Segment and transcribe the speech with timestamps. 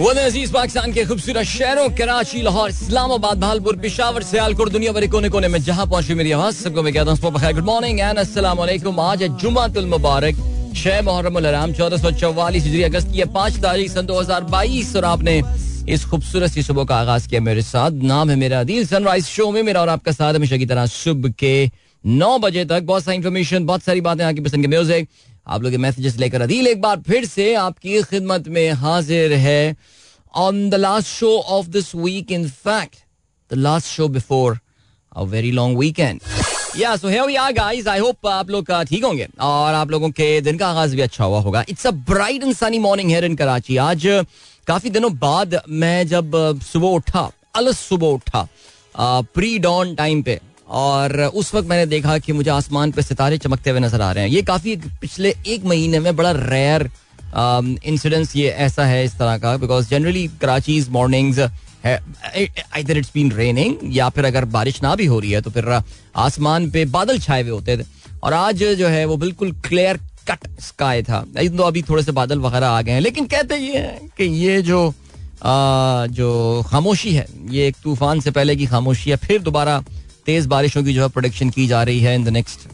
[0.00, 5.48] अज़ीज़ पाकिस्तान के खूबसूरत शहरों, कराची, लाहौर, इस्लामाबाद, भालपुर, पिशावर, सियालकोट, दुनिया भर कोने कोने
[5.48, 8.18] में जहाँ पहुँची मेरी आवाज़, सबको मैं कहता हूँ गुड मॉर्निंग एंड
[8.58, 10.36] वालेकुम आज है जुमातुल मुबारक,
[10.76, 14.96] छह मुहर्रम हराम चौदह सौ चौवालीस हिजरी अगस्त की पाँच तारीख सन दो हज़ार बाईस
[14.96, 15.42] और आपने
[15.88, 19.50] इस खूबसूरत सी सुबह का आगाज़ किया मेरे साथ। नाम है मेरा दिल सनराइज शो
[19.52, 21.70] में मेरा और आपका साथ हमेशा की तरह सुबह के
[22.04, 25.08] नौ बजे तक। बहुत सारी इन्फॉर्मेशन बहुत सारी बातें आपकी पसंद के म्यूज़िक
[25.50, 29.76] आप लोग मैसेजेस लेकर अदील एक बार फिर से आपकी खिदमत में हाजिर है।
[30.34, 32.96] On the last show of this week in fact
[33.50, 34.58] the last show before
[35.12, 36.20] a very long weekend
[36.78, 40.10] या so here we are guys I hope आप लोग ठीक होंगे और आप लोगों
[40.10, 43.24] के दिन का आगाज़ भी अच्छा हुआ होगा। It's a bright and sunny morning here
[43.24, 44.06] in Karachi आज
[44.66, 48.48] काफ़ी दिनों बाद मैं जब सुबह उठा अलस सुबह उठा
[49.34, 50.38] प्री डॉन टाइम पे
[50.70, 54.24] और उस वक्त मैंने देखा कि मुझे आसमान पर सितारे चमकते हुए नज़र आ रहे
[54.24, 56.90] हैं। ये काफ़ी पिछले एक महीने में बड़ा रेयर
[57.32, 61.38] इंसिडेंस um, ये ऐसा है इस तरह का because generally Karachi's mornings
[61.86, 65.68] it's been raining या फिर अगर बारिश ना भी हो रही है तो फिर
[66.16, 67.84] आसमान पे बादल छाए हुए होते थे।
[68.22, 72.38] और आज जो है वो बिल्कुल क्लियर कट स्काई था। तो अभी थोड़े से बादल
[72.40, 77.26] वगैरह आ गए हैं लेकिन कहते ये हैं कि ये जो आ, जो खामोशी है
[77.50, 79.82] ये एक तूफ़ान से पहले की खामोशी है फिर दोबारा
[80.26, 82.68] तेज बारिशों की जो है प्रोडिक्शन की जा रही है इन द नेक्स्ट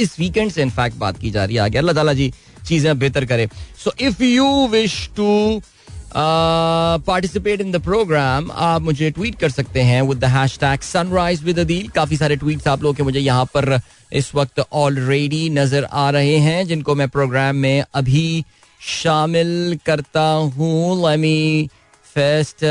[0.00, 2.32] इस वीकेंड से इनफैक्ट बात की जा रही है आगे। अल्लाह ताला जी
[2.68, 3.48] चीज़ें बेहतर करे।
[3.84, 5.60] So if you wish to
[6.16, 11.58] participate in the program आप मुझे ट्वीट कर सकते हैं with the hashtag sunrise with
[11.58, 13.78] Adeel काफ़ी सारे ट्वीट्स आप लोग के मुझे यहाँ पर
[14.12, 18.44] इस वक्त ऑलरेडी नज़र आ रहे हैं, जिनको मैं प्रोग्राम में अभी
[18.80, 20.22] शामिल करता
[20.56, 21.68] हूँ।
[22.06, 22.64] फेस्ट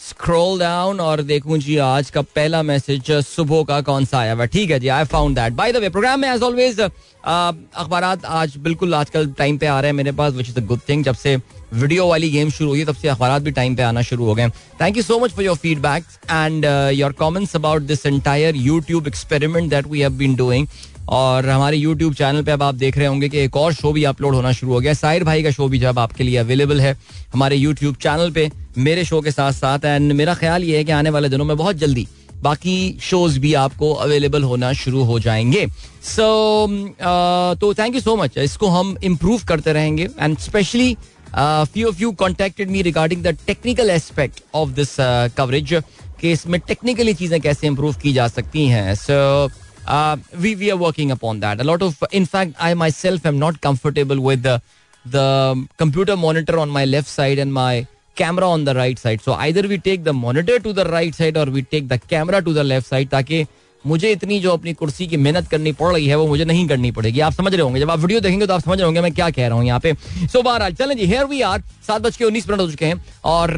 [0.00, 4.44] स्क्रॉल डाउन और देखूँ जी आज का पहला मैसेज सुबह का कौन सा आया हुआ
[4.54, 8.56] ठीक है जी I found that by the way program में एज ऑलवेज अखबार आज
[8.58, 11.14] बिल्कुल आजकल टाइम पे आ रहे हैं मेरे पास which is a good thing जब
[11.14, 11.36] से
[11.72, 14.48] वीडियो वाली गेम शुरू हुई तब से अखबार भी टाइम पे आना शुरू हो गए
[14.80, 19.70] thank you so much for your feedback and your comments about this entire YouTube experiment
[19.70, 20.66] that we have been doing
[21.08, 24.04] और हमारे यूट्यूब चैनल पे अब आप देख रहे होंगे कि एक और शो भी
[24.04, 26.96] अपलोड होना शुरू हो गया। साहिर भाई का शो भी जब आपके लिए अवेलेबल है
[27.32, 30.92] हमारे यूट्यूब चैनल पे मेरे शो के साथ साथ एंड मेरा ख्याल ये है कि
[30.92, 32.06] आने वाले दिनों में बहुत जल्दी
[32.42, 38.16] बाकी शोज़ भी आपको अवेलेबल होना शुरू हो जाएँगे। सो so, तो थैंक यू सो
[38.16, 40.94] मच इसको हम इम्प्रूव करते रहेंगे and specially
[41.34, 44.96] few of you contacted me regarding the technical aspect of this
[45.36, 45.74] coverage
[46.20, 49.52] कि इसमें टेक्निकली चीज़ें कैसे इम्प्रूव की जा सकती हैं। सो uh,
[49.86, 51.60] Uh, we we are working upon that.
[51.60, 54.60] A lot of, in fact, I myself am not comfortable with the
[55.04, 59.20] the computer monitor on my left side and my camera on the right side.
[59.20, 62.42] So either we take the monitor to the right side or we take the camera
[62.42, 63.46] to the left side ताकि
[63.84, 66.90] मुझे इतनी जो अपनी कुर्सी की मेहनत करनी पड़ रही है, वो मुझे नहीं करनी
[66.90, 69.12] पड़ेगी। आप समझ रहे होंगे, जब आप वीडियो देखेंगे तो आप समझ रहे होंगे मैं
[69.12, 69.92] क्या कह रहा हूँ यहाँ पे।
[70.26, 73.04] सो बहरहाल, चलें जी हेयर वी आर सात बज के उन्नीस मिनट हो चुके हैं,
[73.24, 73.54] और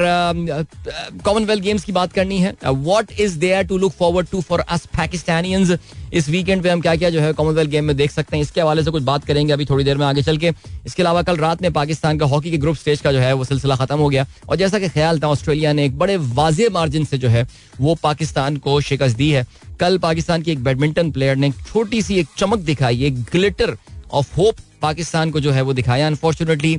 [1.24, 4.86] कॉमनवेल्थ गेम्स की बात करनी है। What is there to look forward to for us
[4.96, 5.76] Pakistanians
[6.12, 8.60] this weekend पे हम क्या क्या जो है कॉमनवेल्थ गेम में देख सकते हैं। इसके
[8.60, 10.50] हवाले से कुछ बात करेंगे, अभी थोड़ी देर में आगे चल के।
[10.86, 13.44] इसके अलावा कल रात में पाकिस्तान का हॉकी के ग्रुप स्टेज का जो है, वो
[13.44, 17.04] सिलसिला खत्म हो गया। और जैसा कि ख्याल था, ऑस्ट्रेलिया ने एक बड़े वाजे मार्जिन
[17.04, 17.46] से जो है,
[17.80, 19.46] वो पाकिस्तान को शिकस्त दी है।
[19.82, 23.76] कल पाकिस्तान की एक बैडमिंटन प्लेयर ने छोटी सी एक चमक दिखाई, एक ग्लिटर
[24.12, 26.76] ऑफ़ होप पाकिस्तान को जो है वो दिखाया। अनफॉर्चुनेटली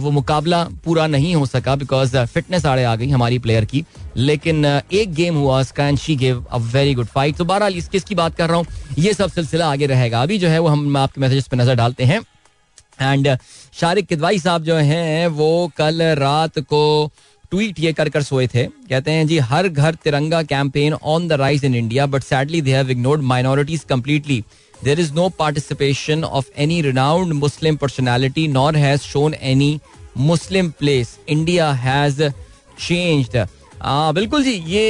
[0.00, 3.84] वो मुकाबला पूरा नहीं हो सका बिकॉज़ फिटनेस आड़े आ गई हमारी प्लेयर की।
[4.16, 7.88] लेकिन एक गेम हुआ, उसका and she gave a very good fight तो बहरहाल, इस
[7.88, 8.66] किसकी बात कर रहा हूँ?
[8.98, 12.04] ये सब सिलसिला आगे रहेगा। अभी जो है वो हम आपके मैसेजेस पे नज़र डालते
[12.04, 12.20] हैं।
[13.02, 13.36] एंड
[13.74, 17.10] शारिक किदवाई साहब जो हैं, वो कल रात को
[17.54, 21.32] ट्वीट ये कर कर सोए थे कहते हैं जी Har Ghar Tiranga campaign on the
[21.40, 24.42] rise in India but sadly they have ignored minorities completely
[24.74, 29.80] there is no participation of any renowned Muslim personality nor has shown any
[30.22, 31.12] Muslim place.
[31.28, 32.18] India has
[32.78, 33.36] changed.
[33.82, 34.84] आ, बिल्कुल जी ये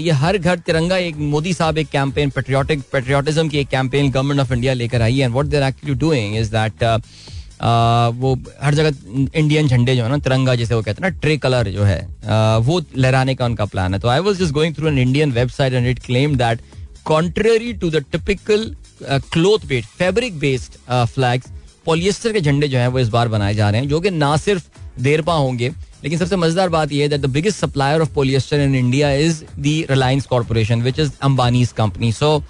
[0.00, 4.40] ये हर घर तिरंगा एक मोदी साहब एक campaign patriotic patriotism की एक कैंपेन गवर्नमेंट
[4.40, 6.84] ऑफ़ इंडिया लेकर आई है and what they are actually doing is that
[7.62, 11.36] वो हर जगह इंडियन झंडे जो है ना, तिरंगा जैसे वो कहते हैं ना, ट्रे
[11.38, 12.00] कलर जो है
[12.60, 15.72] वो लहराने का उनका प्लान है। तो I was just going through an Indian website
[15.72, 16.60] and it claim that
[17.04, 21.50] contrary to the typical cloth based fabric based flags
[21.86, 24.36] polyester के झंडे जो है वो इस बार बनाए जा रहे हैं, जो कि ना
[24.36, 24.68] सिर्फ़
[25.00, 25.68] देरपा होंगे,
[26.04, 29.42] लेकिन सबसे मज़ेदार बात यह है that the biggest supplier of polyester in India is
[29.44, 32.42] the Reliance Corporation which is Ambani's company so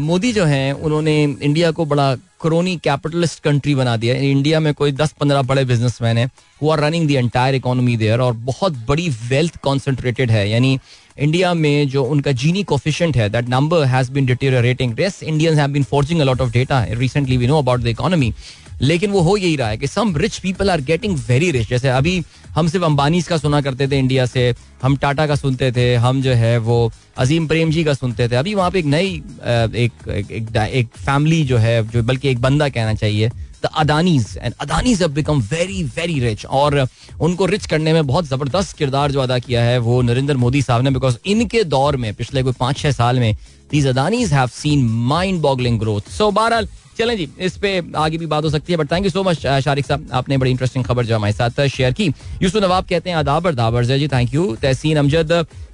[0.00, 4.92] Modi जो हैं, उन्होंने इंडिया को बड़ा क्रोनी कैपिटलिस्ट कंट्री बना दिया इंडिया में कोई
[4.92, 6.26] दस पंद्रह बड़े बिजनेसमैन है
[6.60, 10.78] who are running the entire economy there और बहुत बड़ी वेल्थ कॉन्सेंट्रेटेड है। यानी
[11.18, 15.70] इंडिया में जो उनका जीनी कोफिशेंट है that number has been deteriorating race Indians have
[15.72, 18.32] been forging a lot of data recently we know about the economy
[18.80, 21.88] लेकिन वो हो यही रहा है कि some rich people are getting very rich जैसे
[21.88, 25.94] अभी हम सिर्फ़ अंबानी का सुना करते थे इंडिया से हम टाटा का सुनते थे
[25.94, 29.06] हम जो है वो अजीम प्रेम जी का सुनते थे। अभी वहाँ पे एक नई
[29.06, 33.28] एक एक, एक, एक फैमिली जो है जो बल्कि एक बंदा कहना चाहिए
[33.62, 36.86] the Adanis and Adanis have become very very rich और
[37.20, 40.82] उनको रिच करने में बहुत ज़बरदस्त किरदार जो अदा किया है वो नरेंद्र मोदी साहब
[40.82, 43.36] ने बिकॉज़ इनके दौर में पिछले कोई पाँच छह साल में
[43.70, 48.26] these Adanis have seen mind boggling growth so बहरहाल चलें जी, इस पे आगे भी
[48.26, 51.06] बात हो सकती है but thank you so much Sharik Sahab, आपने बड़ी इंटरेस्टिंग खबर
[51.06, 52.06] जो हमारे साथ शेयर की।
[52.42, 55.32] यूसुफ नवाब कहते हैं आदाबर दाबर जी थैंक यू तहसीन अमजद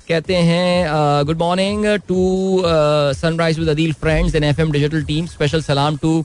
[0.08, 2.62] कहते हैं good morning to
[3.16, 6.24] sunrise with Adeel friends in FM digital team special सलाम टू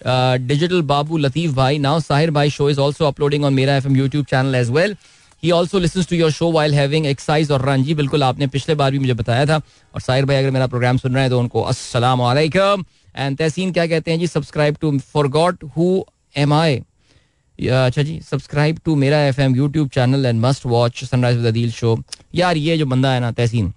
[0.00, 4.24] डिजिटल बाबू लतीफ भाई। नाउ साहिर भाई show is also uploading on Mera FM YouTube
[4.26, 4.96] channel as well
[5.42, 8.74] he also listen to your show while having exercise और run जी, बिल्कुल आपने पिछले
[8.74, 9.60] बार भी मुझे बताया था।
[9.94, 11.62] और साहिर भाई, अगर मेरा प्रोग्राम सुन रहे हैं तो उनको
[12.18, 12.84] वालेकुम
[13.18, 14.18] एंड तहसीन क्या कहते हैं?
[14.18, 16.04] जी subscribe to for God who
[16.36, 16.76] am I
[17.58, 21.98] अच्छा जी subscribe to Mera F M YouTube channel and must watch sunrise Adeel show
[22.34, 23.72] यार, ये जो बंदा है ना तहसीन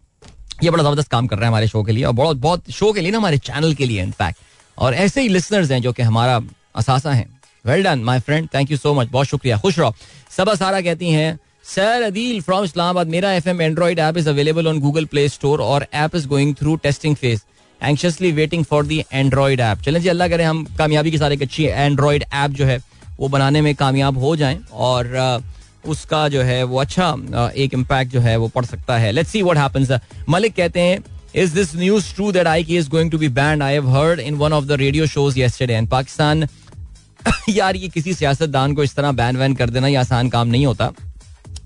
[0.63, 2.91] ये बड़ा ज़बरदस्त काम कर रहा है हमारे शो के लिए और बहुत बहुत शो
[2.93, 4.39] के लिए ना हमारे चैनल के लिए इनफैक्ट
[4.77, 6.39] और ऐसे ही लिसनर्स हैं जो कि हमारा
[6.75, 7.27] असासा हैं.
[7.65, 9.57] Well done my friend thank you so much बहुत शुक्रिया.
[9.57, 9.93] खुश रहो.
[10.37, 14.67] सबा सारा कहती हैं sir Adeel from Islamabad Mera F M android app is available
[14.67, 17.41] on Google Play Store और app is going through testing phase
[17.83, 21.41] anxiously waiting for the android app चलें जी, अल्लाह करें हम कामयाबी के साथ एक
[21.41, 22.77] अच्छी एंड्रॉइड ऐप जो है,
[23.19, 25.43] वो बनाने में कामयाब हो जाएँ और
[25.87, 27.15] उसका जो है, वो अच्छा
[27.57, 29.91] एक इम्पैक्ट जो है, वो पड़ सकता है। Let's see what happens
[30.29, 31.03] Malik कहते हैं
[31.35, 34.35] is this news true that I is going to be banned I have heard in
[34.37, 36.47] one of the radio shows yesterday and Pakistan
[37.49, 40.65] यार ये किसी सियासतदान को इस तरह बैन वैन कर देना ये आसान काम नहीं
[40.65, 40.91] होता।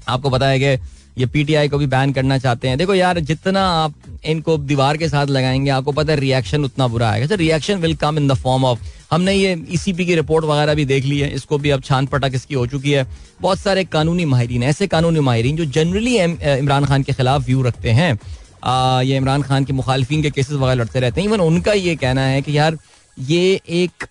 [0.09, 3.93] आपको है कि ये पीटीआई को भी बैन करना चाहते हैं। देखो यार जितना आप
[4.25, 7.95] इनको दीवार के साथ लगाएँगे आपको पता है रिएक्शन उतना बुरा आएगा। Sir reaction will
[7.95, 8.79] come in the form of
[9.11, 12.05] हमने ये ईसीपी e की रिपोर्ट वगैरह भी देख ली है। इसको भी अब छान
[12.05, 13.05] पटक इसकी हो चुकी है।
[13.41, 17.91] बहुत सारे कानूनी माहरीन ऐसे कानूनी माहरीन जो जनरली इमरान खान के खिलाफ व्यू रखते
[17.91, 18.17] हैं।
[18.63, 21.95] आ, ये इमरान खान के मुखालफी के केसेस वगैरह लड़ते रहते हैं। इवन उनका ये
[21.95, 22.77] कहना है कि यार
[23.17, 24.07] ये एक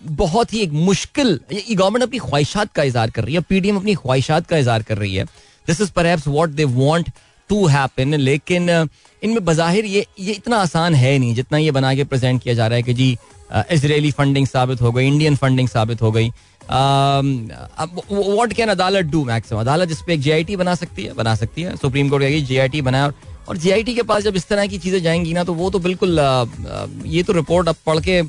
[0.00, 4.46] बहुत ही एक मुश्किल गवर्नमेंट अपनी ख्वाहिशात का इजहार कर रही है। पीडीएम अपनी ख्वाहिशात
[4.46, 5.24] का इजहार कर रही है।
[5.66, 7.10] दिस इज़ पर what they want
[7.50, 8.68] to happen लेकिन
[9.22, 12.66] इनमें बाहिर ये ये इतना आसान है नहीं, जितना ये बना के प्रेजेंट किया जा
[12.66, 13.16] रहा है कि जी
[13.72, 16.28] इसराइली फंडिंग साबित हो गई इंडियन फंडिंग साबित हो गई।
[18.10, 21.76] वॉट कैन अदालत डू मैक्सिमम अदालत जिसपे एक जे बना सकती है, बना सकती है।
[21.76, 23.14] सुप्रीम कोर्ट कहेगी जे बनाया और
[23.50, 26.18] और जे के पास जब इस तरह की चीज़ें जाएँगी ना तो वो तो बिल्कुल
[27.06, 28.22] ये तो रिपोर्ट अब पढ़ के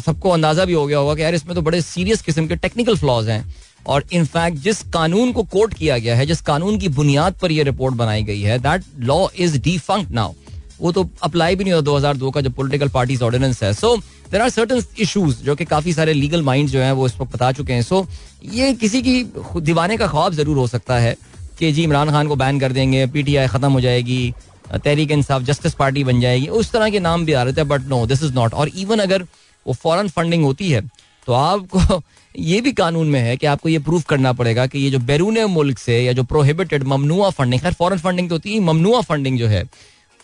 [0.00, 2.96] सबको अंदाज़ा भी हो गया होगा कि यार इसमें तो बड़े सीरियस किस्म के टेक्निकल
[2.96, 3.42] फ्लॉज हैं।
[3.86, 7.64] और इनफैक्ट जिस कानून को कोर्ट किया गया है, जिस कानून की बुनियाद पर यह
[7.64, 10.32] रिपोर्ट बनाई गई है that law is defunct now
[10.80, 13.96] वो तो अप्लाई भी नहीं होता 2002 का जो पॉलिटिकल पार्टीज़ ऑर्डिनेंस है। So
[14.30, 17.34] there are certain issues जो कि काफ़ी सारे लीगल माइंड जो है, वो इस वक्त
[17.34, 18.06] बता चुके हैं। सो
[18.44, 19.22] ये किसी की
[19.56, 21.16] दीवाने का ख्वाब ज़रूर हो सकता है
[21.58, 24.34] कि जी, इमरान खान को बैन कर देंगे पीटीआई खत्म हो जाएगी,
[24.74, 27.88] तहरीक इंसाफ जस्टिस पार्टी बन जाएगी, उस तरह के नाम भी आ रहे थे but
[27.88, 29.22] no this is not और इवन अगर
[29.66, 30.80] वो फॉरन फंडिंग होती है
[31.28, 32.02] तो आपको
[32.34, 35.38] ये भी कानून में है कि आपको ये प्रूफ करना पड़ेगा कि ये जो बैरून
[35.50, 39.38] मुल्क से या जो प्रोहिबिटेड ममनुआ फंडिंग खैर फॉरन फंडिंग तो होती है, ममनुआ फंडिंग
[39.38, 39.62] जो है,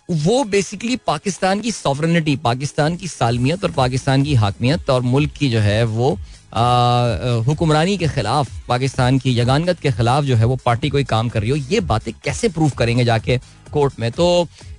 [0.08, 5.50] वो बेसिकली पाकिस्तान की सॉवरनिटी पाकिस्तान की सालमियत और पाकिस्तान की हाकमियत और मुल्क की
[5.50, 6.10] जो है वो
[7.46, 11.40] हुक्मरानी के खिलाफ, पाकिस्तान की यगानगत के खिलाफ जो है वो पार्टी कोई काम कर
[11.40, 13.38] रही हो, ये बातें कैसे प्रूफ करेंगे जाके?
[13.70, 14.26] कोर्ट में। तो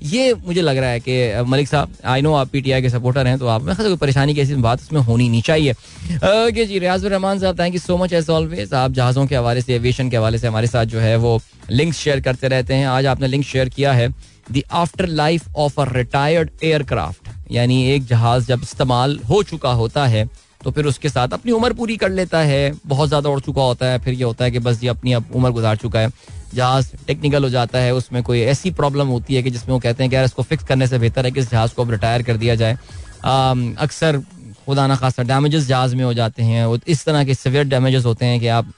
[0.04, 3.38] ये मुझे लग रहा है कि मलिक साहब आई नो आप पीटीआई के सपोर्टर हैं
[3.40, 7.06] तो आप, में कोई परेशानी की ऐसी बात उसमें होनी नहीं चाहिए। Okay ji Riaz
[7.06, 10.18] Rehman Sahab thank you so much as always आप जहाज़ों के हवाले से एविएशन के
[10.18, 11.40] हवाले से हमारे साथ जो है, वो
[11.72, 14.10] लिंक्स शेयर करते रहते हैं। आज आपने लिंक शेयर किया है
[14.52, 20.06] the after life of a retired aircraft यानी एक जहाज़ जब इस्तेमाल हो चुका होता
[20.08, 20.30] है
[20.62, 23.86] तो फिर उसके साथ अपनी उम्र पूरी कर लेता है। बहुत ज़्यादा उड़ चुका होता
[23.86, 26.10] है, फिर ये होता है कि बस ये अपनी उम्र गुजार चुका है।
[26.54, 30.04] जहाज़ टेक्निकल हो जाता है, उसमें कोई ऐसी प्रॉब्लम होती है कि जिसमें वो कहते
[30.04, 32.24] हैं कि यार इसको फिक्स करने से बेहतर है कि इस जहाज़ को अब रिटायर
[32.24, 32.78] कर दिया जाए।
[33.24, 34.22] अक्सर
[34.66, 38.26] खुदा ना खासा डैमेजेस जहाज़ में हो जाते हैं इस तरह के सिवियर डैमेजेस होते
[38.26, 38.74] हैं कि आप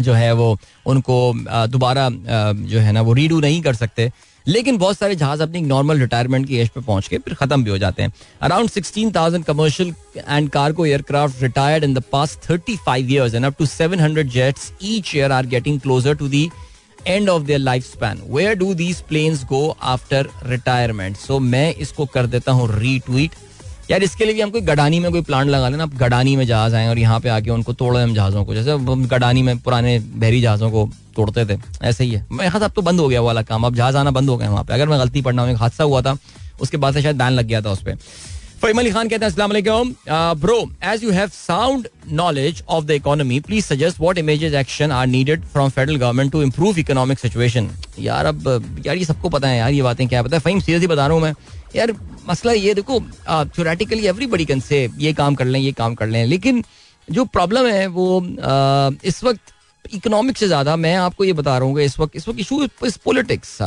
[0.00, 1.32] जो है वो उनको
[1.68, 4.10] दोबारा जो है ना वो रीडू नहीं कर सकते।
[4.46, 7.70] लेकिन बहुत सारे जहाज़ अपनी नॉर्मल रिटायरमेंट की एज पे पहुँच के फिर खत्म भी
[7.70, 8.12] हो जाते हैं।
[8.42, 13.44] Around sixteen thousand commercial and cargo aircraft retired in the past thirty five years and
[13.46, 16.48] up to seven hundred jets each year are getting closer to the
[17.08, 22.06] end of their life span where do these planes go after retirement so मैं इसको
[22.06, 23.30] कर देता हूँ retweet
[23.90, 26.44] यार, इसके लिए भी हम कोई गडानी में कोई प्लांट लगा लेना आप गडानी में
[26.46, 28.76] जहाज़ आए और यहाँ पे आके उनको तोड़े हम जहाजों को। जैसे
[29.08, 32.82] गडानी में पुराने बहरी जहाजों को तोड़ते थे। ऐसे ही है। मेरे मैं अब तो
[32.82, 34.98] बंद हो गया वाला काम। अब जहाज़ आना बंद हो गया वहाँ पे। अगर मैं
[35.00, 36.16] गलती पढ़ना हूँ, एक हादसा हुआ था,
[36.60, 37.96] उसके बाद से शायद बैन लग गया था उस पर
[38.62, 39.92] फहीम अली खान कहते हैं अस्सलाम
[40.40, 45.06] bro as you have sound knowledge of the economy please suggest what immediate action are
[45.06, 49.58] needed from federal government to improve economic situation यार अब यार ये सबको पता है
[49.58, 50.40] यार ये बातें क्या पता है?
[50.40, 51.32] फहीम सीरियसली बता रहा हूँ मैं।
[51.76, 51.92] यार
[52.28, 56.24] मसला ये देखो थ्योरेटिकली एवरीबडी कैन से ये काम कर लें ये काम कर लें
[56.26, 56.64] लेकिन
[57.08, 61.68] जो प्रॉब्लम है वो आ, इस वक्त इकोनॉमिक से ज़्यादा मैं आपको ये बता रहा
[61.68, 63.58] हूँ इस वक्त इस वक्त इशू इज़ पॉलिटिक्स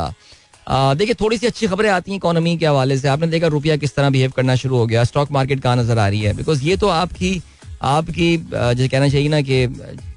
[0.66, 3.94] देखिए थोड़ी सी अच्छी खबरें आती हैं इकोनॉमी के हवाले से। आपने देखा रुपया किस
[3.94, 6.32] तरह बिहेव करना शुरू हो गया। स्टॉक मार्केट कहाँ नज़र आ रही है?
[6.36, 7.40] बिकॉज़ ये तो आपकी
[7.82, 9.66] आपकी जैसे कहना चाहिए ना कि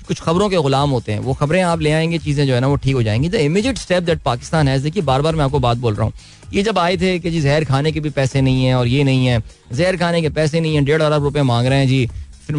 [0.07, 2.67] कुछ खबरों के गुलाम होते हैं। वो खबरें आप ले आएँगे चीज़ें जो है ना
[2.67, 5.59] वो ठीक हो जाएँगी। The immediate step that Pakistan है देखिए बार बार मैं आपको
[5.59, 6.13] बात बोल रहा हूँ।
[6.53, 9.03] ये जब आए थे कि जी जहर खाने के भी पैसे नहीं है और ये
[9.03, 9.41] नहीं है
[9.73, 12.05] जहर खाने के पैसे नहीं है डेढ़ अरब रुपये मांग रहे हैं जी।
[12.47, 12.55] फिर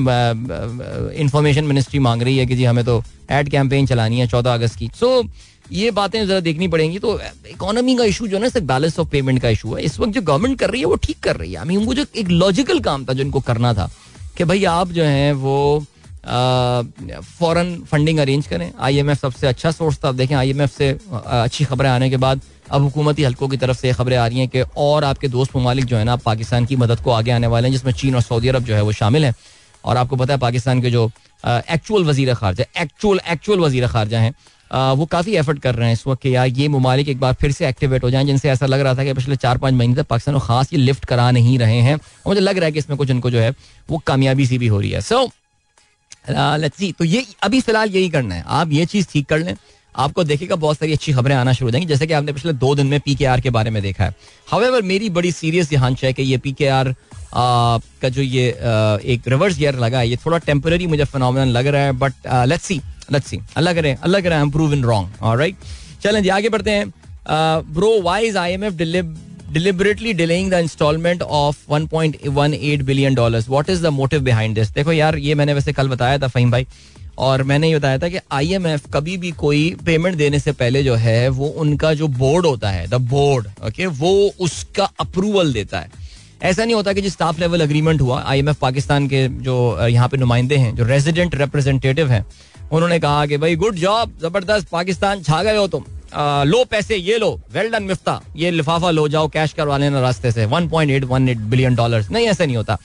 [1.16, 4.78] इंफॉर्मेशन मिनिस्ट्री मांग रही है कि जी हमें तो एड कैंपेन चलानी है चौदह अगस्त
[4.78, 5.28] की। सो so,
[5.73, 7.18] ये बातें जरा देखनी पड़ेंगी। तो
[7.50, 10.23] इकोनॉमी का इशू जो है ना बैलेंस ऑफ़ पेमेंट का इशू है। इस वक्त जो
[10.23, 12.80] गवर्नमेंट कर रही है, वो ठीक कर रही है। आई मीन वो जो एक लॉजिकल
[12.80, 13.90] काम था जो इनको करना था,
[14.37, 15.85] कि भाई आप जो है, वो
[17.38, 22.08] फॉरन फंडिंग अरेंज करें। आईएमएफ सबसे अच्छा सोर्स था। देखें आईएमएफ से अच्छी खबरें आने
[22.11, 25.28] के बाद अब हुकूमती हलकों की तरफ़ से खबरें आ रही हैं कि और आपके
[25.28, 28.14] दोस्त ममालिक जो है ना पाकिस्तान की मदद को आगे आने वाले हैं, जिसमें चीन
[28.14, 29.35] और सऊदी अरब जो है, वो शामिल है।
[29.85, 31.11] और आपको पता है, पाकिस्तान के जो
[31.44, 34.35] एक्चुअल वज़ीर खारजा एक्चुअल एक्चुअल वज़ीर खारजा हैं
[34.70, 37.52] वो काफ़ी एफर्ट कर रहे हैं इस वक्त कि यार ये ममालिक एक बार फिर
[37.52, 40.06] से एक्टिवेट हो जाएँ, जिनसे ऐसा लग रहा था कि पिछले चार पाँच महीने तक
[40.06, 42.78] पाकिस्तान को खास ये लिफ्ट करा नहीं रहे हैं। और मुझे लग रहा है कि
[42.78, 43.50] इसमें कुछ इनको जो है,
[43.88, 45.25] वो कामयाबी सी भी हो रही है। सो
[46.28, 49.54] लेट्स सी तो ये, अभी फ़िलहाल यही करना है। आप ये चीज़ ठीक कर लें।
[49.94, 52.75] आपको देखेगा बहुत सारी अच्छी खबरें आना शुरू हो जाएँगी, जैसे कि आपने पिछले दो
[52.75, 54.14] दिन में पी के आर के बारे में देखा है।
[54.50, 56.94] हवेवर मेरी बड़ी सीरियस यहाँ है कि ये पी के आर
[57.35, 58.49] का जो ये
[59.04, 62.12] एक रिवर्स गियर लगा है, ये थोड़ा टेम्पररी मुझे फिनोमिनल लग रहा है but
[62.49, 62.80] let's see
[63.12, 65.56] let's see Allah करे अल्लाह करे I am proven wrong alright
[66.02, 66.92] चलें जी, आगे बढ़ते हैं।
[67.75, 68.72] Bro why is IMF
[69.54, 74.92] deliberately delaying the installment of 1.18 billion dollars what is the motive behind this देखो
[74.92, 76.66] यार, ये मैंने वैसे कल बताया था फहीम भाई,
[77.18, 80.94] और मैंने ये बताया था कि आईएमएफ कभी भी कोई पेमेंट देने से पहले जो
[80.94, 85.90] है, वो उनका जो बोर्ड होता है द बोर्ड ओके वो उसका अप्रूवल देता है।
[86.42, 90.16] ऐसा नहीं होता कि जो स्टाफ लेवल अग्रीमेंट हुआ आईएमएफ पाकिस्तान के जो यहाँ पे
[90.16, 92.25] नुमाइंदे हैं, जो रेजिडेंट रिप्रेजेंटेटिव हैं
[92.73, 96.96] उन्होंने कहा कि भाई गुड जॉब ज़बरदस्त पाकिस्तान छा गए हो तुम। आ, लो पैसे
[96.96, 101.38] ये लो। Well done Miftah. ये लिफाफा लो जाओ कैश करवा लेना रास्ते से। 1.818
[101.38, 102.78] बिलियन डॉलर्स नहीं ऐसा नहीं होता।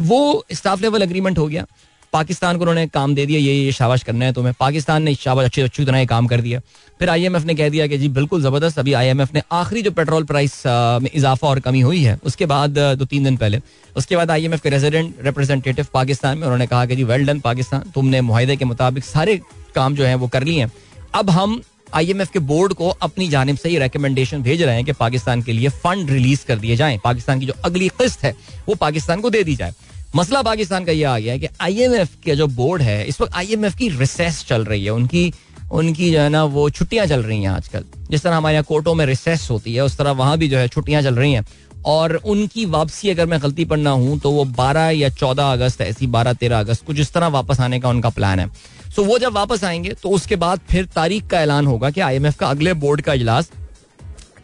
[0.00, 1.66] वो स्टाफ लेवल अग्रीमेंट हो गया।
[2.12, 5.44] पाकिस्तान को उन्होंने काम दे दिया, ये ये शाबाश करना है तुम्हें। पाकिस्तान ने शाबाश,
[5.44, 6.60] अच्छी अच्छी तरह काम कर दिया।
[7.00, 10.24] फिर आईएमएफ ने कह दिया कि जी, बिल्कुल ज़बरदस्त, अभी आईएमएफ ने आखिरी जो पेट्रोल
[10.24, 10.62] प्राइस
[11.02, 13.60] में इजाफा और कमी हुई है, उसके बाद दो, तीन दिन पहले।
[13.96, 17.90] उसके बाद आईएमएफ के रेजिडेंट रिप्रेजेंटेटिव पाकिस्तान में उन्होंने कहा कि जी वेल डन पाकिस्तान,
[17.94, 19.40] तुमने मुहिदे के मुताबिक सारे
[19.74, 20.72] काम जो है वो कर लिए हैं।
[21.14, 21.60] अब हम
[21.94, 25.52] आईएमएफ के बोर्ड को अपनी जानब से ये रिकमेंडेशन भेज रहे हैं कि पाकिस्तान के
[25.52, 28.34] लिए फंड रिलीज़ कर दिए जाएँ। पाकिस्तान की जो अगली किस्त है,
[28.68, 29.72] वो पाकिस्तान को दे दी जाए।
[30.16, 33.32] मसला पाकिस्तान का ये आ गया है कि आईएमएफ के जो बोर्ड है, इस वक्त
[33.34, 35.32] आईएमएफ की रिसेस चल रही है। उनकी
[35.72, 38.94] उनकी जो है ना, वो छुट्टियाँ चल रही हैं आजकल। जिस तरह हमारे यहाँ कोर्टों
[38.94, 41.46] में रिसेस होती है, उस तरह वहाँ भी जो है छुट्टियाँ चल रही हैं।
[41.84, 45.80] और उनकी वापसी अगर मैं गलती पर ना हूँ तो वो 12 या 14 अगस्त
[45.80, 48.50] ऐसी 12 13 अगस्त कुछ इस तरह वापस आने का उनका प्लान है।
[48.96, 52.36] सो वो जब वापस आएँगे तो उसके बाद फिर तारीख का ऐलान होगा कि आईएमएफ
[52.36, 53.50] का अगले बोर्ड का इजलास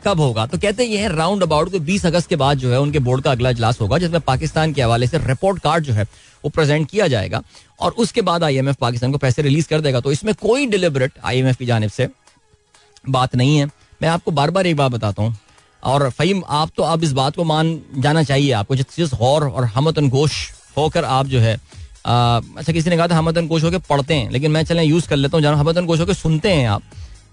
[0.04, 0.46] कब होगा?
[0.46, 3.32] तो कहते हैं राउंड अबाउट को 20 अगस्त के बाद जो है उनके बोर्ड का
[3.32, 6.04] अगला इजलास होगा, जिसमें पाकिस्तान के हवाले से रिपोर्ट कार्ड जो है
[6.44, 7.42] वो प्रेजेंट किया जाएगा
[7.80, 11.56] और उसके बाद आईएमएफ पाकिस्तान को पैसे रिलीज़ कर देगा। तो इसमें कोई डिलिबरेट आईएमएफ
[11.56, 12.08] की जानब से
[13.08, 13.66] बात नहीं है।
[14.02, 15.36] मैं आपको बार बार एक बात बताता हूँ।
[15.82, 19.64] और फहीम, आप तो अब इस बात को मान जाना चाहिए आपको, जिस गौर और
[19.66, 21.58] हमतन गोश होकर आप जो है
[22.06, 25.16] अच्छा किसी ने कहा था हमतन गोश होकर पढ़ते हैं, लेकिन मैं चलें यूज़ कर
[25.16, 26.82] लेता हूँ, जहाँ हमतन गोश होकर सुनते हैं आप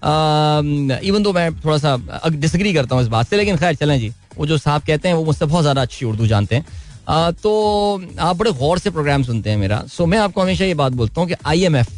[0.04, 1.96] इवन तो मैं थोड़ा सा
[2.30, 5.16] डिसग्री करता हूँ इस बात से लेकिन खैर चलें जी। वो जो साहब कहते हैं
[5.16, 6.66] वो मुझसे बहुत ज़्यादा अच्छी उर्दू जानते हैं।
[7.10, 10.74] आ, तो आप बड़े गौर से प्रोग्राम सुनते हैं मेरा। सो मैं आपको हमेशा ये
[10.74, 11.90] बात बोलता हूँ कि I M F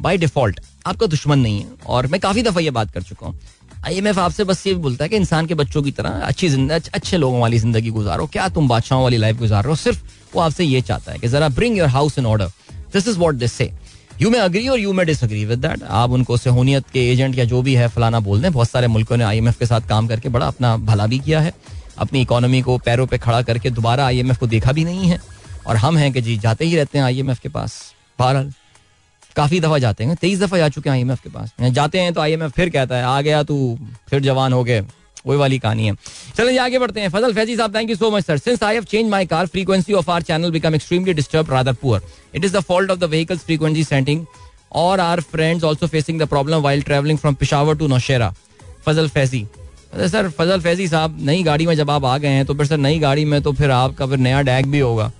[0.00, 3.38] by default आपका दुश्मन नहीं है। और मैं काफ़ी दफ़ा ये बात कर चुका हूँ।
[3.86, 6.48] आई एम एफ़ आपसे बस ये बोलता है कि इंसान के बच्चों की तरह अच्छी
[6.68, 9.62] अच्छे लोगों वाली ज़िंदगी गुजारो। क्या तुम बादशाहों वाली लाइफ गुजार?
[9.62, 10.02] रहे हो सिर्फ़
[10.34, 12.50] वो आपसे ये चाहता है कि जरा bring your house in order
[12.92, 13.70] this is what this say
[14.22, 17.44] you may agree और you may disagree with that आप उनको सेहूनियत के एजेंट या
[17.44, 20.28] जो भी है फलाना बोल दें, बहुत सारे मुल्कों ने आईएमएफ के साथ काम करके
[20.28, 21.52] बड़ा अपना भला भी किया है।
[21.98, 25.20] अपनी इकोनॉमी को पैरों पे खड़ा करके दोबारा आईएमएफ को देखा भी नहीं है।
[25.66, 28.52] और हम हैं कि जी, जाते ही रहते हैं आईएमएफ के पास। बहरहाल,
[29.36, 32.20] काफ़ी दफ़ा जाते हैं। तेईस दफ़ा जा चुके हैं आईएमएफ के पास। जाते हैं तो
[32.20, 33.78] आईएमएफ फिर कहता है, आ गया तू,
[34.10, 34.84] फिर जवान हो गए।
[35.26, 35.94] वही वाली कहानी है।
[36.36, 38.84] चलिए आगे बढ़ते हैं। Fazal Faizi Sahab thank you so much sir since I have
[38.84, 42.02] change my car frequency of our channel become extremely disturb rather poor
[42.34, 44.24] it is the fault of the vehicles frequency setting
[44.72, 48.34] और our friends also facing the problem while travelling from Peshawar to Nowshera
[48.86, 49.46] Fazal Faizi.
[49.92, 52.78] Sir, Fazal Faizi Sahab, नई गाड़ी में जब आप आ गए हैं तो फिर सर
[52.78, 55.10] नई गाड़ी में तो फिर आपका फिर नया डैक भी होगा।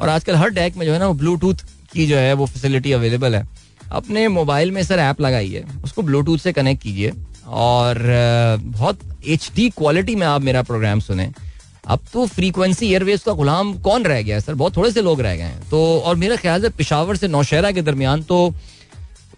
[0.00, 1.54] और आजकल हर डैक में जो है ना, वो ब्लूटूथ
[1.92, 3.46] की जो है, वो फैसिलिटी अवेलेबल है।
[3.92, 7.12] अपने मोबाइल में सर ऐप लगाइए, उसको ब्लूटूथ से कनेक्ट कीजिए।
[7.46, 7.98] और
[8.60, 11.30] बहुत एच डी क्वालिटी में आप मेरा प्रोग्राम सुने।
[11.86, 14.54] अब तो फ्रीक्वेंसी एयरवेज का गुलाम कौन रह गया है सर?
[14.54, 17.70] बहुत थोड़े से लोग रह गए हैं। तो और मेरा ख्याल है पिशावर से नौशहरा
[17.70, 18.54] के दरमियान तो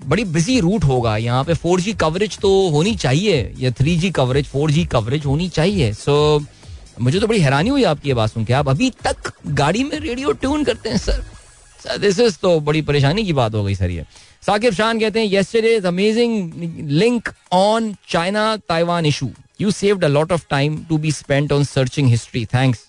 [0.06, 4.10] बड़ी बिज़ी रूट होगा। यहाँ पे फोर जी कवरेज तो होनी चाहिए। या three G
[4.10, 6.46] coverage four G coverage होनी चाहिए। सो so,
[7.00, 9.98] मुझे तो बड़ी हैरानी हुई आपकी ये बात सुन के। आप अभी तक गाड़ी में
[10.00, 11.24] रेडियो ट्यून करते हैं सर?
[11.98, 14.04] दिस इज़ तो बड़ी परेशानी की बात हो गई सर ये।
[14.42, 20.08] साकिब शान कहते हैं yesterday is amazing link on China Taiwan issue you saved a
[20.08, 22.86] lot of time to be spent on searching history thanks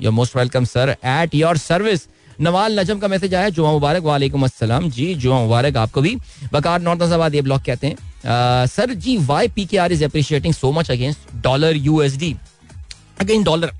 [0.00, 2.06] you most welcome sir at your service
[2.40, 4.88] Nawal Najam का message आया जुमा मुबारक, वालेकुम अस्सलाम.
[4.90, 6.14] जी जुमा मुबारक आपको भी।
[6.52, 10.54] बकार north नजाबाद, ये block कहते हैं sir ji why P K R is appreciating
[10.54, 12.34] so much against dollar USD
[13.20, 13.72] against dollar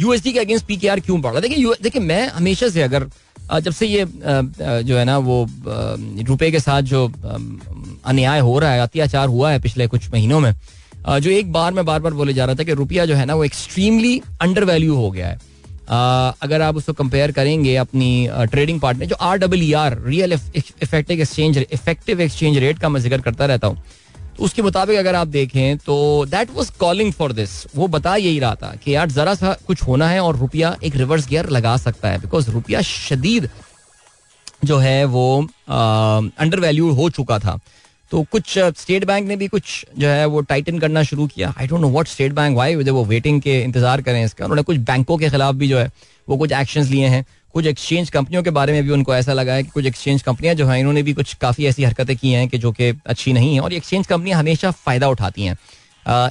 [0.00, 1.48] USD के अगेंस्ट पी के आर क्यों बढ़ रहा है?
[1.48, 3.08] देखिए देखिए, मैं हमेशा से अगर
[3.52, 5.46] जब से ये जो है ना, वो
[6.28, 7.06] रुपए के साथ जो
[8.04, 10.52] अन्याय हो रहा है, अत्याचार हुआ है पिछले कुछ महीनों में
[11.08, 13.34] जो एक बार में बार बार बोले जा रहा था कि रुपया जो है ना,
[13.34, 15.38] वो एक्सट्रीमली अंडर वैल्यू हो गया है।
[16.42, 21.20] अगर आप उसको कंपेयर करेंगे अपनी ट्रेडिंग पार्टनर जो R double E R real effective
[21.20, 23.82] exchange effective exchange rate का मैं ज़िक्र करता रहता हूँ
[24.38, 28.54] उसके मुताबिक अगर आप देखें तो that was calling for this वो बता यही रहा
[28.54, 32.08] था कि यार जरा सा कुछ होना है और रुपया एक रिवर्स गियर लगा सकता
[32.08, 33.48] है बिकॉज़ रुपया शदीद
[34.64, 35.26] जो है वो
[36.38, 37.58] अंडर वैल्यू हो चुका था।
[38.10, 41.66] तो कुछ स्टेट बैंक ने भी कुछ जो है वो टाइटन करना शुरू किया। I
[41.66, 45.16] don't know what State Bank why वो वेटिंग के इंतज़ार करें इसका। उन्होंने कुछ बैंकों
[45.18, 45.90] के खिलाफ भी जो है
[46.28, 49.52] वो कुछ एक्शन लिए हैं। कुछ एक्सचेंज कंपनियों के बारे में भी उनको ऐसा लगा
[49.52, 52.48] है कि कुछ एक्सचेंज कंपनियाँ जो हैं, इन्होंने भी कुछ काफ़ी ऐसी हरकतें की हैं
[52.48, 55.56] कि जो कि अच्छी नहीं है। और एक्सचेंज कंपनियाँ हमेशा फ़ायदा उठाती हैं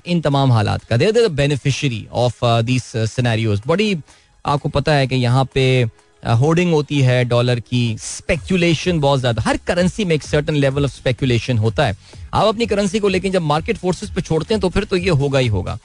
[0.05, 3.97] इन तमाम हालात का। There beneficiary of this scenarios बड़ी,
[4.45, 5.85] आपको पता है कि यहाँ पे
[6.25, 10.91] होर्डिंग होती है डॉलर की स्पेकुलेशन बहुत ज़्यादा। हर करेंसी में एक सर्टन लेवल ऑफ़
[10.91, 11.97] स्पेकुलेशन होता है।
[12.33, 15.09] आप अपनी करेंसी को लेकिन जब मार्केट फोर्सेस पे छोड़ते हैं तो फिर तो ये
[15.11, 15.77] होगा ही होगा।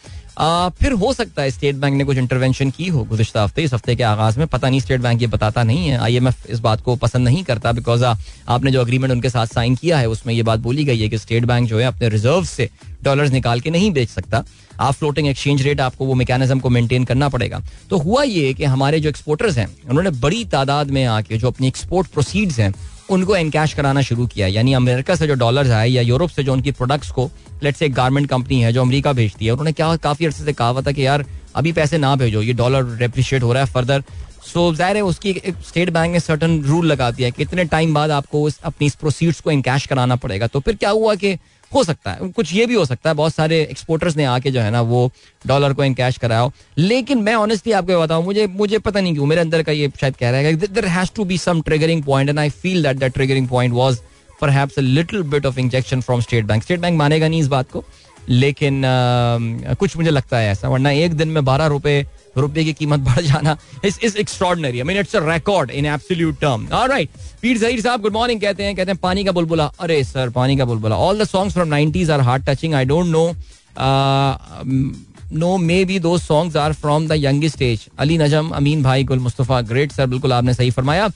[0.80, 3.96] फिर हो सकता है स्टेट बैंक ने कुछ इंटरवेंशन की हो गुजशत हफ़्ते, इस हफ़्ते
[3.96, 6.96] के आगाज़ में। पता नहीं, स्टेट बैंक ये बताता नहीं है। आईएमएफ इस बात को
[6.96, 10.60] पसंद नहीं करता बिकॉज़ आपने जो अग्रीमेंट उनके साथ साइन किया है, उसमें ये बात
[10.60, 12.68] बोली गई है कि स्टेट बैंक जो है अपने रिज़र्व से
[13.02, 14.44] डॉलर्स निकाल के नहीं बेच सकता।
[14.80, 18.64] आप फ्लोटिंग एक्सचेंज रेट आपको वो मैकेनिज्म को मेंटेन करना पड़ेगा। तो हुआ ये कि
[18.64, 22.72] हमारे जो एक्सपोर्टर्स हैं, उन्होंने बड़ी तादाद में आके जो अपनी एक्सपोर्ट प्रोसीड्स हैं
[23.10, 26.52] उनको एनकैश कराना शुरू किया। यानी अमेरिका से जो डॉलर्स आए या यूरोप से जो
[26.52, 27.30] उनकी प्रोडक्ट्स को
[27.62, 30.68] लेट से गारमेंट कंपनी है जो अमेरिका भेजती है, उन्होंने क्या काफ़ी अर्से से कहा
[30.68, 31.24] हुआ था कि यार,
[31.56, 34.02] अभी पैसे ना भेजो, ये डॉलर डेप्रिशिएट हो रहा है फर्दर
[34.42, 35.32] सो ज़ाहिर है उसकी
[35.66, 39.50] स्टेट बैंक ने सर्टन रूल लगा दिया कि इतने टाइम बाद आपको अपनी प्रोसीड्स को
[39.50, 41.36] इनकैश कराना पड़ेगा। तो फिर क्या हुआ कि
[41.74, 44.60] हो सकता है कुछ ये भी हो सकता है बहुत सारे एक्सपोर्टर्स ने आके जो
[44.60, 45.10] है ना वो
[45.46, 49.40] डॉलर को इनकैश कराया लेकिन मैं ऑनेस्टली आपको बताऊँ मुझे मुझे पता नहीं क्यों मेरे
[49.40, 52.38] अंदर का ये शायद कह रहा है there has to be some triggering point and
[52.38, 53.98] I feel that that triggering point was
[54.42, 57.84] a little bit of injection from State Bank State Bank मानेगा नहीं इस बात को
[58.28, 62.04] लेकिन आ, कुछ मुझे लगता है ऐसा वरना एक दिन में बारह रुपए
[62.36, 66.40] रुपए की कीमत बढ़ जाना, इस is extraordinary I mean it's a record in absolute
[66.40, 67.08] term alright
[67.42, 70.56] Pir Zaheer Sahab good morning कहते हैं कहते हैं, पानी का बुलबुला। अरे सर, पानी
[70.56, 73.34] का बुलबुला। All the songs from 90s are heart touching I don't know
[75.32, 79.60] no maybe though songs are from the youngest stage Ali Najam, Amin भाई, गुल मुस्तफ़ा
[79.62, 81.10] ग्रेट सर बिल्कुल आपने सही फरमाया।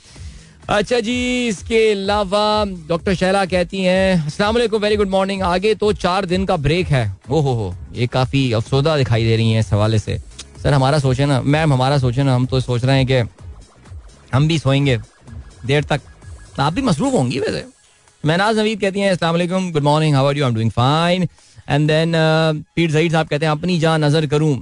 [0.69, 5.93] अच्छा जी, इसके अलावा डॉक्टर शैला कहती हैं, अस्सलाम वालेकुम वेरी गुड मॉर्निंग आगे तो
[5.95, 9.61] चार दिन का ब्रेक है। ओ हो हो, ये काफ़ी अफसोदा दिखाई दे रही हैं
[9.61, 10.19] इस हवाले से।
[10.65, 14.47] सर, हमारा सोचे ना, मैम, हमारा सोचे ना, हम तो सोच रहे हैं कि हम
[14.49, 14.97] भी सोएँगे
[15.67, 16.01] देर तक।
[16.61, 17.65] आप भी मसरूफ होंगी वैसे।
[18.25, 19.37] महनाज नवीद कहती हैं, अस्सलाम
[19.73, 20.45] good morning, how are you?
[20.45, 21.29] I am doing fine
[21.69, 22.13] and then
[22.77, 24.57] Pir Zahid Sahab कहते हैं, अपनी जान नज़र करूँ।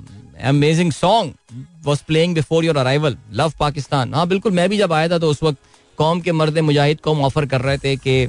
[0.44, 5.08] Amazing song was playing before your arrival love Pakistan हाँ बिल्कुल, मैं भी जब आया
[5.08, 5.58] था तो उस वक्त
[5.98, 8.26] कौम के मर्द मुजाहिद कौम ऑफ़र कर रहे थे कि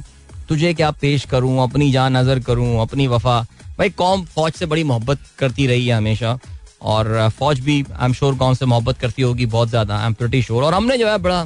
[0.48, 3.40] तुझे क्या पेश करूँ, अपनी जान नज़र करूँ, अपनी वफा।
[3.78, 6.38] भाई, कौम फौज से बड़ी मोहब्बत करती रही है हमेशा।
[6.84, 10.14] और फौज भी आई एम श्योर कौन से मोहब्बत करती होगी बहुत ज़्यादा आई एम
[10.14, 11.38] प्रटी श्योर और हमने जो है बड़ा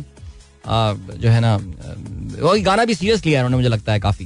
[0.66, 1.57] आ, जो है ना
[2.40, 4.24] वो गाना भी सीरियस लिया उन्होंने मुझे लगता है काफ़ी।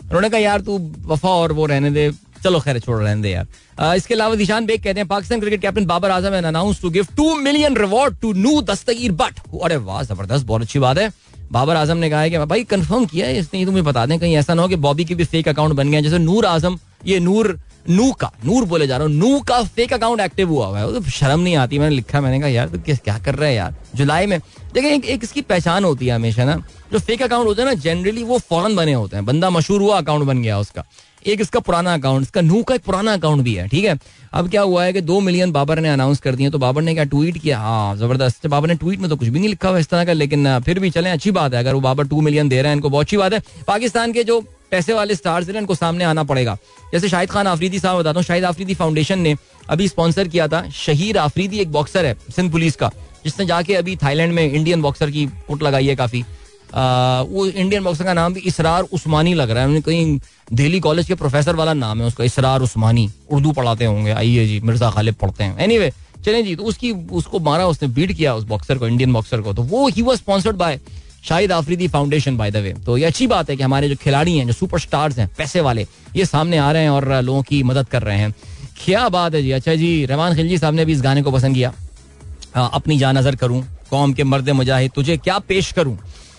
[0.00, 2.10] उन्होंने कहा यार तू वफा और वो रहने दे।
[2.44, 5.86] चलो खैर छोड़ रहने दे यार। इसके अलावा दिशान बेग कहते हैं Pakistan cricket captain
[5.86, 10.02] Babar Azam an announce to give two million reward to नू दस्तगीर बट अरे वाह
[10.02, 11.10] ज़बरदस्त बहुत अच्छी बात है।
[11.52, 14.36] बाबर आज़म ने कहा है कि भाई कंफर्म किया है इसने तुम्हें बता दें कहीं
[14.36, 17.20] ऐसा ना हो कि बॉबी की भी फेक अकाउंट बन गया जैसे नूर आज़म ये
[17.20, 20.78] नूर नू का नूर बोले जा रहा हूँ नू का फेक अकाउंट एक्टिव हुआ हुआ
[20.78, 23.54] है। तो शर्म नहीं आती मैंने लिखा मैंने कहा यार तो क्या कर रहा है
[23.54, 23.74] यार?
[23.96, 24.38] जुलाई में
[24.74, 26.56] देखिए एक, एक इसकी पहचान होती है हमेशा ना
[26.92, 29.96] जो फेक अकाउंट होते हैं ना जनरली वो फॉरन बने होते हैं। बंदा मशहूर हुआ
[29.98, 30.84] अकाउंट बन गया उसका।
[31.26, 33.98] एक इसका पुराना अकाउंट इसका नू का एक पुराना अकाउंट भी है ठीक है?
[34.32, 36.94] अब क्या हुआ है कि दो मिलियन बाबर ने अनाउंस कर दिए तो बाबर ने
[36.94, 37.58] क्या ट्वीट किया?
[37.58, 40.12] हाँ ज़बरदस्त। बाबर ने ट्वीट में तो कुछ भी नहीं लिखा हुआ इस तरह का
[40.12, 42.76] लेकिन फिर भी चले अच्छी बात है। अगर वो बाबर टू मिलियन दे रहे हैं
[42.76, 46.22] इनको बहुत अच्छी बात है। पाकिस्तान के जो पैसे वाले स्टार्स हैं इनको सामने आना
[46.24, 46.56] पड़ेगा।
[46.92, 49.34] जैसे शाहिद खान आफरीदी साहब बताता हूँ शाहिद आफरीदी फाउंडेशन ने
[49.68, 52.90] अभी स्पॉन्सर किया था शहीर आफरीदी एक बॉक्सर है सिंध पुलिस का
[53.24, 56.24] जिसने जाके अभी थाईलैंड में इंडियन बॉक्सर की पुट लगाई है काफ़ी।
[56.74, 60.18] आ, वो इंडियन बॉक्सर का नाम भी इसरार उस्मानी लग रहा है। कहीं
[60.52, 64.60] दिल्ली कॉलेज के प्रोफेसर वाला नाम है उसका इसरार उस्मानी। उर्दू पढ़ाते होंगे आइए जी
[64.60, 68.34] मिर्ज़ा खालिद पढ़ते हैं। एनी anyway, चलें जी तो उसकी उसको मारा उसने बीट किया
[68.34, 70.80] उस बॉक्सर को इंडियन बॉक्सर को। तो वो he was sponsored by
[71.22, 74.36] Shahid Afridi foundation by the way तो ये अच्छी बात है कि हमारे जो खिलाड़ी
[74.36, 74.80] हैं, जो सुपर
[75.12, 78.34] हैं, पैसे वाले, ये सामने आ रहे हैं और लोगों की मदद कर रहे हैं।
[78.76, 81.54] क्या बात है जी। अच्छा जी, रहमान खिलजी साहब ने भी इस गाने को पसंद
[81.54, 81.72] किया।
[82.56, 85.96] अपनी जान नज़र करूँ, कौम के मर्द मुजाहिद, तुझे क्या पेश करूँ?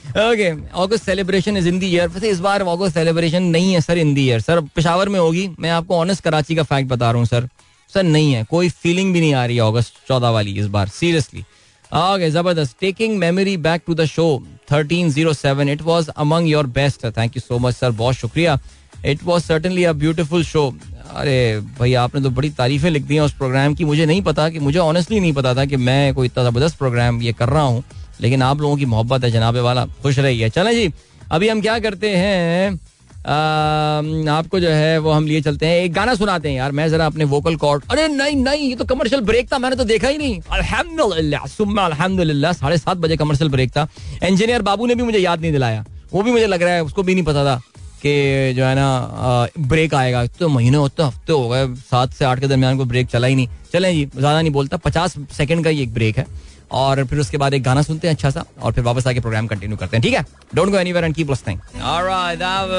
[0.10, 3.98] Okay August celebration is in the air वैसे इस बार ऑगस्ट सेलिब्रेशन नहीं है sir
[3.98, 7.20] in the air sir Peshawar में होगी, मैं आपको ऑनेस्ट कराची का फैक्ट बता रहा
[7.20, 7.48] हूँ सर
[7.90, 10.88] सर नहीं है, कोई फीलिंग भी नहीं आ रही है ऑगस्ट चौदह वाली इस बार
[10.90, 11.44] सीरियसली
[11.92, 14.26] ओके ज़बरदस्त। Taking memory back to the show
[14.72, 18.58] thirteen zero seven it was among your best thank you so much sir बहुत शुक्रिया।
[19.06, 20.74] It was certainly a beautiful show
[21.16, 24.50] अरे, भाई, आपने तो बड़ी तारीफें लिख दी हैं उस प्रोग्राम की। मुझे नहीं पता
[24.50, 27.64] कि, मुझे ऑनेस्टली नहीं पता था कि मैं कोई इतना ज़बरदस्त प्रोग्राम ये कर रहा
[27.64, 27.84] हूँ।
[28.22, 30.94] लेकिन आप लोगों की मोहब्बत है जनाबे वाला। खुश रहिए। चलें जी,
[31.32, 32.80] अभी हम क्या करते हैं?
[33.20, 37.06] आपको जो है वो हम लिए चलते हैं। एक गाना सुनाते हैं यार, मैं जरा
[37.06, 40.18] अपने वोकल कॉर्ड अरे नहीं नहीं, ये तो कमर्शियल ब्रेक था, मैंने तो देखा ही
[40.18, 43.88] नहीं। अल्हम्दुलिल्लाह साढ़े सात बजे कमर्शियल ब्रेक था।
[44.24, 47.04] इंजीनियर बाबू ने भी मुझे याद नहीं दिलाया। वो भी मुझे लग रहा है, उसको
[47.04, 47.62] भी नहीं पता था
[48.02, 52.40] कि जो है ना ब्रेक आएगा। तो महीने होते हफ़्ते हो गए, सात से आठ
[52.40, 55.70] के दरमियान को ब्रेक चला ही नहीं। चले जी, ज़्यादा नहीं बोलता, पचास सेकंड का
[55.70, 56.26] ही एक ब्रेक है।
[56.72, 59.48] और फिर उसके बाद एक गाना सुनते हैं अच्छा सा और फिर वापस आके प्रोग्राम
[59.48, 60.26] कंटिन्यू करते हैं ठीक है?
[60.56, 62.70] Don't go anywhere and keep listening alright that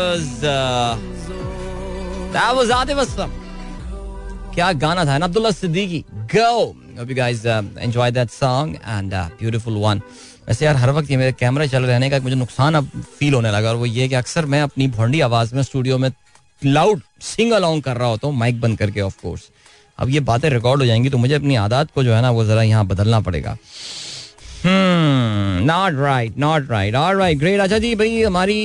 [2.34, 3.30] that
[4.54, 5.16] क्या गाना था?
[5.24, 6.04] अब्दुल्ला सिद्दीकी
[6.36, 6.74] गो
[7.16, 10.00] guys uh, enjoy that song and uh, beautiful one.
[10.48, 13.50] वैसे यार हर वक्त ये मेरे कैमरा चल रहने का मुझे नुकसान अब फील होने
[13.50, 16.10] लगा और वो ये कि अक्सर मैं अपनी भोंडी आवाज़ में स्टूडियो में
[16.64, 19.48] लाउड सिंग अलोंग कर रहा होता हूँ माइक बंद करके ऑफ़ कोर्स
[20.00, 22.44] अब ये बातें रिकॉर्ड हो जाएँगी तो मुझे अपनी आदत को जो है ना वो
[22.44, 23.56] जरा यहाँ बदलना पड़ेगा।
[24.64, 28.60] Not right not right all right great अच्छा जी, भाई हमारी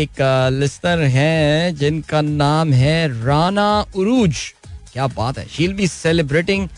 [0.00, 0.20] एक
[0.52, 4.36] लिस्टर है, जिनका नाम है राना उरूज।
[4.92, 6.68] क्या बात है she'll be celebrating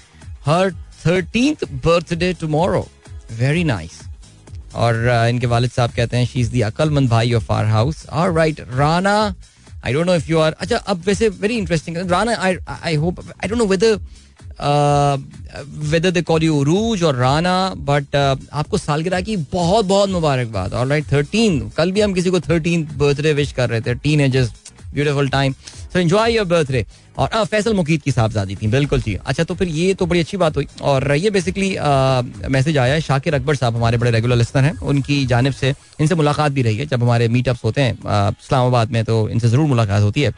[0.47, 0.71] her
[1.07, 2.87] thirteenth birthday tomorrow
[3.39, 4.01] very nice
[4.75, 4.95] और
[5.29, 8.61] इनके वालिद साहब कहते हैं शी इज़ दी अकलमंद भाई ऑफ़ आर हाउस और right
[8.75, 9.35] Rana
[9.89, 13.21] I don't know if you are अच्छा अब वैसे very interesting Rana I I hope
[13.21, 13.99] I don't know whether
[15.91, 17.53] whether they call you रूज और राना
[17.89, 22.41] बट आपको सालगिरह की बहुत बहुत मुबारकबाद। और राइट थर्टीन कल भी हम किसी को
[22.41, 24.51] थर्टीन बर्थडे विश कर रहे थे। Teenagers
[24.95, 25.53] beautiful time
[25.93, 26.85] so enjoy your birthday
[27.19, 30.37] और फैसल मुकीद की साहबजादी थी बिल्कुल थी। अच्छा तो फिर ये तो बड़ी अच्छी
[30.37, 31.71] बात हुई। और ये बेसिकली
[32.51, 36.15] मैसेज आया है शाकिर अकबर साहब हमारे बड़े रेगुलर लिस्टर हैं। उनकी जानब से इनसे
[36.15, 40.03] मुलाकात भी रही है। जब हमारे मीटअप्स होते हैं इस्लामाबाद में तो इनसे ज़रूर मुलाकात
[40.03, 40.33] होती है।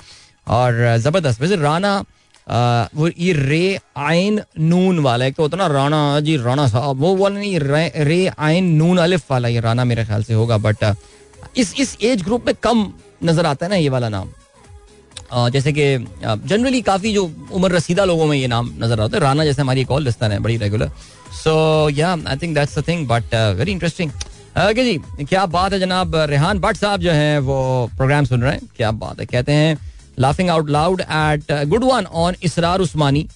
[0.48, 2.02] और ज़बरदस्त। वैसे राना
[2.46, 6.98] आ, वो ये रे आयन नून वाला एक तो होता ना राणा जी राणा साहब
[6.98, 10.56] वो वाला नहीं रे, रे आइन नून अलिफ वाला ये राना मेरे ख्याल से होगा
[10.58, 10.84] बट
[11.56, 12.92] इस इस एज ग्रुप में कम
[13.24, 14.28] नज़र आता है ना ये वाला नाम।
[15.32, 15.84] जैसे कि
[16.24, 19.84] जनरली काफ़ी जो उम्र रसीदा लोगों में ये नाम नज़र आता है। राना जैसे हमारी
[19.84, 20.90] कॉल लिस्टन है, बड़ी regular
[21.34, 24.10] so yeah I think that's the thing but very interesting
[24.60, 26.58] okay जी, क्या बात है जनाब रेहान?
[26.60, 29.26] भट्ट साहब जो है, वो प्रोग्राम सुन रहे हैं। क्या बात है?
[29.26, 29.78] कहते हैं
[30.18, 33.26] laughing out loud at good one on Israr Usmani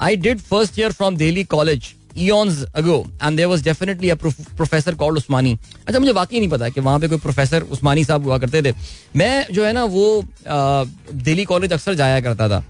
[0.00, 4.16] I did first year from Delhi college eons ago, and there was definitely a
[4.60, 5.52] professor called Usmani
[5.86, 8.72] अच्छा मुझे वाकई नहीं पता कि वहाँ पे कोई प्रोफेसर उस्मानी साहब हुआ करते थे।
[9.16, 12.64] मैं जो है ना, वो दिल्ली कॉलेज अक्सर जाया करता था।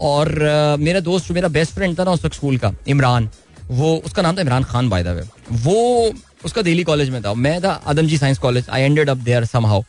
[0.00, 0.28] और
[0.80, 3.28] मेरा दोस्त, जो मेरा बेस्ट फ्रेंड था ना, उस वक्त स्कूल का, इमरान,
[3.70, 5.22] वो, उसका नाम था Imran Khan by the way
[5.64, 6.12] वो,
[6.44, 9.82] उसका दिल्ली कॉलेज में था। मैं था Adamjee science college I ended up there somehow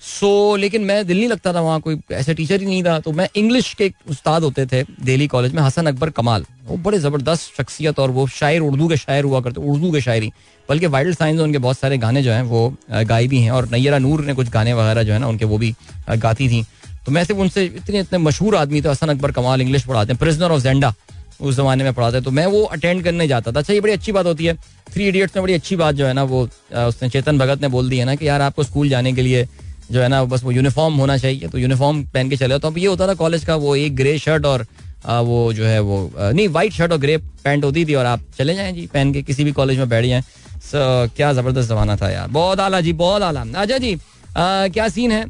[0.00, 2.98] so so, लेकिन मैं दिल नहीं लगता था वहाँ कोई ऐसा टीचर ही नहीं था।
[3.00, 6.98] तो मैं इंग्लिश के उस्ताद होते थे दिल्ली कॉलेज में हसन अकबर कमाल वो बड़े
[6.98, 10.30] ज़बरदस्त शख्सियत और वो शायर उर्दू के शायर हुआ करते उर्दू के शायरी।
[10.68, 13.98] बल्कि वाइल्ड साइंस उनके बहुत सारे गाने जो हैं वो गाए भी हैं। और नैरा
[13.98, 15.74] नूर ने कुछ गाने वगैरह जो है ना उनके वो भी
[16.10, 16.64] गाती थी।
[17.06, 20.18] तो मैं सिर्फ़ उनसे इतने इतने मशहूर आदमी थे हसन अकबर कमाल इंग्लिश पढ़ाते हैं।
[20.18, 20.94] प्रिजनर ऑफ़ जेंडा
[21.40, 24.12] उस जमाने में पढ़ाते तो मैं वो अटेंड करने जाता था। अच्छा ये बड़ी अच्छी
[24.12, 24.54] बात होती है।
[24.92, 26.42] थ्री इडियट्स में बड़ी अच्छी बात जो है ना वो
[26.78, 29.46] उसने चेतन भगत ने बोल दी है ना कि यार आपको स्कूल जाने के लिए
[29.92, 32.78] जो है ना बस वो यूनिफॉर्म होना चाहिए। तो यूनिफॉर्म पहन के चले तो अब
[32.78, 34.66] ये होता था कॉलेज का वो एक ग्रे शर्ट और
[35.06, 38.06] आ, वो जो है वो आ, नहीं व्हाइट शर्ट और ग्रे पैंट होती थी और
[38.06, 40.22] आप चले जाएँ जी पहन के किसी भी कॉलेज में बैठ जाएँ।
[40.62, 44.88] सो क्या ज़बरदस्त जमाना था यार। बहुत आला जी बहुत आला। अच्छा जी आ, क्या
[44.88, 45.24] सीन है?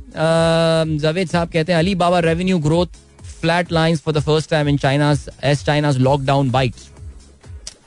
[0.99, 2.99] जावेद साहब कहते हैं Alibaba revenue growth
[3.41, 5.13] flat lines for the first time in China
[5.45, 5.65] as
[5.99, 6.89] lockdown bites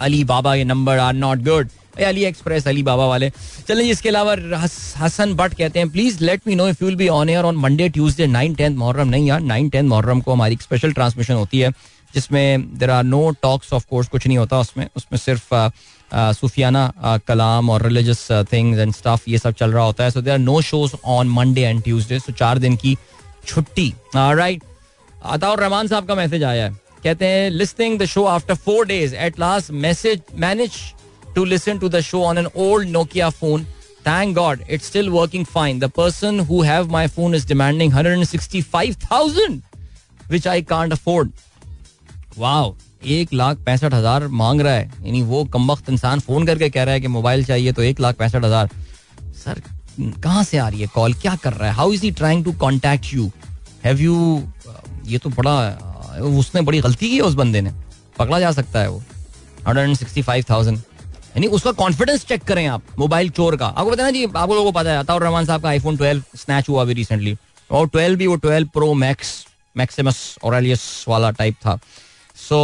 [0.24, 1.70] Alibaba के number are not good
[2.26, 3.32] AliExpress Alibaba वाले।
[3.68, 4.36] चलें इसके अलावा
[4.98, 7.90] हसन भट्ट कहते हैं please let me know if you'll be on air on Monday
[7.90, 11.72] Tuesday nine tenth Muharram नहीं यार nine tenth Muharram को हमारी स्पेशल ट्रांसमिशन होती है,
[12.14, 15.54] जिसमें there are no talks of course कुछ नहीं होता उसमें। उसमें सिर्फ़
[16.12, 20.34] सूफियाना कलाम और रिलीजियस थिंग्स एंड स्टफ़ ये सब चल रहा होता है। So there
[20.34, 22.96] are no shows on Monday and Tuesday so चार दिन की
[23.46, 24.64] छुट्टी। राइट
[25.26, 29.16] अताउर रहमान साहब का मैसेज आया है। कहते हैं listing the show after four days
[29.16, 30.72] at last message manage
[31.36, 33.66] to listen to the show on an old Nokia phone
[34.06, 35.78] Thank God, it's still working fine.
[35.82, 39.54] The person who have my phone is demanding 165,000,
[40.34, 41.32] which I can't afford.
[42.38, 42.66] Wow.
[43.18, 46.84] एक लाख पैंसठ हज़ार मांग रहा है। यानी वो कम वक्त इंसान फ़ोन करके कह
[46.84, 48.70] रहा है कि मोबाइल चाहिए तो एक लाख पैंसठ हज़ार।
[49.46, 49.62] सर
[50.00, 51.14] कहाँ से आ रही है कॉल?
[51.22, 51.74] क्या कर रहा है?
[51.76, 53.32] How is he trying to contact you
[53.86, 54.16] have you
[55.08, 55.58] ये तो बड़ा
[56.38, 57.72] उसने बड़ी गलती की है उस बंदे ने।
[58.20, 59.04] पकड़ा जा सकता है वो।
[59.68, 60.78] Hundred and sixty five thousand
[61.36, 64.72] यानी उसका कॉन्फिडेंस चेक करें आप मोबाइल चोर का। आपको पता है जी, आपको लोगों
[64.72, 67.36] को पता है, अताउर रहमान साहब का आईफोन ट्वेल्व स्नैच हुआ अभी रिसेंटली
[67.70, 70.62] और ट्वेल्व भी, वो ट्वेल्व प्रो मैक्स मैक्सिमस और
[71.08, 71.80] वाला टाइप था।
[72.36, 72.58] सो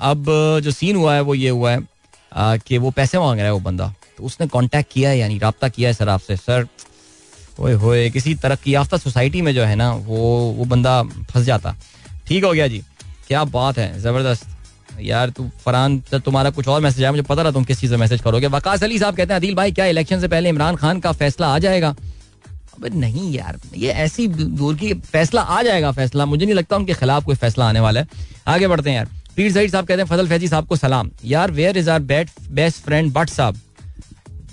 [0.00, 0.24] अब
[0.64, 3.60] जो सीन हुआ है, वो ये हुआ है कि वो पैसे मांग रहा है वो
[3.60, 6.66] बंदा। तो उसने कांटेक्ट किया है, यानी रबता किया है सर आपसे। सर,
[7.60, 10.18] ओए होए, किसी तरक्की याफ्ता सोसाइटी में जो है ना, वो
[10.56, 11.74] वो बंदा फंस जाता।
[12.26, 12.82] ठीक हो गया जी।
[13.28, 14.55] क्या बात है, ज़बरदस्त।
[15.00, 17.98] यार, तू फरहान तुम्हारा कुछ और मैसेज आया, मुझे पता रहा तुम किस चीज़ में
[17.98, 21.00] मैसेज करोगे। वकास अली साहब कहते हैं, अदिल भाई, क्या इलेक्शन से पहले इमरान खान
[21.00, 21.96] का फैसला आ जाएगा?
[22.48, 26.94] अबे नहीं यार, ये ऐसी दूर की फैसला आ जाएगा, फैसला। मुझे नहीं लगता उनके
[26.94, 28.08] खिलाफ कोई फैसला आने वाला है।
[28.46, 31.50] आगे बढ़ते हैं यार। पीर सईद साहब कहते हैं, फजल फैजी साहब को सलाम। यार
[31.50, 33.56] where is our bet best friend Butt साहब?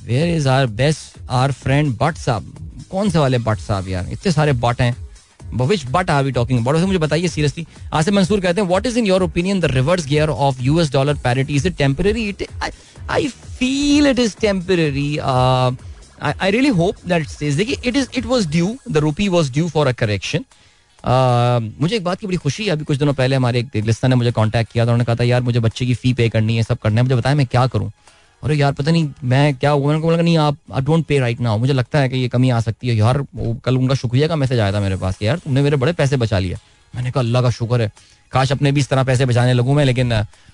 [0.06, 2.54] Where is our best our friend Butt साहब?
[2.92, 4.08] कौन से वाले बट साहब यार?
[4.12, 5.03] इतने सारे बट हैं।
[5.62, 8.98] Which Butt are we talking about मुझे बताइए सीरियसली आसिफ मंसूर कहते हैं what is
[9.00, 12.48] in your opinion the reverse gear of US dollar parity is it temporary it
[13.10, 18.48] I feel it is temporary I really hope that stage देखिए it is it was
[18.52, 20.46] due the rupee was due for a correction
[21.06, 24.16] मुझे एक बात की बड़ी खुशी है, अभी कुछ दिनों पहले हमारे एक लिस्टर ने
[24.16, 26.64] मुझे कांटेक्ट किया था, उन्होंने कहा था, यार, मुझे बच्चे की फ़ी पे करनी है,
[26.64, 27.92] सब करना है। मुझे बताया, मैं क्या करूँ?
[28.44, 31.40] अरे यार पता नहीं मैं क्या हुआ, मैंने बोला, नहीं, आप I don't pay right
[31.42, 34.28] now मुझे लगता है कि ये कमी आ सकती है। यार, वो कल उनका शुक्रिया
[34.28, 36.58] का मैसेज आया था मेरे पास यार, तुमने मेरे बड़े पैसे बचा लिए.
[36.94, 37.92] मैंने कहा, अल्लाह का शुक्र है।
[38.32, 40.14] काश अपने भी इस तरह पैसे बचाने लगूँ मैं, लेकिन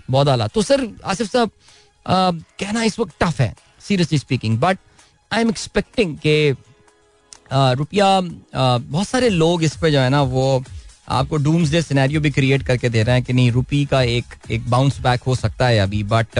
[0.09, 1.51] बहुत आला तो सर, आसिफ साहब
[2.05, 4.77] कहना इस वक्त टफ है seriously speaking but
[5.31, 6.51] I am expecting के
[7.51, 10.63] रुपया बहुत सारे लोग इस पर जो है ना, वो
[11.09, 14.35] आपको डूम्स डे सिनेरियो भी क्रिएट करके दे रहे हैं कि नहीं, रुपी का एक
[14.51, 16.39] एक बाउंस बैक हो सकता है अभी but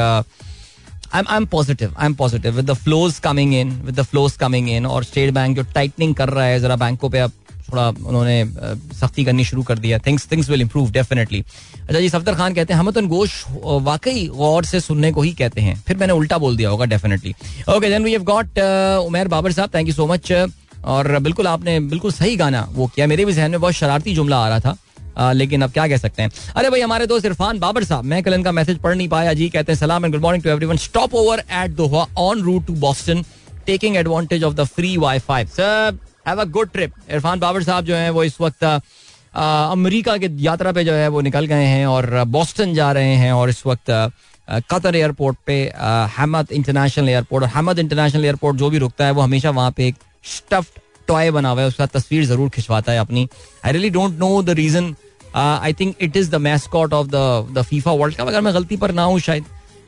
[1.11, 1.93] I'm I'm positive.
[1.97, 2.55] I'm positive.
[2.55, 6.15] With the flows coming in, with the flows coming in और स्टेट बैंक जो टाइटनिंग
[6.15, 7.31] कर रहा है जरा बैंकों पे अब
[7.71, 8.35] थोड़ा उन्होंने
[8.99, 11.39] सख्ती करनी शुरू कर दिया things things will improve definitely
[11.79, 13.43] अच्छा जी सफदर खान कहते हैं हम तो गोश
[13.83, 17.33] वाकई गौर से सुनने को ही कहते हैं। फिर मैंने उल्टा बोल दिया होगा definitely
[17.75, 18.59] okay then we have got
[19.05, 20.31] Umer Babar साहब थैंक यू सो मच
[20.85, 24.37] और बिल्कुल आपने बिल्कुल सही गाना वो किया। मेरे भी जहन में बहुत शरारती जुमला
[24.37, 24.75] आ रहा था।
[25.19, 26.31] लेकिन अब क्या कह सकते हैं?
[26.55, 29.49] अरे भाई, हमारे दोस्त इरफान बाबर साहब, मैं कल इनका मैसेज पढ़ नहीं पाया। जी,
[29.49, 32.73] कहते हैं, सलाम and good morning to everyone stop over at Doha on route to
[32.81, 33.23] Boston
[33.65, 37.95] taking advantage of the free wifi sir have a good trip Irfan Babar साहब जो
[37.95, 38.63] है, वो इस वक्त
[39.33, 43.31] अमेरिका की यात्रा पे जो है, वो निकल गए हैं और बॉस्टन जा रहे हैं
[43.33, 43.91] और इस वक्त
[44.71, 45.55] कतर एयरपोर्ट पे
[46.15, 49.87] हमद इंटरनेशनल एयरपोर्ट और हमद इंटरनेशनल एयरपोर्ट जो भी रुकता है, वो हमेशा वहाँ पे
[49.87, 49.95] एक
[50.27, 53.27] स्टफ्ड टॉय बना हुआ है, उसका तस्वीर ज़रूर खिंचवाता है अपनी।
[53.65, 54.95] I really don't know the reason
[55.35, 58.91] I think it is the mascot of the FIFA world cup अगर मैं गलती पर
[58.91, 59.43] ना हूँ शायद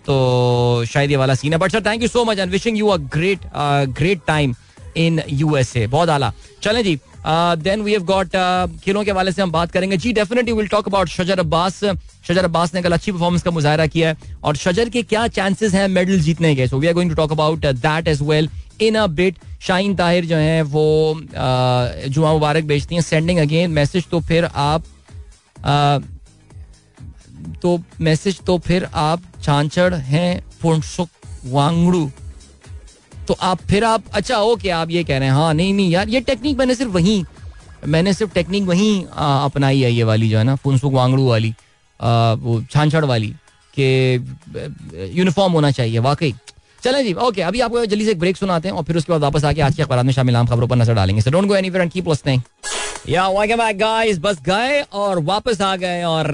[0.06, 2.88] तो शायद ये वाला सीन है। But sir thank you so much and wishing you
[2.88, 4.56] a great great time
[4.97, 6.32] in USA बहुत आला।
[6.63, 8.30] चलें जी देन वी हैव गॉट
[8.84, 11.80] खेलों के वाले से हम बात करेंगे। जी definitely will talk about Shajar Abbas
[12.27, 15.73] Shajar Abbas ने कल अच्छी परफॉर्मेंस का मुजाहरा किया है और शजर के क्या चांसेस
[15.73, 16.67] हैं मेडल जीतने के?
[16.67, 18.49] So we are going to talk about that as well
[18.82, 21.19] in a bit shine Tahir जो है वो
[22.08, 24.84] जुमा मुबारक बेचती हैं। सेंडिंग अगेन मैसेज तो फिर आप
[27.62, 31.10] तो मैसेज तो फिर आप चांचड़ हैं फुनसुक
[31.45, 32.10] वांगड़ू।
[33.28, 36.10] तो आप फिर आप अच्छा ओके आप ये कह रहे हैं हाँ नहीं नहीं यार
[36.10, 37.24] ये टेक्निक मैंने सिर्फ़ वहीं
[37.88, 41.54] मैंने सिर्फ़ टेक्निक वहीं अपनाई है ये वाली जो है ना फुनसुक वांगड़ू वाली
[42.00, 43.34] आ, वो छाछड़ वाली
[43.74, 44.15] के
[45.17, 46.34] यूनिफॉर्म होना चाहिए वाकई।
[46.84, 49.21] चलें जी ओके अभी आपको जल्दी से एक ब्रेक सुनाते हैं और फिर उसके बाद
[49.21, 51.56] वापस आके आज के अखबार में शामिल आम खबरों पर नज़र डालेंगे। So don't go
[51.56, 52.41] anywhere and keep listening
[53.09, 56.27] yeah welcome back guys बस गए और वापस आ गए और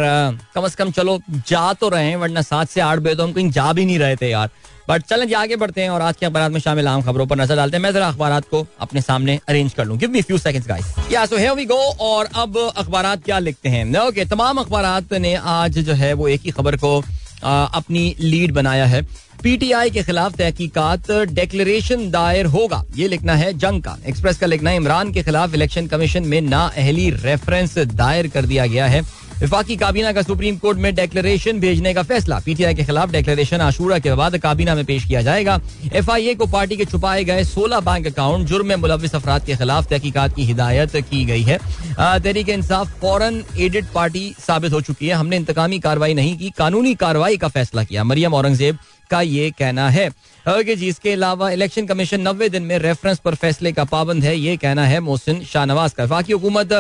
[0.56, 3.34] कम से कम चलो, जा तो रहे हैं, वरना सात से आठ बजे तो हम
[3.34, 4.50] कहीं जा भी नहीं रहे थे यार।
[4.90, 7.56] बट चलें आगे बढ़ते हैं और आज के अखबार में शामिल आम खबरों पर नज़र
[7.56, 10.68] डालते हैं। मैं जरा अखबार को अपने सामने अरेंज कर लूँ। Give me few seconds
[10.68, 15.20] guys yeah so here we go और अब अखबार क्या लिखते हैं। ओके तमाम अखबार
[15.20, 17.00] ने आज जो है वो एक ही खबर को
[17.44, 19.02] अपनी लीड बनाया है।
[19.44, 24.70] पीटीआई के खिलाफ तहकीकात डेक्लेरेशन दायर होगा। ये लिखना है जंग का। एक्सप्रेस का लिखना
[24.70, 29.02] है, इमरान के खिलाफ इलेक्शन कमीशन में ना अहली रेफरेंस दायर कर दिया गया है।
[29.40, 34.00] विफाकी काबीना का सुप्रीम कोर्ट में डेक्लेरेशन भेजने का फैसला। पीटीआई के खिलाफ डेक्लेरेशन आशूरा
[34.00, 35.60] के बाद काबीना में पेश किया जाएगा।
[35.94, 39.46] एफ़ आई ए को पार्टी के छुपाए गए सोलह बैंक अकाउंट जुर्म में मुलविस अफराद
[39.46, 44.82] के खिलाफ तहकीकात की हिदायत की गई है। तहरीक इंसाफ फ़ौरन एडिड पार्टी साबित हो
[44.82, 48.78] चुकी है। हमने इंतकामी कार्रवाई नहीं की, कानूनी कार्रवाई का फैसला किया। मरियम औरंगज़ेब
[49.12, 50.10] का ये कहना है।
[50.46, 54.56] जी, इसके अलावा इलेक्शन कमीशन नब्बे दिन में रेफरेंस पर फैसले का पाबंद है, ये
[54.58, 56.74] कहना है मोहसिन शाहनवाज का। बाकी हुकूमत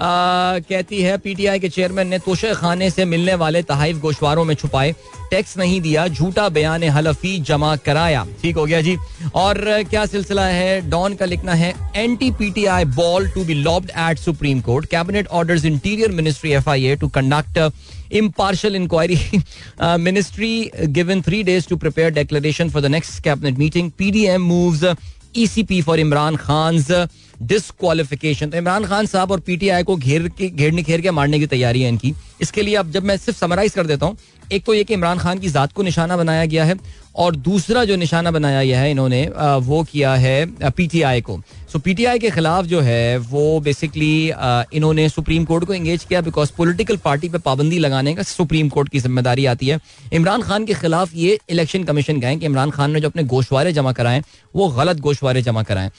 [0.00, 4.94] कहती है पीटीआई के चेयरमैन ने तोशे खाने से मिलने वाले तहाइफ गोशवारों में छुपाए।
[5.30, 8.96] टैक्स नहीं दिया झूठा बयान हलफी जमा कराया। ठीक हो गया जी।
[9.34, 10.90] और क्या सिलसिला है?
[10.90, 15.64] डॉन का लिखना है anti PTI ball to be lobbed at supreme court cabinet orders
[15.64, 17.72] interior ministry F I A to conduct
[18.12, 19.18] impartial inquiry.
[19.78, 23.90] uh, ministry given three days to prepare declaration for the next cabinet meeting.
[23.90, 24.94] PDM moves uh,
[25.34, 27.06] ECP for Imran Khan's uh,
[27.42, 31.46] disqualification तो इमरान खान साहब और PTI को घेर के, घेरने घेर के मारने की
[31.46, 34.16] तैयारी है इनकी। इसके लिए अब जब मैं सिर्फ़ समराइज कर देता हूँ,
[34.52, 36.76] एक तो ये कि इमरान खान की जात को निशाना बनाया गया है
[37.14, 39.26] और दूसरा जो निशाना बनाया गया है इन्होंने
[39.62, 41.40] वो किया है पीटीआई को।
[41.72, 44.32] सो पीटीआई के खिलाफ जो है, वो बेसिकली
[44.76, 48.88] इन्होंने सुप्रीम कोर्ट को एंगेज किया बिकॉज़ पॉलिटिकल पार्टी पे पाबंदी लगाने का सुप्रीम कोर्ट
[48.88, 49.78] की ज़िम्मेदारी आती है।
[50.12, 53.72] इमरान खान के खिलाफ ये इलेक्शन कमीशन गए कि इमरान खान ने जो अपने गोशवारे
[53.72, 54.22] जमा कराए,
[54.54, 55.90] वो गलत गोशवारे जमा कराए।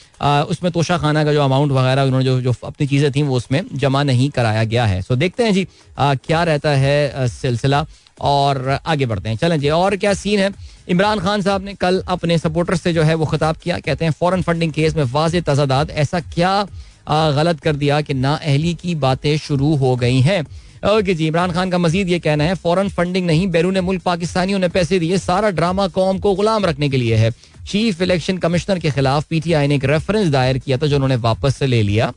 [0.44, 3.60] उसमें तोशा खाना का जो अमाउंट वगैरह उन्होंने जो जो अपनी चीज़ें थी, वो उसमें
[3.74, 5.66] जमा नहीं कराया गया है। सो देखते हैं जी
[5.98, 7.84] क्या रहता है सिलसिला
[8.22, 10.50] और आगे बढ़ते हैं। चलें जी, और क्या सीन है?
[10.88, 14.12] इमरान खान साहब ने कल अपने सपोर्टर से जो है वो खिताब किया। कहते हैं
[14.12, 16.66] फॉरन फंडिंग केस में वाज तजादात। ऐसा क्या
[17.08, 20.40] गलत कर दिया कि ना अहली की बातें शुरू हो गई हैं?
[20.86, 24.58] ओके जी, इमरान खान का मजीद ये कहना है फॉरन फंडिंग नहीं, बैरून मुल्क पाकिस्तानियों
[24.58, 27.30] ने पैसे दिए। सारा ड्रामा कौम को गुलाम रखने के लिए है।
[27.66, 31.56] चीफ इलेक्शन कमिश्नर के खिलाफ पीटीआई ने एक रेफरेंस दायर किया था जो उन्होंने वापस
[31.56, 32.12] से ले लिया।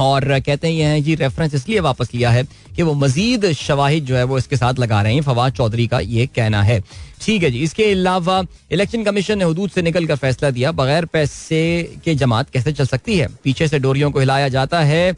[0.00, 2.42] और कहते हैं, ये हैं जी रेफरेंस इसलिए वापस लिया है
[2.76, 6.00] कि वो मजीद शवाहिद जो है वो इसके साथ लगा रहे हैं। फवाद चौधरी का
[6.00, 6.80] ये कहना है।
[7.22, 11.04] ठीक है जी, इसके अलावा इलेक्शन कमीशन ने हदूद से निकल कर फैसला दिया, बगैर
[11.04, 11.60] पैसे
[12.04, 13.28] के जमात कैसे चल सकती है?
[13.44, 15.12] पीछे से डोरियों को हिलाया जाता है।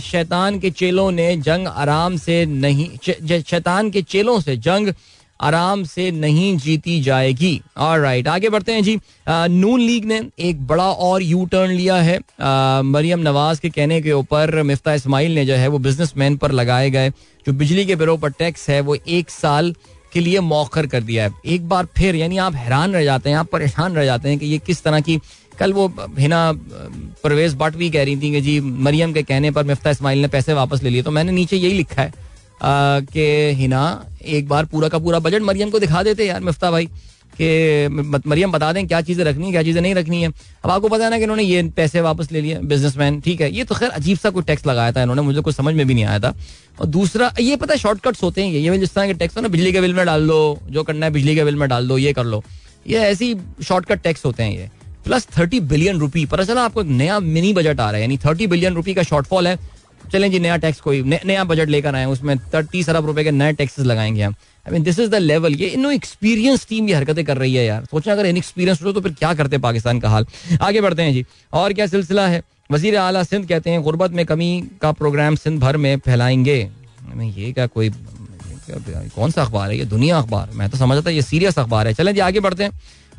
[0.00, 2.88] शैतान के चेलों ने जंग आराम से नहीं
[3.40, 4.92] शैतान के चेलों से जंग
[5.44, 10.66] आराम से नहीं जीती जाएगी। और राइट आगे बढ़ते हैं जी। नून लीग ने एक
[10.66, 12.18] बड़ा और यू टर्न लिया है।
[12.84, 16.90] मरियम नवाज़ के कहने के ऊपर मिफ्ता इस्माइल ने जो है वो बिजनेसमैन पर लगाए
[16.90, 17.10] गए।
[17.46, 19.74] जो बिजली के बिलों पर टैक्स है, वो एक साल
[20.12, 23.36] के लिए मौखर कर दिया है। एक बार फिर, यानी आप हैरान रह जाते हैं,
[23.36, 25.18] आप परेशान रह जाते हैं कि ये किस तरह की,
[25.58, 25.86] कल वो
[26.18, 26.52] हिना
[27.24, 30.28] परवेज बट भी कह रही थी कि जी, मरियम के कहने पर मिफ्ता इस्माइल ने
[30.28, 32.12] पैसे वापस ले लिए तो मैंने नीचे यही लिखा है।
[32.64, 36.86] कि हिना, एक बार पूरा का पूरा बजट मरियम को दिखा देते यार, मिफ्ता भाई,
[37.34, 37.88] कि
[38.26, 41.04] मरियम बता दें क्या चीज़ें रखनी है, क्या चीज़ें नहीं रखनी है। अब आपको पता
[41.04, 43.90] है ना कि इन्होंने ये पैसे वापस ले लिए बिजनेसमैन ठीक है। ये तो खैर
[43.90, 46.34] अजीब सा कोई टैक्स लगाया था इन्होंने, मुझे कुछ समझ में भी नहीं आया था।
[46.80, 49.48] और दूसरा, ये पता है शॉर्टकट्स होते हैं, ये जिस तरह के टैक्स हो ना,
[49.48, 51.98] बिजली के बिल में डाल दो, जो करना है बिजली के बिल में डाल दो,
[51.98, 52.42] ये कर लो।
[52.86, 54.70] ये ऐसी शॉर्टकट टैक्स होते हैं ये।
[55.04, 58.16] प्लस थर्टी बिलियन रुपी पता चला आपको एक नया मिनी बजट आ रहा है, यानी
[58.18, 59.58] थर्टी बिलियन रुपी का शॉर्टफॉल है।
[60.12, 63.52] चलें जी, नया टैक्स कोई नया बजट लेकर आए उसमें तीस अरब रुपए के नए
[63.52, 64.34] टैक्सेस लगाएँगे हम।
[64.66, 67.64] I mean this is the level ये इन एक्सपीरियंस टीम ये हरकतें कर रही है
[67.66, 70.26] यार। सोचना अगर इन एक्सपीरियंस हो तो फिर क्या करते पाकिस्तान का हाल?
[70.62, 72.42] आगे बढ़ते हैं जी, और क्या सिलसिला है?
[72.72, 76.58] वज़ीर अला सिंध कहते हैं, गुर्बत में कमी का प्रोग्राम सिंध भर में फैलाएँगे।
[77.16, 77.90] ये क्या कोई
[78.70, 79.78] कौन सा अखबार है?
[79.78, 82.70] ये दुनिया अखबार। मैं तो समझता ये सीरियस अखबार है। चलें जी, आगे बढ़ते हैं।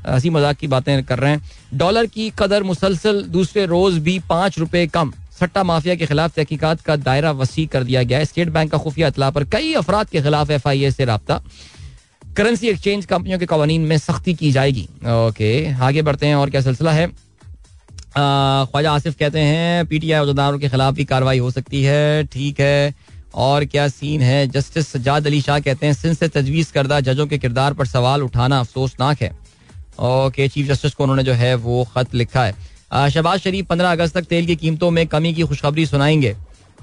[0.08, 1.42] हँसी मज़ाक की बातें कर रहे हैं।
[1.74, 6.82] डॉलर की कदर मुसलसल, दूसरे रोज भी पाँच रुपए कम। सट्टा माफिया के खिलाफ तहकीकत
[6.82, 10.10] का दायरा वसी कर दिया गया है। स्टेट बैंक का खुफिया अतला पर कई अफराद
[10.10, 11.42] के खिलाफ एफ़ आई ए से रबता।
[12.38, 16.62] करेंसी एक्सचेंज कंपनियों के कवानीन में सख्ती की जाएगी। ओके, आगे बढ़ते हैं और क्या
[16.62, 17.08] सिलसिला है?
[18.18, 22.94] ख्वाजा आसिफ कहते हैं, पीटीआई अहदेदारों के खिलाफ भी कार्रवाई हो सकती है, ठीक है।
[23.36, 24.48] और क्या सीन है?
[24.48, 28.24] जस्टिस सज्जाद अली शाह कहते हैं, सिंध से तजवीज़ करदा जजों के किरदार पर सवाल
[28.24, 29.30] उठाना अफसोसनाक है।
[30.00, 32.56] ओके, चीफ जस्टिस को उन्होंने जो है वो खत लिखा है।
[32.92, 36.36] शहबाज शरीफ पंद्रह अगस्त तक तेल की कीमतों में कमी की खुशखबरी सुनाएँगे।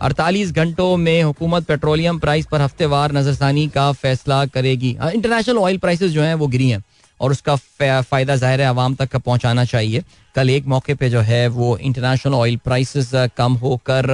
[0.03, 6.11] अड़तालीस घंटों में हुकूमत पेट्रोलियम प्राइस पर हफ्तेवार नजरसानी का फैसला करेगी। इंटरनेशनल ऑयल प्राइसेस
[6.13, 6.83] जो हैं वो गिरी हैं
[7.21, 10.03] और उसका फ़ायदा ज़ाहिर है आवाम तक पहुंचाना चाहिए।
[10.35, 14.11] कल एक मौके पे जो है वो इंटरनेशनल ऑयल प्राइसेस कम होकर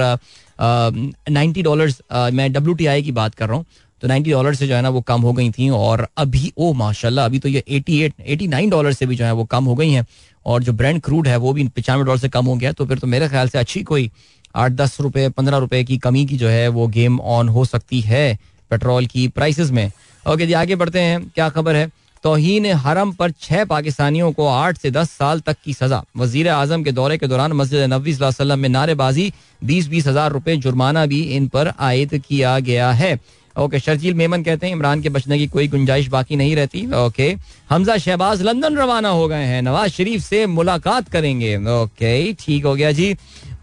[0.61, 3.65] नाइन्टी डॉलर्स मैं डब्ल्यू टी आई की बात कर रहा हूँ।
[4.01, 6.73] तो नाइन्टी डॉलर से जो है ना वो कम हो गई थी और अभी, ओ,
[6.73, 9.65] माशाल्लाह, अभी तो ये eighty eight, eighty nine dollar से भी जो है वो कम
[9.65, 10.05] हो गई हैं
[10.45, 12.99] और जो ब्रांड क्रूड है वो भी पचानवे डॉलर से कम हो गया तो फिर
[12.99, 14.09] तो मेरे ख्याल से अच्छी कोई
[14.55, 18.01] आठ दस रुपये पंद्रह रुपये की कमी की जो है वो गेम ऑन हो सकती
[18.01, 18.37] है
[18.71, 19.91] पेट्रोल की प्राइसेस में।
[20.25, 21.89] ओके जी, आगे बढ़ते हैं, क्या खबर है?
[22.23, 26.83] तोहन हरम पर छह पाकिस्तानियों को आठ से दस साल तक की सजा। वज़ीर आज़म
[26.83, 29.31] के दौरे के दौरान मस्जिद नबी वसल्लम में नारेबाजी,
[29.63, 33.19] बीस बीस हज़ार रुपए जुर्माना भी इन पर आयद किया गया है।
[33.59, 37.35] ओके शर्जील मेमन कहते हैं, इमरान के बचने की कोई गुंजाइश बाकी नहीं रहती। ओके
[37.69, 42.75] हमजा शहबाज लंदन रवाना हो गए हैं। नवाज़ शरीफ से मुलाकात करेंगे। ओके ठीक हो
[42.75, 43.15] गया जी।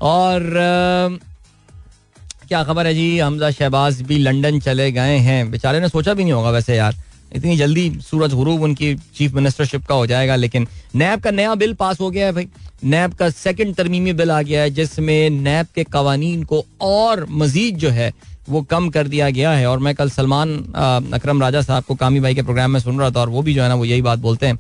[0.03, 0.51] और
[2.49, 3.19] क्या खबर है जी?
[3.19, 6.95] हमजा शहबाज भी लंदन चले गए हैं। बेचारे ने सोचा भी नहीं होगा वैसे यार।
[7.35, 11.75] इतनी जल्दी सूरज गुरूब उनकी चीफ मिनिस्टरशिप का हो जाएगा, लेकिन नैब का नया बिल
[11.75, 12.49] पास हो गया है भाई।
[12.85, 17.77] नैब का सेकंड तरमीमी बिल आ गया है, जिसमें नैब के कवानीन को और मजीद
[17.77, 18.13] जो है
[18.49, 20.57] वो कम कर दिया गया है। और मैं कल सलमान
[21.15, 23.55] अकरम राजा साहब को कामी भाई के प्रोग्राम में सुन रहा था और वो भी
[23.55, 24.57] जो है ना, वो यही बात बोलते हैं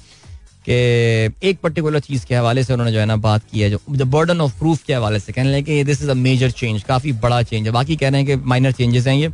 [0.68, 3.80] कि एक पर्टिकुलर चीज़ के हवाले से उन्होंने जो है ना बात की है, जो
[3.90, 7.12] द बर्डन ऑफ़ प्रूफ के हवाले से कहने लगे this is a major change काफ़ी
[7.14, 9.28] बड़ा चेंज है। बाकी कह रहे हैं कि माइनर चेंजेस हैं ये।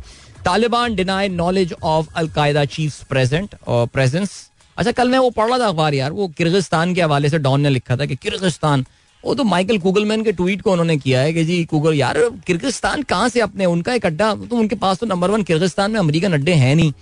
[0.45, 4.31] Taliban deny knowledge of al Qaeda chief present और प्रेजेंस
[4.77, 7.61] अच्छा कल मैं वो पढ़ रहा था अखबार यार, वो किर्गिस्तान के हवाले से डॉन
[7.61, 8.85] ने लिखा था कि किर्गिस्तान
[9.23, 12.17] वो तो माइकल कुगलमैन के ट्वीट को उन्होंने किया है कि जी कुगल यार,
[12.47, 15.99] किर्गिस्तान कहाँ से अपने, उनका एक अड्डा तो उनके पास तो नंबर वन किर्गिस्तान में
[15.99, 16.93] अमेरिकन अड्डे हैं नहीं।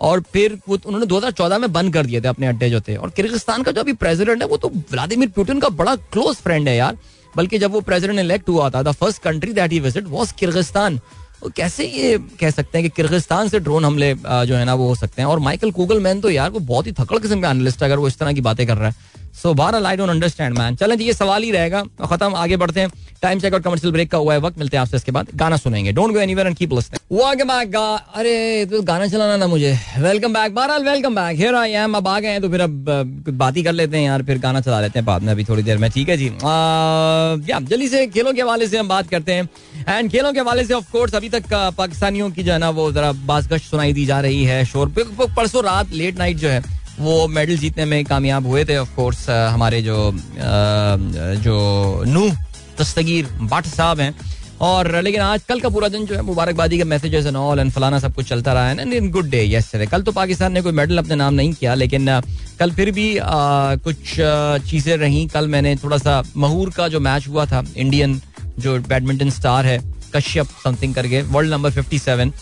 [0.00, 2.96] और फिर वो तो उन्होंने 2014 में बंद कर दिए थे अपने अड्डे जो थे।
[2.96, 6.68] और किर्गिस्तान का जो अभी प्रेसिडेंट है, वो तो व्लादिमिर पुतिन का बड़ा क्लोज फ्रेंड
[6.68, 6.96] है यार।
[7.34, 10.98] बल्कि जब वो प्रेसिडेंट इलेक्ट हुआ था the first country that he visit was Kyrgyzstan
[11.40, 14.86] तो कैसे ये कह सकते हैं कि किर्गिस्तान से ड्रोन हमले जो है ना, वो
[14.88, 15.28] हो सकते हैं?
[15.28, 18.08] और माइकल कूगल मैन तो यार, वो बहुत ही थकड़ किस्म का एनालिस्ट अगर वो
[18.08, 21.12] इस तरह की बातें कर रहा है। सो बार आई डोंट अंडरस्टैंड मैन चलें ये
[21.12, 22.90] सवाल ही रहेगा। खत्म, आगे बढ़ते हैं।
[23.22, 25.56] टाइम चेक और कमर्शियल ब्रेक का हुआ है वक्त। मिलते हैं आपसे इसके बाद। गाना
[25.56, 27.74] सुनेंगे। Don't go anywhere and keep listening
[28.14, 32.08] अरे तो गाना चलाना ना मुझे। वेलकम बैक बहरहाल welcome back here I am अब
[32.08, 34.80] आ गए हैं तो फिर अब बात ही कर लेते हैं यार। फिर गाना चला
[34.80, 36.26] लेते हैं बाद में अभी थोड़ी देर में। ठीक है जी।
[37.50, 39.48] या, जल्दी से खेलों के हवाले से हम बात करते हैं।
[39.88, 42.90] एंड खेलों के हवाले से ऑफ़ कोर्स अभी तक पाकिस्तानियों की जो है ना, वो
[42.92, 44.94] जरा बासगश सुनाई दी जा रही है। शोर
[45.36, 46.62] परसों रात लेट नाइट जो है
[46.98, 49.96] वो मेडल जीतने में कामयाब हुए थे ऑफ़ कोर्स हमारे जो
[51.42, 51.56] जो
[52.06, 52.28] नू
[52.80, 54.14] दस्तगीर भट्ट साहब हैं।
[54.62, 57.70] और लेकिन आज कल का पूरा दिन जो है मुबारकबादी के मैसेजेस एंड ऑल एंड
[57.72, 60.72] फलाना सब कुछ चलता रहा है इन गुड डे यस कल तो पाकिस्तान ने कोई
[60.72, 62.20] मेडल अपने नाम नहीं किया लेकिन
[62.58, 63.96] कल फिर भी आ, कुछ
[64.70, 68.20] चीज़ें रही। कल मैंने थोड़ा सा महूर का जो मैच हुआ था इंडियन
[68.58, 69.78] जो बैडमिंटन स्टार है
[70.14, 72.32] कश्यप समथिंग करके वर्ल्ड नंबर 57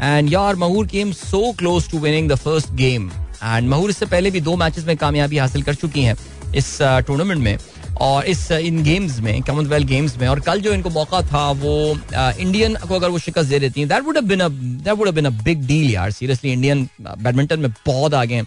[0.00, 3.10] एंड यार Mahoor came so close to winning the first game
[3.44, 6.16] and Mahoor इससे पहले भी दो मैचेस में कामयाबी हासिल कर चुकी हैं
[6.56, 7.58] इस टूर्नामेंट uh, में
[8.00, 11.74] और इस इन गेम्स में कॉमनवेल्थ गेम्स में। और कल जो इनको मौका था वो
[12.14, 14.40] इंडियन uh, को अगर वो शिकस्त दे देती हैं that would been
[14.84, 18.46] that would been a big deal यार। सीरियसली इंडियन बैडमिंटन में बहुत आगे हैं।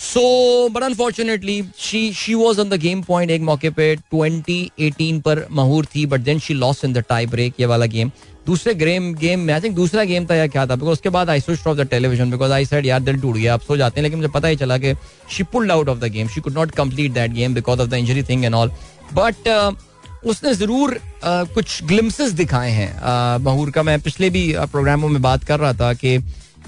[0.00, 5.46] So but unfortunately she she was on the game point एक मौके पे 2018 पर
[5.52, 8.10] महूर थी but then she loss in the tie break ये वाला गेम
[8.46, 10.74] दूसरे गेम गेम में आई थिंक दूसरा गेम था या क्या था?
[10.74, 13.54] बिकॉज़ उसके बाद I switch off the television because I said यार दिल टूट गया
[13.54, 14.02] आप सो जाते हैं.
[14.02, 14.94] लेकिन मुझे पता ही चला कि
[15.36, 17.94] she pulled out of the game she could not complete that game because of the
[17.94, 18.72] injury thing and all
[19.14, 19.48] but
[20.26, 25.20] उसने ज़रूर uh, कुछ ग्लिम्सेस दिखाए हैं। महूर uh, का मैं पिछले भी प्रोग्रामों में
[25.22, 26.18] बात कर रहा था कि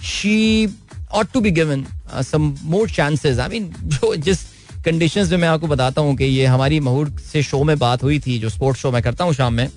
[0.04, 0.66] she
[1.12, 1.86] ought to be given
[2.22, 4.44] some more chances I mean जो जिस
[4.84, 8.18] कंडीशंस में मैं आपको बताता हूँ कि ये हमारी महूर से शो में बात हुई
[8.18, 9.68] थी जो स्पोर्ट्स शो मैं करता हूँ शाम में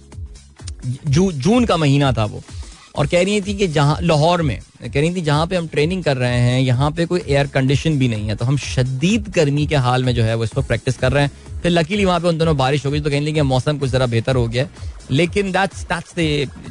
[0.86, 2.41] जू, जून का महीना था वो।
[2.95, 6.03] और कह रही थी कि जहाँ लाहौर में कह रही थी जहाँ पे हम ट्रेनिंग
[6.03, 9.65] कर रहे हैं यहाँ पे कोई एयर कंडीशन भी नहीं है। तो हम शदीद गर्मी
[9.67, 12.19] के हाल में जो है वो इस पर प्रैक्टिस कर रहे हैं। फिर लकीली वहाँ
[12.19, 14.67] पे उन दोनों बारिश हो गई तो कहेंगे मौसम कुछ जरा बेहतर हो गया
[15.11, 16.15] लेकिन that's that's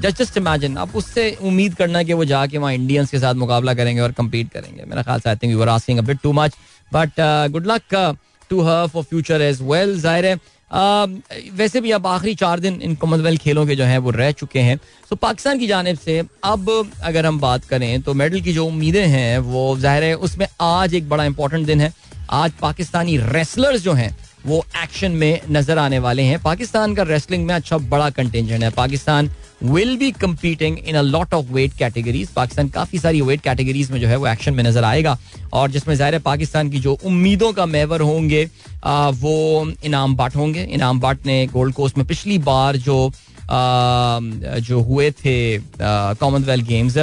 [0.00, 3.74] just just imagine आप उससे उम्मीद करना कि वो जाके वहाँ इंडियंस के साथ मुकाबला
[3.74, 6.32] करेंगे और कम्पीट करेंगे। मेरा ख्याल से I think you are asking a bit too
[6.34, 6.56] much
[6.92, 7.20] but
[7.52, 8.16] good luck
[8.50, 10.36] to her for future as well ज़ाहिर है
[10.70, 14.60] वैसे भी अब आखिरी चार दिन इन कॉमनवेल्थ खेलों के जो हैं, वो रह चुके
[14.60, 14.78] हैं।
[15.10, 19.06] तो पाकिस्तान की जानब से अब अगर हम बात करें तो मेडल की जो उम्मीदें
[19.06, 21.92] हैं, वो ज़ाहिर है उसमें आज एक बड़ा इंपॉर्टेंट दिन है।
[22.32, 24.16] आज पाकिस्तानी रेसलर्स जो हैं,
[24.46, 28.70] वो एक्शन में नज़र आने वाले हैं। पाकिस्तान का रेसलिंग में अच्छा बड़ा कंटेंजेंट है।
[28.70, 29.30] Pakistan
[29.62, 34.00] will be competing in a lot of weight categories Pakistan काफ़ी सारी वेट कैटेगरीज में
[34.00, 35.16] जो है वो एक्शन में नज़र आएगा।
[35.52, 38.48] और जिसमें ज़ाहिर है पाकिस्तान की जो उम्मीदों का मेवर होंगे
[38.84, 44.20] आ, वो इनाम बाट होंगे। इनाम बाट ने गोल्ड कोस्ट में पिछली बार जो आ,
[44.60, 45.36] जो हुए थे
[45.80, 46.98] कॉमनवेल्थ गेम्स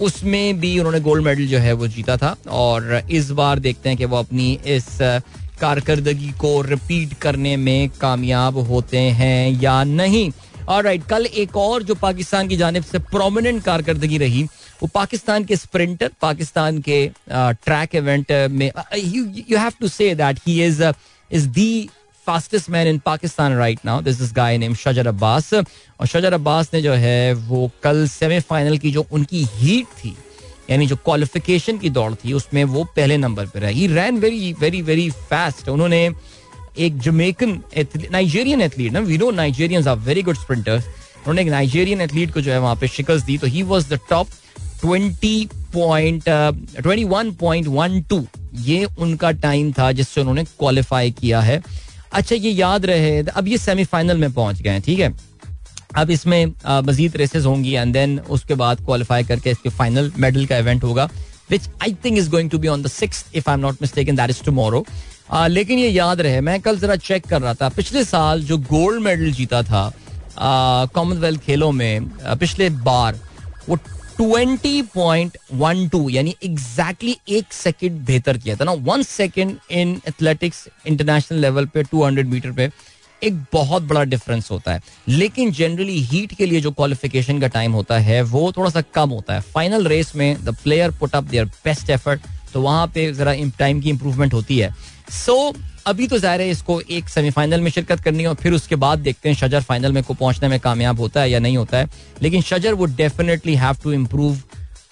[0.00, 3.98] उसमें भी उन्होंने गोल्ड मेडल जो है वो जीता था। और इस बार देखते हैं
[3.98, 4.86] कि वो अपनी इस
[5.60, 10.30] कारकर्दगी को रिपीट करने में कामयाब होते हैं या नहीं।
[10.70, 14.42] और राइट कल एक और जो पाकिस्तान की जानब से प्रोमिनेंट कारकर्दगी रही,
[14.82, 20.62] वो पाकिस्तान के स्प्रिंटर पाकिस्तान के ट्रैक इवेंट में you have to say that he
[20.64, 20.82] is
[21.30, 21.88] is the
[22.26, 26.70] fastest man in Pakistan right now this is guy name Shajar Abbas और शजर अब्बास
[26.74, 30.16] ने जो है, वो कल सेमीफाइनल की जो उनकी हीट थी,
[30.70, 34.82] यानी जो क्वालिफिकेशन की दौड़ थी, उसमें वो पहले नंबर पर रहे। Ran very very
[34.82, 36.08] very fast उन्होंने
[36.78, 37.60] एक जमेकन
[38.12, 39.00] नाइजेरियन एथलीट ना?
[39.00, 40.84] We know Nigerians are very good sprinters
[41.18, 43.98] उन्होंने एक नाइजेरियन एथलीट को जो है वहाँ पे शिकस्त दी तो he was the
[44.10, 44.28] top
[44.80, 48.24] twenty point twenty one point one two
[48.60, 51.62] ये उनका टाइम था जिससे उन्होंने क्वालिफाई किया है।
[52.12, 55.12] अच्छा ये याद रहे, अब ये सेमीफाइनल में पहुँच गए ठीक है?
[55.96, 56.46] अब इसमें
[56.84, 61.08] मजीद रेसेस होंगी एंड देन उसके बाद क्वालिफाई करके इसके फाइनल मेडल का इवेंट होगा।
[61.50, 64.14] Which I think is going to be on the six if I am not mistake
[64.16, 64.84] that is tomorrow
[65.32, 69.02] लेकिन ये याद रहे, मैं कल जरा चेक कर रहा था, पिछले साल जो गोल्ड
[69.02, 69.92] मेडल जीता था
[70.94, 72.08] कॉमनवेल्थ खेलों में
[72.40, 73.18] पिछले बार,
[73.68, 79.56] वो ट्वेंटी पॉइंट वन टू यानी एग्जैक्टली एक सेकेंड बेहतर किया था ना। One second
[79.70, 82.70] in athletics international level पे टू हंड्रेड मीटर पे।
[83.22, 87.72] एक बहुत बड़ा डिफरेंस होता है। लेकिन जनरली हीट के लिए जो क्वालिफिकेशन का टाइम
[87.72, 91.24] होता है वो थोड़ा सा कम होता है। फाइनल रेस में the player put up
[91.24, 92.20] their best effort
[92.52, 94.74] तो वहाँ पे जरा टाइम की इंप्रूवमेंट होती है।
[95.10, 98.52] सो so, अभी तो ज़ाहिर है इसको एक सेमीफाइनल में शिरकत करनी है और फिर
[98.52, 101.56] उसके बाद देखते हैं शजर फाइनल में को पहुँचने में कामयाब होता है या नहीं
[101.56, 101.88] होता है।
[102.22, 104.38] लेकिन शजर वो डेफिनेटली हैव टू इम्प्रूव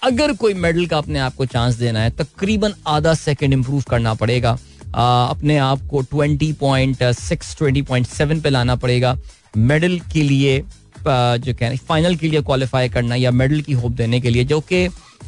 [0.03, 4.13] अगर कोई मेडल का अपने आप को चांस देना है तकरीबन आधा सेकंड इंप्रूव करना
[4.13, 4.57] पड़ेगा।
[4.89, 9.17] अपने आप को twenty point six, twenty point seven पे लाना पड़ेगा।
[9.57, 10.59] मेडल के लिए
[10.99, 14.59] जो कह फाइनल के लिए क्वालिफाई करना या मेडल की होप देने के लिए, जो
[14.61, 14.87] कि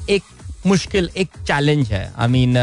[0.09, 0.23] एक
[0.67, 2.57] मुश्किल, एक चैलेंज है। I mean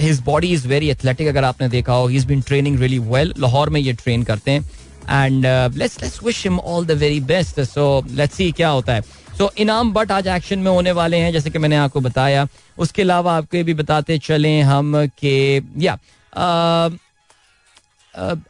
[0.00, 3.70] his body is very athletic अगर आपने देखा हो he been training really well Lahore
[3.70, 4.70] में ये ट्रेन करते हैं।
[5.10, 5.46] And
[5.76, 9.02] let's let's wish him all the very best so let's see क्या होता है।
[9.40, 12.46] So, इनाम बट आज एक्शन में होने वाले हैं जैसे कि मैंने आपको बताया।
[12.78, 15.98] उसके अलावा आपको ये भी बताते चले हम के या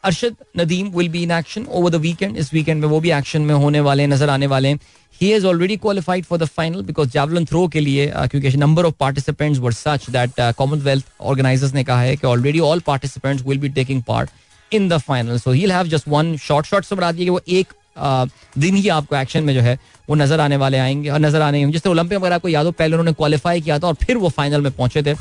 [0.03, 3.41] Arshad Nadeem will be in action over the weekend इस वीकेंड में वो भी एक्शन
[3.41, 4.79] में होने वाले नज़र आने वाले हैं।
[5.21, 8.93] He has already qualified for the final because javelin throw के लिए क्योंकि number of
[8.99, 13.69] participants were such that Commonwealth organisers ने कहा है कि already all participants will be
[13.69, 14.29] taking part
[14.71, 17.41] in the final so he have just one short short से बता दिए कि वो
[17.49, 19.77] एक दिन ही आपको एक्शन में जो है,
[20.09, 22.93] वो नज़र आने वाले आएँगे और नज़र आने जिससे ओलंपिक वगैरह आपको याद हो पहले
[22.93, 25.15] उन्होंने क्वालिफाई किया था और फिर वो फाइनल में पहुँचे थे।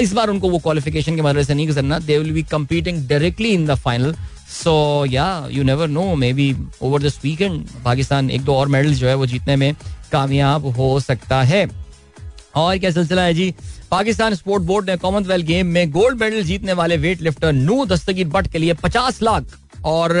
[0.00, 3.48] इस बार उनको वो क्वालिफिकेशन के मदद से नहीं करना they will be competing directly
[3.48, 4.14] in the final
[4.52, 9.08] so yeah you never know maybe over this weekend Pakistan एक दो और मेडल्स जो
[9.08, 9.74] है वो जीतने में
[10.12, 11.68] कामयाब हो सकता है।
[12.54, 13.54] और क्या सिलसिला है जी?
[13.90, 18.28] पाकिस्तान स्पोर्ट बोर्ड ने कॉमनवेल्थ गेम में गोल्ड मेडल जीतने वाले वेट लिफ्टर नू दस्तगीर
[18.28, 20.16] भट्ट के लिए पचास लाख और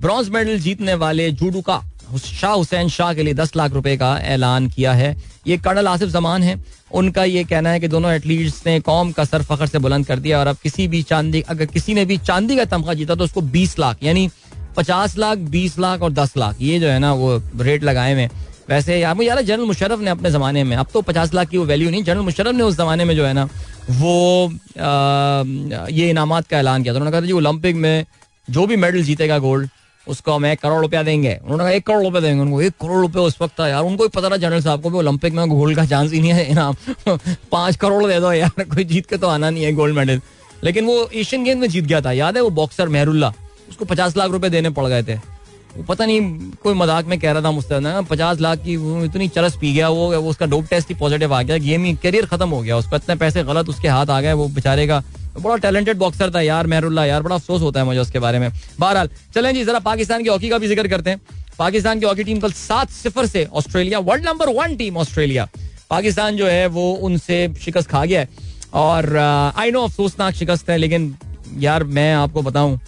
[0.00, 1.80] ब्रॉन्ज मेडल जीतने वाले जूडू का
[2.18, 6.08] शाह हुसैन शाह के लिए दस लाख रुपए का ऐलान किया है। ये कर्नल आसिफ
[6.08, 6.54] जमान है।
[6.92, 10.18] उनका ये कहना है कि दोनों एथलीट्स ने कौम का सर फखर से बुलंद कर
[10.18, 13.24] दिया और अब किसी भी चांदी अगर किसी ने भी चांदी का तमखा जीता तो
[13.24, 14.28] उसको बीस लाख यानी
[14.76, 18.28] पचास लाख बीस लाख और दस लाख ये जो है ना वो रेट लगाए हुए
[18.68, 21.58] वैसे यार मुझे यार जनरल मुशरफ ने अपने जमाने में अब तो पचास लाख की
[21.58, 23.44] वो वैल्यू नहीं जनरल मुशरफ ने उस जमाने में जो है ना
[23.90, 28.04] वो आ, ये इनामत का ऐलान किया था। उन्होंने कहा था जी ओलंपिक में
[28.50, 29.68] जो भी मेडल जीतेगा गोल्ड
[30.08, 33.00] उसको हमें एक करोड़ रुपया देंगे। उन्होंने कहा, एक करोड़ रुपया देंगे। उनको एक करोड़
[33.00, 35.48] रुपया उस वक्त था। यार, उनको ही पता था, जनरल साहब को भी ओलंपिक में
[35.48, 36.76] गोल्ड का चांस ही नहीं है। इनाम।
[37.52, 40.20] पाँच करोड़ दे दो यार, कोई जीत के तो आना नहीं है गोल्ड मेडल
[40.64, 43.32] लेकिन वो एशियन गेम में जीत गया था। याद है वो बॉक्सर मेहरुल्ला?
[43.68, 47.32] उसको पचास लाख रुपए देने पड़ गए थे। वो पता नहीं, कोई मज़ाक में कह
[47.32, 50.88] रहा था मुझसे, ना, पचास लाख की इतनी चरस पी गया, वो उसका डोप टेस्ट
[50.88, 53.88] ही पॉजिटिव आ गया। गेम ही करियर खत्म हो गया। उसको इतने पैसे गलत उसके
[53.88, 55.02] हाथ आ गए, वो बेचारे का
[55.38, 58.50] बड़ा टैलेंटेड बॉक्सर था यार, मेहरुल्ला यार, बड़ा अफसोस होता है मुझे उसके बारे में।
[58.80, 61.20] बहरहाल, चलें जी, जरा पाकिस्तान की हॉकी का भी ज़िक्र करते हैं।
[61.58, 65.48] पाकिस्तान की हॉकी टीम कल सात सिफर से Australia world number one team Australia.
[65.90, 68.28] Pakistan जो है, वो उनसे शिकस्त खा गया है।
[68.74, 71.14] और आई नो अफसोसनाक शिकस्त है, लेकिन
[71.58, 72.78] यार, मैं आपको बताऊँ,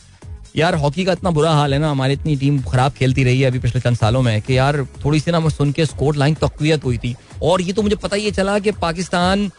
[0.56, 3.46] यार, हॉकी का इतना बुरा हाल है ना, हमारी इतनी टीम खराब खेलती रही है
[3.46, 6.34] अभी पिछले चंद सालों में, कि यार, थोड़ी सी ना मैं सुन के स्कोर लाइन
[6.34, 9.50] तकवीत हुई थी। और ये तो मुझे पता ही चला कि पाकिस्तान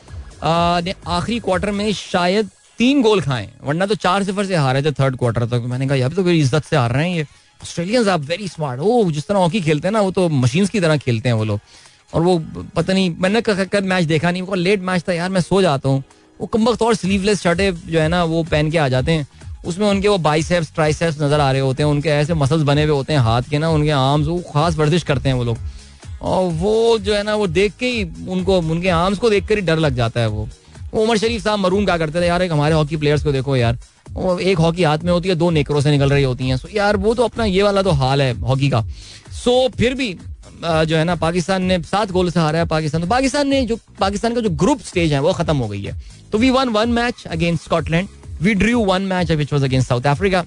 [0.85, 2.49] ने आखिरी क्वार्टर में शायद
[2.81, 5.95] तीन गोल खाए, वरना तो चार सिफर से हारे थे थर्ड क्वार्टर तक। मैंने कहा
[5.95, 7.23] यार तो कोई इज़्ज़त से हार रहे हैं ये।
[7.61, 10.79] ऑस्ट्रेलियंस आप वेरी स्मार्ट ओ, जिस तरह हॉकी खेलते हैं ना, वो तो मशीन की
[10.79, 11.59] तरह खेलते हैं वो लोग।
[12.13, 12.37] और वो
[12.75, 15.89] पता नहीं, मैंने कल मैच देखा नहीं। वो लेट मैच था यार, मैं सो जाता
[15.89, 16.03] हूँ।
[16.39, 19.27] वो कम वक्त और स्लीवलेस शर्टे जो है ना, वो पहन के आ जाते हैं।
[19.65, 22.91] उसमें उनके वो बाइसेप्स ट्राइसेप्स नज़र आ रहे होते हैं। उनके ऐसे मसल्स बने हुए
[22.91, 25.57] होते हैं हाथ के ना, उनके आर्म्स वो खास वर्जिश करते हैं वो लोग।
[26.21, 29.55] और वो जो है ना, वो देख के ही उनको, उनके आर्म्स को देख कर
[29.55, 30.47] ही डर लग जाता है वो।
[30.93, 32.41] उमर शरीफ साहब मरून क्या करते थे यार?
[32.41, 33.77] एक हमारे हॉकी प्लेयर्स को देखो यार।
[34.41, 36.97] एक हॉकी हाथ में होती है, दो नेकरों से निकल रही होती हैं। सो यार,
[36.97, 38.83] वो तो अपना ये वाला तो हाल है हॉकी का।
[39.33, 40.15] सो फिर भी
[40.63, 43.77] जो है ना, पाकिस्तान ने सात गोल से हारा है पाकिस्तान। तो पाकिस्तान ने जो,
[43.99, 45.99] पाकिस्तान का जो ग्रुप स्टेज है, वो खत्म हो गई है।
[46.31, 48.07] तो we won one match against Scotland
[48.41, 50.43] we drew one match which was against South Africa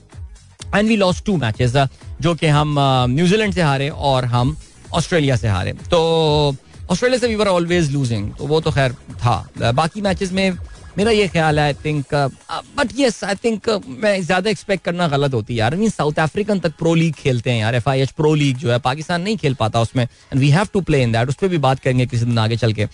[0.76, 1.76] and we lost two matches
[2.20, 2.74] जो कि हम
[3.10, 4.56] न्यूजीलैंड से हारे और हम
[4.94, 6.56] ऑस्ट्रेलिया से हारे। तो
[6.90, 10.58] ऑस्ट्रेलिया से वी वर ऑलवेज लूजिंग तो वो तो खैर था। बाकी मैचेस में
[10.98, 12.14] मेरा ये ख्याल है I think
[12.76, 13.68] but yes I think
[14.02, 17.50] मैं ज़्यादा एक्सपेक्ट करना गलत होती है यार। मीन साउथ अफ्रीकन तक प्रो लीग खेलते
[17.50, 20.40] हैं यार F I H pro league जो है पाकिस्तान नहीं खेल पाता उसमें and
[20.40, 22.72] we have to play in that उस पर भी बात करेंगे किसी दिन आगे चल
[22.72, 22.86] के।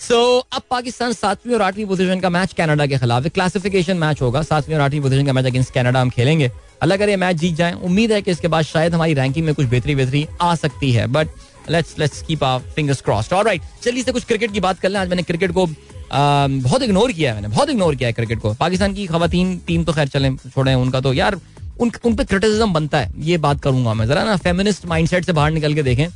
[0.00, 3.96] सो so, अब पाकिस्तान सातवीं और आठवीं पोजीशन का मैच कनाडा के खिलाफ एक क्लासिफिकेशन
[3.98, 6.50] मैच होगा। सातवीं और आठवीं पोजीशन का मैच अगेंस्ट कनाडा हम खेलेंगे।
[6.82, 9.66] अल्लाह करे मैच जीत जाए उम्मीद है कि इसके बाद शायद हमारी रैंकिंग में कुछ
[9.66, 11.28] बेहतरी बेहतरी आ सकती है but
[11.68, 15.00] let's let's keep our fingers crossed alright चलिए से कुछ क्रिकेट की बात कर लें।
[15.00, 15.66] आज मैंने क्रिकेट को
[16.12, 19.84] बहुत इग्नोर किया है मैंने, बहुत इग्नोर किया है क्रिकेट को। पाकिस्तान की खातन टीम
[19.84, 21.38] तो खैर चले, छोड़े उनका तो। यार,
[21.80, 25.32] उन उन पे क्रिटिसिज्म बनता है, ये बात करूँगा मैं। जरा ना फेमिनिस्ट माइंडसेट से
[25.32, 26.06] बाहर निकल के देखें।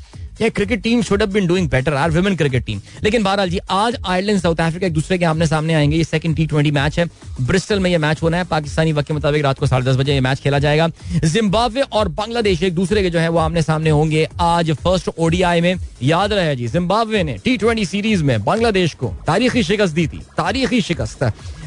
[0.40, 3.58] ये cricket team should have been doing better our women cricket team लेकिन बहरहाल जी
[3.70, 6.98] आज आयरलैंड साउथ अफ्रीका एक दूसरे के आमने सामने आएँगे। ये सेकंड टी ट्वेंटी मैच
[6.98, 7.04] है।
[7.40, 10.20] ब्रिस्टल में ये मैच होना है। पाकिस्तानी वक्त के मुताबिक रात को साढ़े बजे ये
[10.20, 10.88] मैच खेला जाएगा।
[11.24, 15.60] जिम्बाब्वे और बांग्लादेश एक दूसरे के जो है, वो आमने सामने होंगे आज फ़र्स्ट ओडीआई
[15.60, 20.06] में। याद रहे जी जिम्बाब्वे ने टी ट्वेंटी सीरीज़ में बांग्लादेश को तारीखी शिकस्त दी
[20.06, 21.22] थी। तारीखी शिकस्त।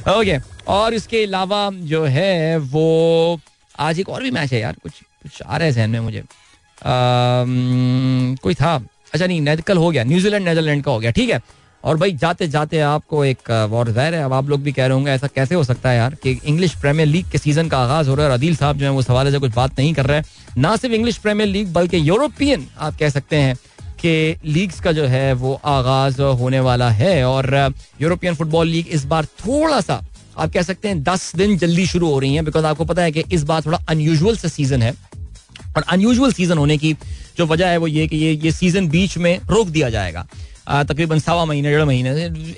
[0.09, 0.37] ओके
[0.67, 3.39] और इसके अलावा जो है, वो
[3.79, 4.91] आज एक और भी मैच है यार, कुछ
[5.23, 6.23] कुछ आ रहे हैं जहन में मुझे।
[6.83, 8.75] कोई था।
[9.13, 11.41] अच्छा नहीं कल हो गया। न्यूजीलैंड नेदरलैंड का हो गया, ठीक है।
[11.83, 14.93] और भाई, जाते जाते आपको एक और जहर है। अब आप लोग भी कह रहे
[14.93, 18.09] होंगे, ऐसा कैसे हो सकता है यार कि इंग्लिश प्रीमियर लीग के सीज़न का आगाज़
[18.09, 20.05] हो रहा है और अदील साहब जो है, वो सवाल से कुछ बात नहीं कर
[20.05, 20.25] रहे हैं।
[20.57, 23.55] ना सिर्फ़ इंग्लिश प्रीमियर लीग बल्कि यूरोपियन आप कह सकते हैं
[24.01, 29.05] कि लीग्स का जो है, वो आगाज़ होने वाला है। और यूरोपियन फुटबॉल लीग इस
[29.05, 30.01] बार थोड़ा सा
[30.37, 33.11] आप कह सकते हैं, दस दिन जल्दी शुरू हो रही है बिकॉज़ आपको पता है
[33.11, 34.93] कि इस बार थोड़ा अनयूजल सा सीज़न है।
[35.77, 36.93] और अनयूजल सीज़न होने की
[37.37, 40.27] जो वजह है वो ये कि ये ये सीज़न बीच में रोक दिया जाएगा।
[40.83, 42.09] तकरीबन सवा महीने, डेढ़ महीने,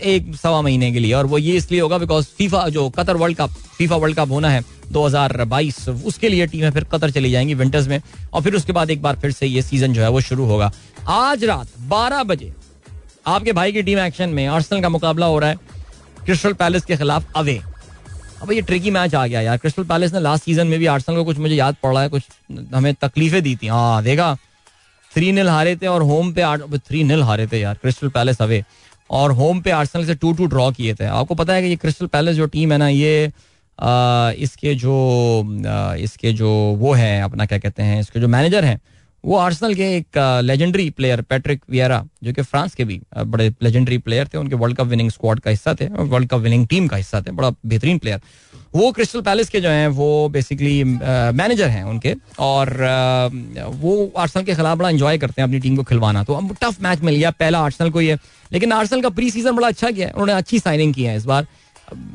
[0.04, 3.38] एक सवा महीने के लिए। और वो ये इसलिए होगा बिकॉज़ फीफा जो Qatar world
[3.38, 7.88] cup FIFA world cup होना है 2022 उसके लिए टीमें फिर कतर चली जाएँगी विंटर्स
[7.88, 8.02] में।
[8.34, 10.72] और फिर उसके बाद एक बार फिर से ये सीज़न जो है वो शुरू होगा।
[11.08, 12.54] आज रात 12 बजे
[13.28, 15.58] आपके भाई की टीम एक्शन में आर्सेनल का मुकाबला हो रहा है।
[16.26, 17.60] क्रिस्टल पैलेस के खिलाफ अवे
[18.42, 21.18] अब ये ट्रिकी मैच आ गया यार। क्रिस्टल पैलेस ने लास्ट सीज़न में भी आर्सेनल
[21.18, 22.24] को कुछ मुझे याद पड़ रहा है कुछ
[22.74, 24.36] हमें तकलीफें दी थी। हाँ देखा
[25.12, 28.64] थ्री नील हारे थे और होम पे थ्री नील हारे थे यार क्रिस्टल पैलेस अवे
[29.10, 31.76] और होम पे आर्सेनल से टू टू ड्रॉ किए थे। आपको पता है कि ये
[31.76, 33.32] क्रिस्टल पैलेस जो टीम है ना ये
[33.80, 34.94] आ, इसके जो
[35.68, 38.80] आ, इसके जो वो है अपना क्या कहते हैं इसके जो मैनेजर हैं
[39.24, 43.98] वो आर्सनल के एक लेजेंडरी प्लेयर पैट्रिक वियरा जो कि फ्रांस के भी बड़े लेजेंडरी
[43.98, 46.98] प्लेयर थे। उनके वर्ल्ड कप विनिंग स्क्वाड का हिस्सा थे वर्ल्ड कप विनिंग टीम का
[46.98, 48.22] हिस्सा थे। बड़ा बेहतरीन प्लेयर
[48.76, 52.70] वो क्रिस्टल पैलेस के जो हैं, वो बेसिकली मैनेजर हैं उनके और
[53.76, 56.82] वो आर्सनल के खिलाफ बड़ा इंजॉय करते हैं अपनी टीम को खिलवाना। तो अब टफ
[56.82, 58.18] मैच मिल गया, पहला आर्सनल को ये।
[58.52, 61.48] लेकिन आर्सनल का प्री सीज़न बड़ा अच्छा है। उन्होंने अच्छी साइनिंग की है इस बार।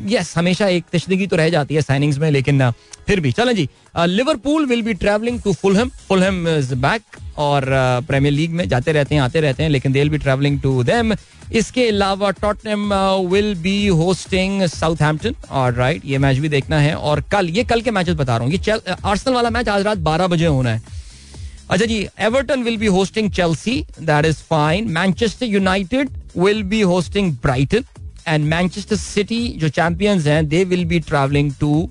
[0.08, 2.70] यस हमेशा एक तशदगी तो रह जाती है साइनिंग्स में, लेकिन
[3.06, 3.68] फिर भी। चलें जी
[3.98, 7.02] Liverpool will be travelling to Fulham Fulham is back
[7.38, 7.64] और
[8.08, 10.82] प्रीमियर लीग में जाते रहते हैं, आते रहते हैं, लेकिन they will be travelling to
[10.84, 11.14] them
[11.52, 12.92] इसके अलावा Tottenham
[13.30, 17.80] will be hosting Southampton और राइट ये मैच भी देखना है। और कल, ये कल
[17.80, 20.82] के मैचेस बता रहा हूँ। ये आर्सेनल वाला मैच आज रात बारह बजे होना है।
[21.70, 27.32] अच्छा जी Everton will be hosting Chelsea that is fine Manchester United will be hosting
[27.42, 27.84] Brighton
[28.28, 31.90] and Manchester City जो चैंपियंस हैं they will be travelling to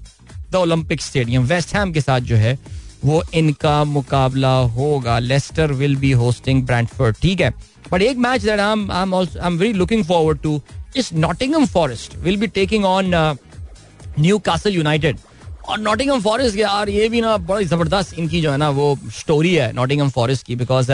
[0.51, 2.57] the Olympic stadium West Ham के साथ जो है,
[3.05, 5.17] वो इनका मुकाबला होगा.
[5.19, 7.49] Leicester will be hosting Brentford ठीक है?
[7.91, 10.61] बट एक match that I am I am I am very looking forward to
[10.97, 13.11] इस Nottingham Forest will be taking on
[14.39, 15.17] Newcastle United
[15.67, 19.53] और नॉटिंगम फॉरेस्ट यार, ये भी ना बड़ी ज़बरदस्त इनकी जो है ना वो स्टोरी
[19.55, 20.91] है नॉटिंगम फॉरेस्ट की बिकॉज़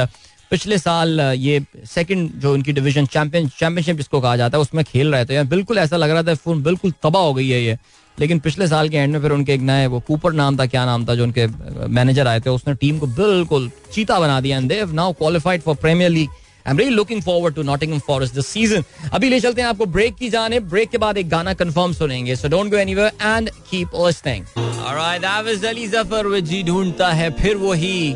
[0.52, 5.14] पिछले साल ये सेकंड जो इनकी डिवीज़न चैंपियन चैंपियनशिप जिसको कहा जाता है, उसमें खेल
[5.14, 7.78] रहे थे। यार, बिल्कुल ऐसा लग रहा था फ़ोन बिल्कुल तबाह हो गई है ये।
[8.18, 10.86] लेकिन पिछले साल के एंड में फिर उनके एक नए, वो कूपर नाम था, क्या
[10.86, 11.46] नाम था, जो उनके
[11.90, 15.76] मैनेजर आए थे, उसने टीम को बिल्कुल चीता बना दिया। And they now qualified for
[15.78, 16.30] premier league
[16.66, 18.84] I am really looking forward to Nottingham Forest this season
[19.14, 22.36] अभी ले चलते हैं आपको ब्रेक की जाने। ब्रेक के बाद एक गाना कंफर्म सुनेंगे।
[22.36, 27.12] So don't go anywhere and keep listening alright that was Ali Zafar with जी ढूंढता
[27.12, 28.14] है, फिर वही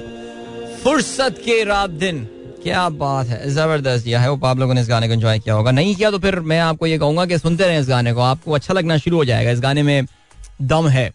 [0.84, 2.18] फुर्सत के रात दिन।
[2.64, 5.56] क्या बात है, ज़बरदस्त। यह है वो आप लोगों ने इस गाने को एंजॉय किया
[5.56, 8.22] होगा। नहीं किया तो फिर मैं आपको ये कहूँगा कि सुनते रहे इस गाने को।
[8.22, 10.06] आपको अच्छा लगना शुरू हो जाएगा। इस गाने में
[10.62, 11.08] दम है।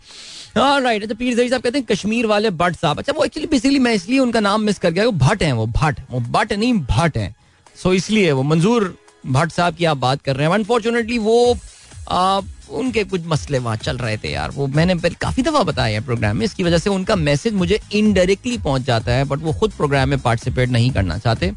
[0.57, 3.79] राइट अच्छा पीर जही साहब कहते हैं, कश्मीर वाले भट्ट साहब। अच्छा वो एक्चुअली बेसिकली
[3.79, 6.73] मैं इसलिए उनका नाम मिस कर गया, वो भट्ट हैं, वो भट्ट। वो भट्ट नहीं,
[6.75, 7.35] भट्ट हैं।
[7.77, 8.95] सो इसलिए वो मंजूर
[9.27, 11.57] भट्ट साहब की आप बात कर रहे हैं। अनफॉर्चुनेटली वो
[12.71, 16.37] उनके कुछ मसले वहाँ चल रहे थे यार। वो मैंने काफ़ी दफ़ा बताया है प्रोग्राम
[16.37, 20.09] में, इसकी वजह से उनका मैसेज मुझे इनडायरेक्टली पहुँच जाता है बट वो खुद प्रोग्राम
[20.09, 21.53] में पार्टिसिपेट नहीं करना चाहते।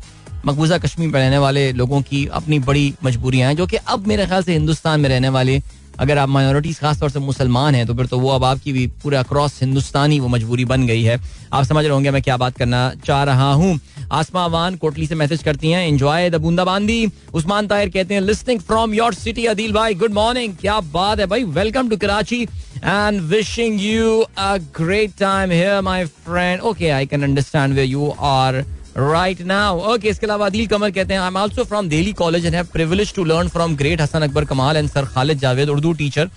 [0.45, 4.26] मकबूजा कश्मीर में रहने वाले लोगों की अपनी बड़ी मजबूरियाँ हैं, जो कि अब मेरे
[4.26, 5.62] ख्याल से हिंदुस्तान में रहने वाले,
[5.99, 9.20] अगर आप माइनॉरिटीज खासतौर से मुसलमान हैं तो फिर तो वो अब आपकी भी पूरा
[9.20, 11.20] अक्रॉस हिंदुस्तानी वो मजबूरी बन गई है।
[11.53, 13.80] आप समझ रहे होंगे मैं क्या बात करना चाह रहा हूँ।
[14.12, 18.22] आसमा वान कोटली से मैसेज करती हैं एंजॉय द बूंदा बांदी उस्मान ताहिर कहते हैं
[18.22, 22.41] listening from your city Adeel भाई गुड मॉर्निंग क्या बात है भाई welcome to Karachi
[22.41, 28.14] and wishing you a great time here my friend okay I can understand where you
[28.30, 28.64] are
[28.97, 32.45] right now okay इसके अलावा अदील कमर कहते हैं I am also from Delhi college
[32.45, 35.93] and have privilege to learn from great Hasan Akbar Kamal and sir Khalid Javed Urdu
[36.01, 36.30] teacher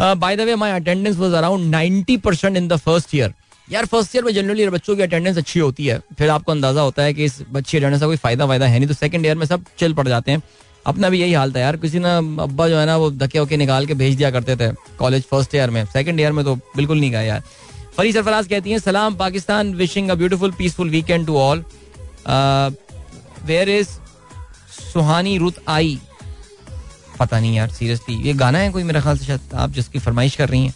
[0.00, 3.34] by the way my attendance was around 90% in the first year
[3.70, 7.02] यार first year में generally बच्चों की attendance अच्छी होती है, फिर आपको अंदाज़ा होता
[7.02, 9.46] है कि इस बच्ची अटेंडेंस का कोई फ़ायदा वायदा है नहीं तो सेकंड ईयर में
[9.46, 10.42] सब चिल पड़ जाते हैं।
[10.86, 13.56] अपना भी यही हाल था यार, किसी ना अब्बा जो है ना, वो धक्के वके
[13.56, 17.00] निकाल के भेज दिया करते थे कॉलेज फ़र्स्ट ईयर में। सेकंड ईयर में तो बिल्कुल
[17.00, 17.42] नहीं गया यार।
[17.96, 21.64] फरी सरफराज कहती हैं, सलाम, Pakistan wishing a beautiful peaceful weekend to all
[23.44, 23.88] where is
[24.82, 25.98] सुहानी रुत आई?
[27.18, 30.36] पता नहीं यार सीरियसली ये गाना है कोई मेरा ख्याल से शायद आप जिसकी फरमाइश
[30.36, 30.74] कर रही हैं।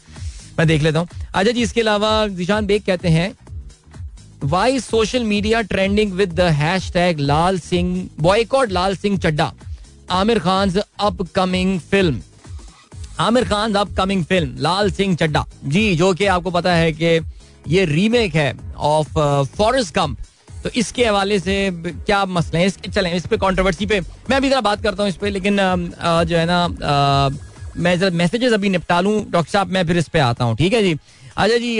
[0.58, 3.32] मैं देख लेता हूँ। अच्छा जी, इसके अलावा जिशान बेग कहते हैं
[4.44, 6.48] why social media trending with the
[6.92, 9.52] hashtag Lal Singh boycott Lal Singh Chaddha
[10.12, 12.20] Aamir Khan upcoming film
[13.20, 17.20] Aamir Khan upcoming film Lal Singh Chaddha जी, जो कि आपको पता है कि
[17.68, 19.18] ये रीमेक है ऑफ़
[19.56, 20.18] फॉरेस्ट कम्प
[20.62, 22.66] तो इसके हवाले से क्या मसले हैं?
[22.66, 25.56] इसके चलें, इस पे कंट्रोवर्सी पे। मैं अभी जरा बात करता हूँ इस पे, लेकिन
[25.56, 26.66] जो है ना
[27.76, 30.72] मैं जरा मैसेजेस अभी निपटा लूँ डॉक्टर साहब, मैं फिर इस पे आता हूँ, ठीक
[30.72, 30.92] है जी?
[31.36, 31.72] अच्छा जी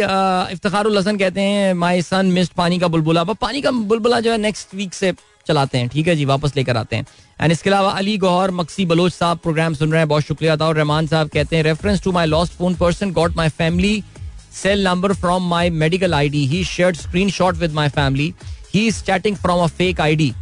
[0.53, 4.39] इफ्तार हसन कहते हैं माई सन मिस्ड पानी का बुलबुला। पानी का बुलबुला जो है
[4.39, 5.13] नेक्स्ट वीक से
[5.47, 7.07] चलाते हैं, ठीक है जी, वापस लेकर आते हैं।
[7.41, 10.67] एंड इसके अलावा अली गौहर, मक्सी बलोच साहब प्रोग्राम सुन रहे हैं, बहुत शुक्रिया था
[10.67, 14.03] और रहमान साहब कहते हैं reference to my lost phone person got my family
[14.53, 16.95] cell number from my medical I D he share
[17.31, 18.33] screenshot with my family
[18.75, 20.33] he is chatting from a fake I D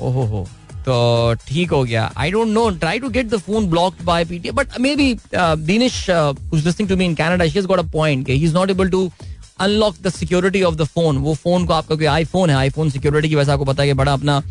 [0.00, 0.46] ओहो हो
[0.86, 2.10] तो ठीक हो गया.
[2.16, 6.96] I don't know try to get the phone blocked by PT but maybe Dinesh to
[6.96, 9.10] me in Canada she has got a point he is not able to
[9.60, 13.28] unlock the security of the phone वो phone को आपका कोई iPhone है iPhone security
[13.28, 14.42] की वजह से आपको पता है कि बड़ा अपना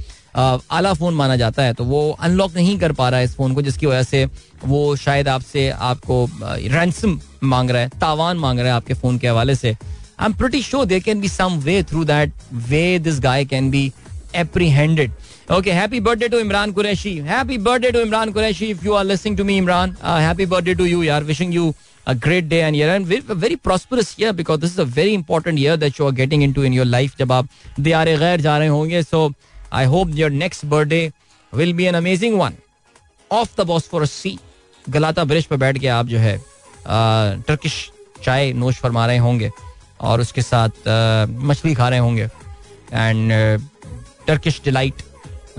[0.72, 3.54] आला फ़ोन माना जाता है। तो वो अनलॉक नहीं कर पा रहा है इस फ़ोन
[3.54, 4.26] को जिसकी वजह से
[4.66, 9.28] वो शायद आपसे आपको रैंसम मांग रहा है तावान मांग रहा है आपके फ़ोन के
[9.28, 9.76] हवाले से।
[10.20, 12.30] I am sure there can be some way through that
[12.72, 13.92] way this guy can be
[14.34, 15.10] apprehended.
[15.10, 19.06] Okay, okay happy birthday to Imran Qureshi happy birthday to Imran Qureshi if you are
[19.06, 21.74] listening to me Imran happy birthday to you are wishing you
[22.08, 25.78] a great day and and very prosperous year because this is a very important year
[25.78, 27.50] that you are getting into in your life जब आप
[27.80, 29.32] दियारे गैर जा रहे होंगे so
[29.74, 31.12] I hope your next birthday
[31.54, 32.54] will be an amazing one
[33.32, 33.66] of the
[34.06, 34.38] Bosphorus
[34.86, 36.38] Galata bridge पर बैठ के आप जो है
[36.88, 37.90] टर्किश
[38.24, 39.52] चाय नोश फरमा रहे होंगे
[40.02, 40.88] और उसके साथ
[41.44, 42.30] मछली खा रहे होंगे.
[42.94, 43.32] एंड
[44.28, 45.10] टर्किश डिलाइट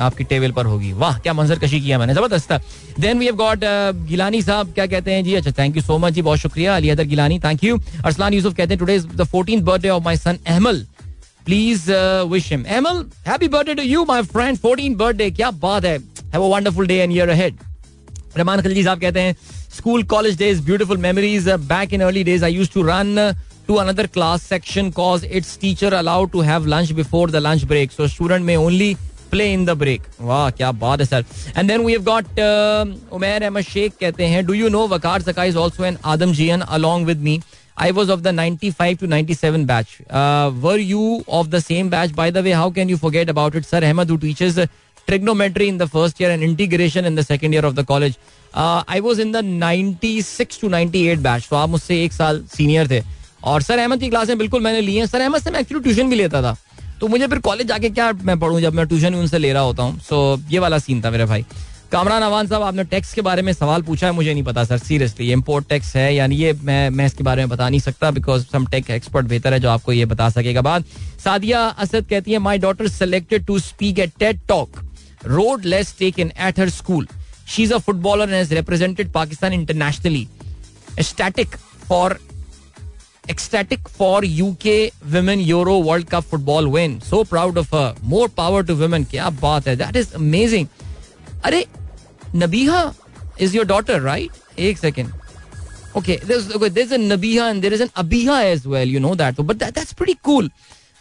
[0.00, 2.58] आपकी टेबल पर होगी। वाह, क्या मंजर कशी किया मैंने, ज़बरदस्त था।
[3.00, 3.60] Then we have got
[4.08, 5.24] Gilani साहब, क्या कहते हैं?
[5.24, 8.34] जी अच्छा थैंक यू सो मच जी, बहुत शुक्रिया। Ali other Gilani thank you Arsalan
[8.34, 10.86] Yusuf कहते हैं today is the 14th birthday of my son Ahmal
[11.44, 11.90] please
[12.32, 16.42] wish him Ahmal happy birthday to you my friend 14th birthday क्या बात है। Have
[16.42, 17.58] a wonderful day and year ahead
[18.36, 19.36] Rahman Khalji साहब कहते हैं
[19.76, 23.32] school college days beautiful memories back in early days I used to run
[23.66, 27.92] to another class section cause its teacher allowed to have lunch before the lunch break.
[27.96, 28.88] So, student may only
[29.32, 31.24] play in the break वाह, क्या बात है sir
[31.58, 32.24] and then we have got
[33.12, 35.96] Umer Ahmed Sheikh कहते हैं do you know Waqar Zaka is also an
[36.34, 37.40] Adamjeean along with me
[37.80, 39.96] I was of the ninety five to ninety seven batch
[40.64, 43.66] were you of the same batch by the way how can you forget about it
[43.66, 44.58] sir Ahmed who teachers
[45.08, 48.16] trigonometry in the first year and integration in the second year of the college
[48.56, 52.42] I was in the ninety six to ninety eight batch तो आप मुझसे एक साल
[52.56, 53.02] senior थे।
[53.44, 56.10] और sir Ahmed की क्लासें बिल्कुल मैंने ली हैं। सर अहमद से मैं एक्चुअली ट्यूशन
[56.10, 56.54] भी लेता था।
[57.02, 58.60] तो मुझे फिर कॉलेज जाके क्या मैं पढ़ूँ?
[58.60, 61.44] जब मैं ट्यूशन उनसे ले रहा होता हूँ। सो ये वाला सीन था मेरे भाई।
[61.92, 64.78] कामरान अवान साहब, आपने टैक्स के बारे में सवाल पूछा है, मुझे नहीं पता सर
[64.78, 66.14] सीरियसली इम्पोर्ट टैक्स है?
[66.14, 69.52] यानी ये मैं मैं इसके बारे में बता नहीं सकता बिकॉज़ सम टेक एक्सपर्ट बेहतर
[69.52, 70.84] है जो आपको ये बता सकेगा बाद,
[71.24, 74.80] सादिया असद कहती है my daughter selected to speak at TED talk
[75.26, 77.08] road less take in at her school
[77.48, 80.26] she is a footballer and represented Pakistan internationally
[81.02, 81.56] static
[81.88, 82.18] for
[83.29, 86.99] ecstatic for UK women Euro World Cup football win.
[87.01, 87.93] So proud of her.
[88.01, 89.05] More power to women.
[89.05, 90.69] क्या बात है That is amazing.
[91.45, 91.65] अरे
[92.35, 92.93] Nabiha
[93.39, 94.31] is your daughter, right?
[94.59, 95.13] एक second.
[95.95, 98.87] Okay, there's okay, there's a Nabiha and there is an Abiha as well.
[98.87, 100.47] You know that, but that, that's pretty cool.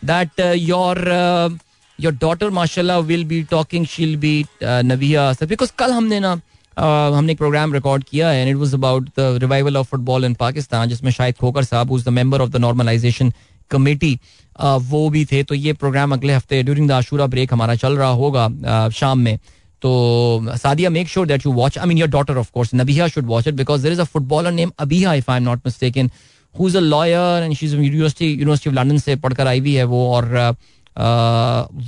[0.03, 1.51] That uh, your uh,
[1.99, 3.85] your daughter, mashallah, will be talking.
[3.85, 6.41] She'll be uh, Nabiha because कल हमने ना
[6.82, 10.34] हमने एक programme record किया है and it was about the revival of football in
[10.36, 13.32] Pakistan जिसमें शायद Khokhar sahab was the member of the normalization
[13.72, 14.20] committee
[14.62, 18.10] वो भी थे। तो ये प्रोग्राम अगले हफ़्ते ड्यूरिंग द आशूरा ब्रेक हमारा चल रहा
[18.22, 19.38] होगा शाम में।
[19.82, 23.26] तो Sadia make sure that you watch I mean your daughter of course Nabia should
[23.28, 26.10] watch it because there is a footballer name Abia if I am not mistaken
[26.56, 29.74] who is a lawyer and she is university university of London से पढ़कर आई हुई
[29.74, 30.56] है वो, और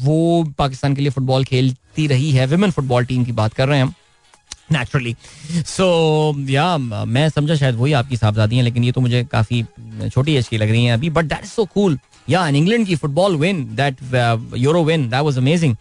[0.03, 3.77] वो पाकिस्तान के लिए football खेलती रही है। विमेन फुटबॉल टीम की बात कर रहे
[3.77, 3.93] हैं हम।
[4.69, 5.15] नेचुरली
[5.67, 9.63] सो या मैं समझा शायद वही आपकी साहबजादी हैं, लेकिन ये तो मुझे काफ़ी
[10.09, 12.87] छोटी एज की लग रही हैं अभी but that is so cool yeah in England
[12.87, 13.97] की football win that
[14.57, 15.75] euro win that was amazing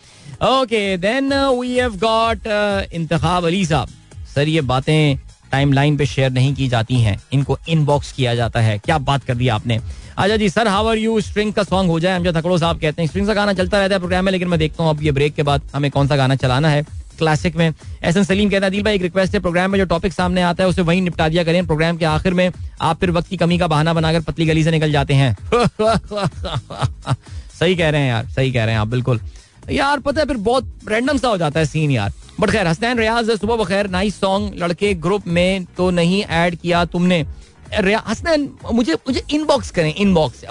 [0.45, 2.47] okay then we have got
[2.93, 3.89] Intikhab Ali sahab.
[4.35, 5.17] Sir ये बातें
[5.53, 9.25] टाइम लाइन पे शेयर नहीं की जाती हैं, इनको इनबॉक्स किया जाता है। क्या बात
[9.25, 9.77] कर दी आपने।
[10.17, 12.81] अच्छा जी sir how are you string का सॉन्ग हो जाए, हम जो थकड़ो साहब
[12.81, 15.03] कहते हैं स्ट्रिंग का गाना चलता रहता है प्रोग्राम में, लेकिन मैं देखता हूँ अब
[15.03, 16.85] ये ब्रेक के बाद हमें कौन सा गाना चलाना है।
[17.23, 20.13] क्लासिक में। एहसन सलीम कहता है, दिल भाई, एक रिक्वेस्ट है प्रोग्राम में जो टॉपिक
[20.13, 22.51] सामने आता है, उसे वहीं निपटा दिया करें। प्रोग्राम के आखिर में
[22.81, 25.37] आप फिर वक्त की कमी का बहाना बनाकर पतली गली से निकल जाते हैं।
[27.61, 29.21] सही कह रहे हैं यार, सही कह रहे हैं आप, बिल्कुल।
[29.71, 32.99] यार, पता है, फिर बहुत रैंडम सा हो जाता है सीन यार। बट खैर, हसनैन
[32.99, 37.21] रियाज, सुबह बखैर नाइस सॉन्ग लड़के ग्रुप में तो नहीं ऐड किया तुमने।
[38.07, 40.45] हसनैन, मुझे मुझे इनबॉक्स करें इनबॉक्स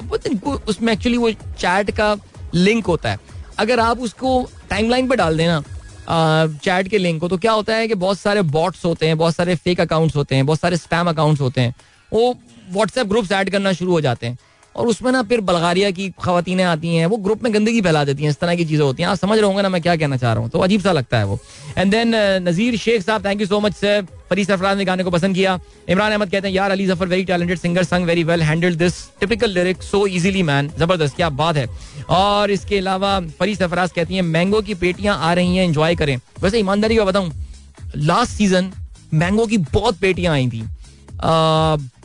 [0.67, 2.15] उसमें एक्चुअली वो चैट का
[2.53, 3.19] लिंक होता है।
[3.59, 5.61] अगर आप उसको टाइमलाइन पे डाल देना
[6.08, 9.36] चैट के लिंक को तो क्या होता है कि बहुत सारे बॉट्स होते हैं, बहुत
[9.36, 11.74] सारे फेक अकाउंट्स होते हैं, बहुत सारे स्पैम अकाउंट्स होते हैं,
[12.12, 12.34] वो
[12.72, 14.38] व्हाट्सएप ग्रुप्स ऐड करना शुरू हो जाते हैं।
[14.76, 18.24] और उसमें ना फिर बल्गारिया की खातें आती हैं, वो ग्रुप में गंदगी फैला देती
[18.24, 20.18] हैं, इस तरह की चीज़ें होती हैं। आप समझ रहे होंगे ना मैं क्या कहना
[20.18, 21.39] चाह रहा हूँ तो अजीब सा लगता है वो।
[21.78, 22.16] And then
[22.47, 25.60] Nazir Sheikh sahab thank you so much sir Fari Sarfaraz ने गाने को पसंद किया।
[25.90, 28.94] इमरान अहमद कहते हैं, यार, Ali Zafar very talented singer sang very well handle this
[29.20, 31.68] typical lyric so easily man ज़बरदस्त, क्या बात है।
[32.10, 36.16] और इसके अलावा फरी सरफराज कहती हैं, मैंगो की पेटियाँ आ रही हैं इंजॉय करें।
[36.42, 37.32] वैसे ईमानदारी का बताऊँ
[37.98, 38.72] लास्ट सीज़न
[39.14, 40.62] मैंगो की बहुत पेटियाँ आई थी।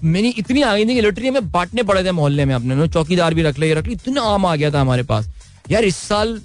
[0.05, 3.35] मैंने इतनी आ गई थी कि लिटरी में बांटने पड़े थे मोहल्ले में अपने चौकीदार
[3.35, 5.29] भी रख ले रख ली इतना आम आ गया था हमारे पास।
[5.71, 6.41] यार, इस साल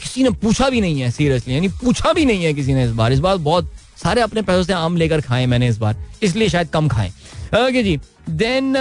[0.00, 2.90] किसी ने पूछा भी नहीं है सीरियसली यानी पूछा भी नहीं है किसी ने इस
[2.92, 6.48] बार। इस बार बहुत सारे अपने पैसों से आम लेकर खाए मैंने इस बार। इसलिए
[6.48, 7.08] शायद कम खाए।
[7.56, 7.98] ओके जी।
[8.30, 8.72] देन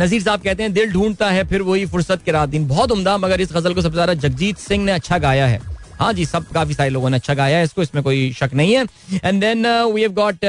[0.00, 3.16] नजीर साहब कहते हैं, दिल ढूंढता है, फिर वही फुर्सत के रात दिन। बहुत उमदा,
[3.18, 5.60] मगर इस गज़ल को सबसे ज़्यादा जगजीत सिंह ने अच्छा गाया है।
[6.00, 8.74] हाँ जी, सब, काफ़ी सारे लोगों ने अच्छा गाया है, इसको इसमें कोई शक नहीं
[8.74, 8.84] है।
[9.24, 10.44] And then we have got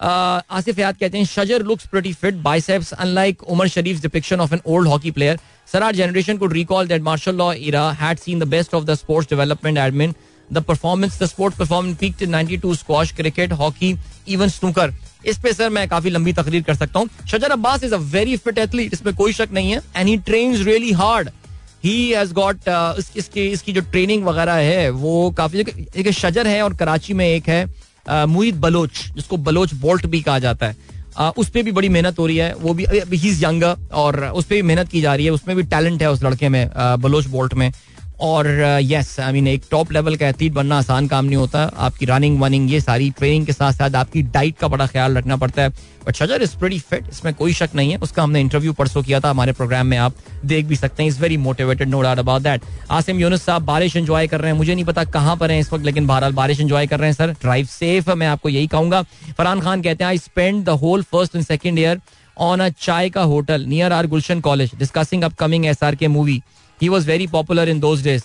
[0.00, 4.60] Asif Yad कहते हैं, Shajar looks pretty fit biceps unlike Umar Sharif depiction of an
[4.66, 5.38] old hockey player
[5.72, 8.94] sir our generation could recall that martial law era had seen the best of the
[8.94, 10.14] sports development admin
[10.52, 13.94] the performance the sport performance peaked in 92 squash cricket hockey
[14.28, 14.94] even snooker
[15.26, 18.36] इस पे sir मैं काफ़ी लंबी तकरीर कर सकता हूँ। Shajar Abbas is a very
[18.36, 21.30] fit athlete इसमें कोई शक नहीं है and he trains really hard
[21.84, 22.68] he has got
[23.16, 27.48] इसकी इसकी जो ट्रेनिंग वगैरह है, वो काफ़ी, एक शजर है और कराची में एक
[27.48, 30.76] है मुहित बलोच, जिसको बलोच बोल्ट भी कहा जाता है।
[31.36, 34.44] उस पर भी बड़ी मेहनत हो रही है, वो भी ही इज़ यंगर और उस
[34.44, 36.68] पर भी मेहनत की जा रही है, उसमें भी टैलेंट है उस लड़के में
[37.00, 37.70] बलोच बोल्ट में।
[38.20, 38.46] और
[38.82, 42.40] यस आई मीन एक टॉप लेवल का एथलीट बनना आसान काम नहीं होता। आपकी रनिंग
[42.40, 45.68] वनिंग ये सारी ट्रेनिंग के साथ साथ आपकी डाइट का बड़ा ख्याल रखना पड़ता है।
[46.06, 49.20] बट शजर इज़ प्रीटी फिट इसमें कोई शक नहीं है। उसका हमने इंटरव्यू परसों किया
[49.20, 50.14] था, हमारे प्रोग्राम में आप
[50.44, 53.96] देख भी सकते हैं। Is very motivated no doubt about that Asim Younus sahab, बारिश
[53.96, 56.60] एंजॉय कर रहे हैं। मुझे नहीं पता कहाँ पर है इस वक्त, लेकिन बहरहाल बारिश
[56.60, 59.02] एंजॉय कर रहे हैं सर ड्राइव सेफ़ है मैं आपको यही कहूँगा।
[59.38, 62.00] फरहान खान कहते हैं I spend the whole first and second year
[62.36, 66.42] on a chai का hotel near our Gulshan college discussing upcoming S R K movie
[66.82, 68.22] he was very popular in those days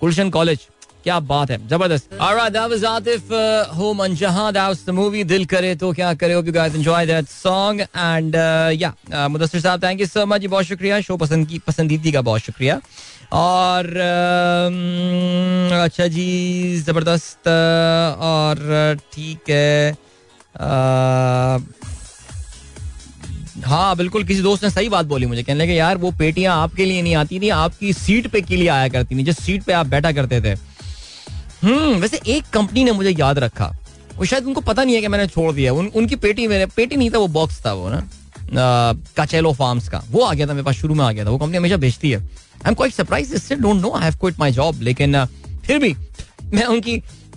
[0.00, 0.58] Gulshan college
[1.04, 2.10] क्या बात है ज़बरदस्त।
[4.98, 7.80] Movie दिल करे तो क्या करे hope you guys enjoy that song.
[8.04, 11.58] And uh, yeah uh, Mudassir साहब थैंक यू सो मच बहुत शुक्रिया शो पसंद की
[11.66, 12.80] पसंदीदगी का बहुत शुक्रिया
[13.32, 16.28] और uh, अच्छा जी
[16.86, 17.48] ज़बरदस्त
[18.30, 18.56] और
[19.12, 19.94] ठीक है
[23.64, 26.84] हाँ बिल्कुल किसी दोस्त ने सही बात बोली मुझे। कहने लगे यार वो पेटियाँ आपके
[26.84, 29.72] लिए नहीं आती थी आपकी सीट पे के लिए आया करती थी जिस सीट पे
[29.72, 30.54] आप बैठा करते थे।
[31.62, 33.72] हम्म वैसे एक कंपनी ने मुझे याद रखा।
[34.16, 36.96] वो शायद उनको पता नहीं है कि मैंने छोड़ दिया। उन, उनकी पेटी मेरे पेटी
[36.96, 38.02] नहीं था वो बॉक्स था वो ना?
[39.16, 41.38] काचेलो फार्म्स का। वो आ गया था मेरे पास शुरू में आ गया था। वो
[41.38, 44.52] कंपनी हमेशा भेजती है। आई एम क्वाइट सरप्राइज़ इससे don't know I have quit my
[44.52, 45.24] job लेकिन
[45.64, 45.94] फिर भी
[46.44, 46.96] मैं उनकी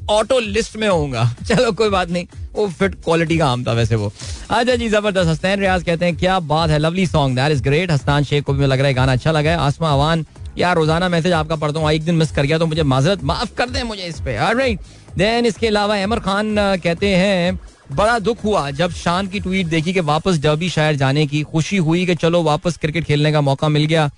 [0.09, 3.95] ऑटो लिस्ट में होऊँगा। चलो, कोई बात नहीं। वो फिट क्वालिटी का आम था वैसे
[3.95, 4.11] वो।
[4.49, 7.91] अच्छा जी, ज़बरदस्त। हस्तान रियाज कहते हैं, क्या बात है lovely song that is great
[7.91, 10.25] Hastan Sheikh को भी लग रहा है, गाना अच्छा लगा है। आसमा अवान,
[10.57, 13.53] यार, रोज़ाना मैसेज आपका पढ़ता हूँ एक दिन मिस कर गया तो मुझे माजरत, माफ़
[13.55, 14.79] कर दे मुझे इस पे। राइट
[15.17, 17.59] देन इसके अलावा अमर खान कहते हैं,
[17.91, 21.77] बड़ा दुख हुआ जब शान की ट्वीट देखी कि वापस डर्बी शायर जाने की। खुशी
[21.79, 24.09] हुई कि चलो, वापस क्रिकेट खेलने का मौका मिल गया।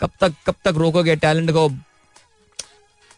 [0.00, 1.70] कब तक कब तक रोकोगे टैलेंट को?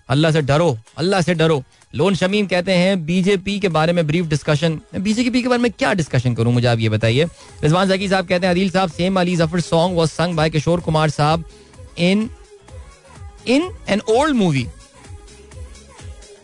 [0.09, 1.63] अल्लाह से डरो, अल्लाह से डरो।
[1.97, 5.93] लोन शमीम कहते हैं बीजेपी के बारे में ब्रीफ डिस्कशन बीजेपी के बारे में क्या
[5.95, 7.25] डिस्कशन करूँ मुझे आप ये बताइए।
[7.63, 10.81] रिजवान जकी साहब कहते हैं Adeel sahab same Ali Zafar song was sung by Kishore
[10.81, 11.45] Kumar sahab
[11.99, 12.29] in
[13.49, 14.67] in an old movie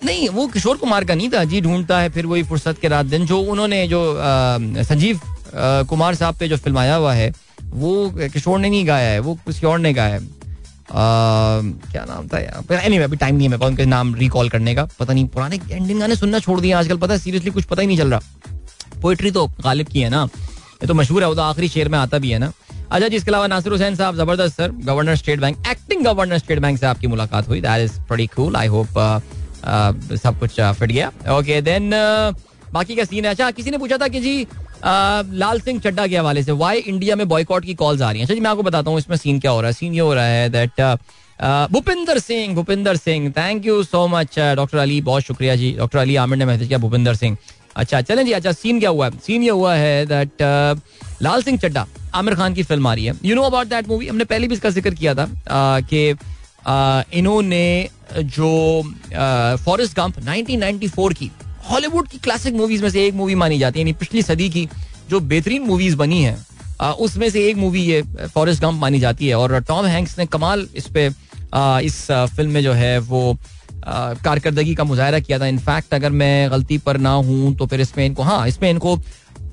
[0.05, 3.07] नहीं वो किशोर कुमार का नहीं था जी ढूंढता है फिर वही फुर्सत के रात
[3.07, 7.33] दिन जो उन्होंने जो आ, संजीव आ, कुमार साहब पे जो फ़िल्म आया हुआ है
[7.65, 10.21] वो किशोर ने नहीं गाया है वो किसी और ने गाया है।
[10.91, 14.75] क्या नाम था यार एनी anyway, अभी टाइम नहीं है मेरे उनके नाम रिकॉल करने
[14.75, 17.83] का। पता नहीं पुराने इंडियन गाने सुनना छोड़ दिया आजकल। पता है सीरियसली कुछ पता
[17.83, 18.21] ही नहीं चल रहा।
[19.03, 20.23] पोइट्री तो गालिब की है ना।
[20.83, 22.53] ये तो मशहूर है वो तो आखिरी शेर में आता भी है ना।
[22.91, 24.71] अच्छा जी इसके अलावा नासिर हुसैन साहब ज़बरदस्त sir.
[24.85, 28.57] Governor state bank acting governor state bank से आपकी मुलाकात हुई। That is pretty cool
[28.57, 28.99] I hope
[30.19, 31.91] सब कुछ फिट गया। ओके देन
[32.73, 34.47] बाकी का सीन है। अच्छा किसी ने पूछा था कि जी
[34.85, 38.27] लाल सिंह चड्डा के हवाले से वाई इंडिया में बॉयकॉट की कॉल्स आ रही हैं?
[38.27, 39.73] अच्छा जी, मैं आपको बताता हूँ, इसमें सीन क्या हो रहा है?
[39.73, 40.81] सीन ये हो रहा है that
[41.73, 46.17] Bhupinder Singh Bhupinder Singh thank you so much doctor Ali बहुत शुक्रिया जी। डॉक्टर अली
[46.17, 47.37] आमिर ने मैसेज किया भूपिंदर सिंह।
[47.77, 49.19] अच्छा चलें जी अच्छा सीन क्या हुआ है?
[49.19, 50.43] सीन ये हुआ है दैट
[51.23, 54.09] लाल सिंह चड्डा आमिर खान की फ़िल्म आ रही है। You know about that movie
[54.09, 55.29] हमने पहले भी इसका ज़िक्र किया था
[55.83, 56.09] कि
[57.19, 58.83] इन्होंने जो
[59.65, 61.31] फॉरेस्ट गंप 1994 की
[61.71, 64.69] हॉलीवुड की क्लासिक मूवीज़ में से एक मूवी मानी जाती है यानी पिछली सदी की
[65.11, 66.37] जो बेहतरीन मूवीज़ बनी है
[67.01, 68.03] उसमें से एक मूवी ये
[68.35, 71.07] फॉरेस्ट गंप मानी जाती है। और टॉम हैंक्स ने कमाल इस पे
[71.87, 72.07] इस
[72.37, 73.37] फ़िल्म में जो है वो
[73.85, 78.05] कारकर्दगी का मुजाहरा किया था। इनफैक्ट अगर मैं गलती पर ना हूँ तो फिर इसमें
[78.07, 78.99] इनको हाँ इसमें इनको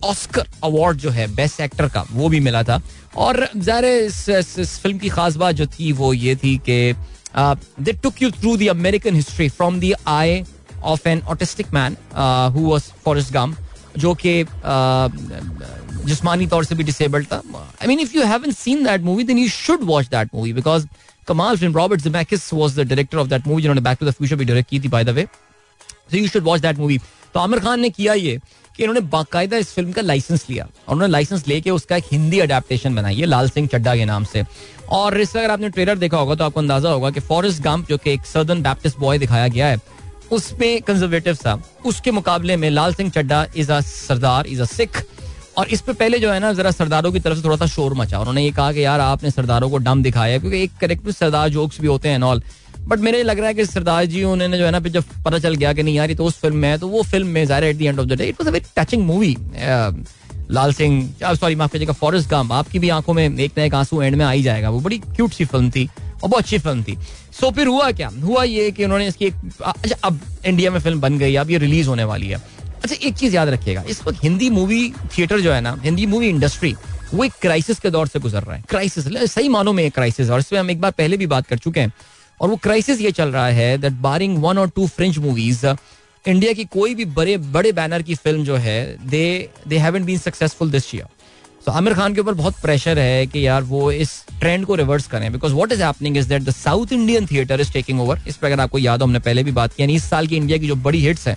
[0.04, 2.82] ऑस्कर अवार्ड जो है बेस्ट एक्टर का वो भी मिला था।
[3.18, 6.94] और ज़ाहिर इस, इस, इस फ़िल्म की खास बात जो थी वो ये थी कि
[7.38, 10.44] they took you through the American history from the eye
[10.84, 11.98] of an autistic man
[12.56, 13.56] who Forrest Gump
[13.98, 14.44] जो कि
[16.06, 19.38] जिस्मानी तौर से भी डिसेबल्ड था। I mean if you haven't seen that movie then
[19.38, 20.88] you should watch that movie because
[21.28, 24.36] कमाल film Robert Zemeckis was the director of that movie जिन्होंने back to the future
[24.36, 25.28] भी डायरेक्ट की थी by the way
[26.12, 26.98] so you should watch that movie
[27.34, 28.40] तो आमिर खान ने किया ये
[28.76, 32.40] कि इन्होंने बाकायदा इस फ़िल्म का लाइसेंस लिया। और उन्होंने लाइसेंस लेके उसका एक हिंदी
[32.40, 34.44] अडेप्टेशन बनाई है लाल सिंह चड्डा के नाम से।
[34.90, 37.98] और इसका अगर आपने ट्रेलर देखा होगा तो आपको अंदाज़ा होगा कि फॉरेस्ट गंप जो
[37.98, 39.78] कि एक सदर्न बैप्टिस्ट बॉय दिखाया गया है
[40.32, 45.04] उसमें कंजर्वेटिव था। उसके मुकाबले में Lal Singh Chadha is a Sardar, is a Sikh.
[45.58, 47.94] और इस पे पहले जो है ना, जरा सरदारों की तरफ़ से थोड़ा सा शोर
[47.94, 51.50] मचा। उन्होंने ये कहा कि यार, आपने सरदारों को डम दिखाया क्योंकि एक करेक्ट सरदार
[51.50, 52.42] जोक्स भी होते हैं ऑल
[52.82, 55.56] बट मेरे लग रहा है कि सरदार जी, उन्होंने जो है ना जब पता चल
[55.56, 57.64] गया कि नहीं यार, ये तो उस फ़िल्म में है तो वो फ़िल्म में ज़ाहिर
[57.64, 59.36] at the end of the day it was a very touching movie
[60.52, 64.02] Lal Singh sorry माफ़ कीजिएगा, फॉरेस्ट गम आपकी भी आँखों में एक ना एक आँसू
[64.02, 65.90] एंड में आ ही जाएगा। वो बड़ी क्यूट सी फ़िल्म थी।
[66.24, 68.10] और बहुत अच्छी फ़िल्म थी। सो so, फिर हुआ क्या?
[68.24, 71.58] हुआ ये कि उन्होंने इसकी एक अच्छा अब इंडिया में फ़िल्म बन गई अब ये
[71.58, 72.42] रिलीज़ होने वाली है।
[72.84, 76.28] अच्छा एक चीज़ याद रखिएगा इस वक्त हिंदी मूवी थिएटर जो है ना हिंदी मूवी
[76.30, 76.76] इंडस्ट्री
[77.14, 80.30] वो एक क्राइसिस के दौर से गुजर रहा है। क्राइसिस सही मानों में एक क्राइसिस
[80.30, 81.94] और इसमें हम एक बार पहले भी बात कर चुके हैं।
[82.40, 85.66] और वो क्राइसिस ये चल रहा है दैट बारिंग वन और टू फ्रेंच मूवीज़
[86.26, 90.18] इंडिया की कोई भी बड़े बड़े बैनर की फ़िल्म जो है they they haven't been
[90.18, 91.08] successful this year
[91.66, 95.08] so Aamir Khan के ऊपर बहुत प्रेशर है कि यार वो इस ट्रेंड को रिवर्स
[95.08, 98.38] करें because what is happening is that the south Indian theatre is taking over इस
[98.38, 100.68] पर अगर आपको याद हो, हमने पहले भी बात की इस साल की इंडिया की
[100.68, 101.36] जो बड़ी हिट्स है,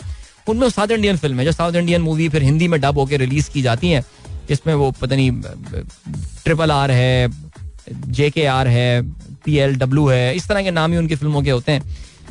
[0.49, 3.51] उनमें साउथ इंडियन फ़िल्म है, जो साउथ इंडियन मूवी फिर हिंदी में डब होकर रिलीज़
[3.51, 4.05] की जाती है,
[4.49, 5.31] जिसमें वो पता नहीं
[6.45, 7.31] ट्रिपल आर है
[7.91, 9.03] जे के आर है
[9.45, 11.83] पी एल डब्ल्यू है, इस तरह के नाम ही उनकी फ़िल्मों के होते हैं।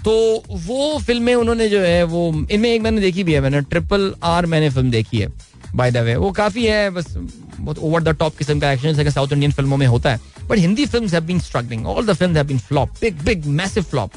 [0.05, 0.11] तो
[0.49, 4.45] वो फ़िल्में उन्होंने जो है, वो, इनमें एक मैंने देखी भी है, मैंने ट्रिपल आर
[4.45, 5.27] मैंने फ़िल्म देखी है।
[5.76, 9.11] बाय द वे वो काफ़ी है, बस बहुत ओवर द टॉप किस्म का एक्शन है
[9.11, 12.36] साउथ इंडियन फ़िल्मों में होता है। But Hindi film have been struggling all the film
[12.36, 14.11] have been flop big big massive flop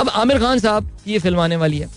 [0.00, 1.88] अब आमिर खान साहब की ये फ़िल्म आने वाली है।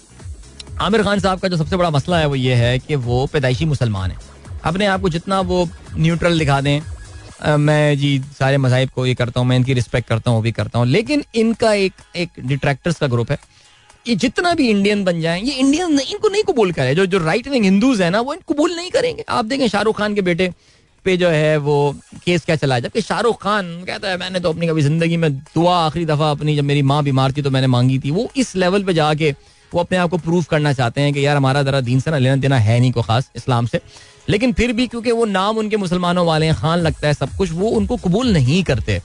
[0.82, 3.66] आमिर खान साहब का जो सबसे बड़ा मसला है वो ये है कि वो पैदाइशी
[3.66, 4.18] मुसलमान है।
[4.66, 6.80] अपने आप को जितना वो न्यूट्रल दिखा दें
[7.58, 10.52] मैं जी सारे मजाहब को ये करता हूँ, मैं इनकी रिस्पेक्ट करता हूँ, वो भी
[10.52, 13.38] करता हूँ। लेकिन इनका एक एक डिट्रैक्टर्स का ग्रुप है।
[14.06, 17.48] ये जितना भी इंडियन बन जाए ये इंडियन इनको नहीं कबूल करे। जो जो राइट
[17.48, 20.52] विंग हिंदूज है ना, वो इनको कबूल नहीं करेंगे। आप देखें शाहरुख खान के बेटे
[21.06, 21.96] पे जो है वो
[22.26, 22.80] केस क्या चला?
[22.80, 26.56] जबकि शाहरुख खान कहता है, मैंने तो अपनी कभी ज़िंदगी में दुआ आखिरी दफ़ा अपनी,
[26.56, 29.36] जब मेरी माँ बीमार थी तो मैंने मांगी थी। वो इस लेवल पे जाके
[29.72, 32.18] वो अपने आप को प्रूव करना चाहते हैं कि, यार, हमारा जरा दीन से ना
[32.18, 33.80] लेना देना है नहीं को खास इस्लाम से।
[34.30, 37.52] लेकिन फिर भी क्योंकि वो नाम उनके मुसलमानों वाले हैं, खान लगता है सब कुछ,
[37.52, 39.02] वो उनको कबूल नहीं करते।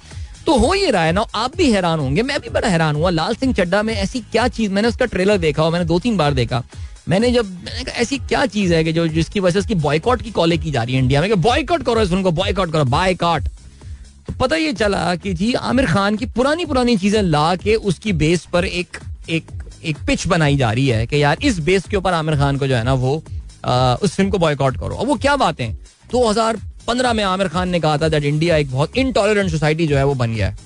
[0.48, 3.10] तो हो ये रहा है ना आप भी हैरान होंगे मैं भी बड़ा हैरान हुआ।
[3.10, 6.16] लाल सिंह चड्डा में ऐसी क्या चीज़ मैंने उसका ट्रेलर देखा हो मैंने दो तीन
[6.16, 6.62] बार देखा।
[7.08, 10.22] मैंने जब मैंने कहा ऐसी क्या चीज़ है कि जो जिसकी वजह से उसकी बॉयकॉट
[10.22, 12.84] की कॉलेज की जा रही है इंडिया में बॉयकॉट करो इस फ़िल्म को बॉयकॉट करो
[12.86, 13.48] बायकॉट
[14.26, 18.12] तो पता ये चला कि जी आमिर खान की पुरानी पुरानी चीज़ें ला के उसकी
[18.14, 18.98] बेस पर एक
[19.30, 19.52] एक
[19.84, 22.66] एक पिच बनाई जा रही है कि यार इस बेस के ऊपर आमिर खान को
[22.66, 23.22] जो है ना वो
[23.64, 25.72] आ, उस फ़िल्म को बॉयकॉट करो। अब वो क्या बातें?
[26.12, 26.56] दो हज़ार
[26.88, 30.04] पंद्रह में आमिर खान ने कहा था दैट इंडिया एक बहुत इनटॉलरेंट सोसाइटी जो है
[30.04, 30.56] वो बन गया है।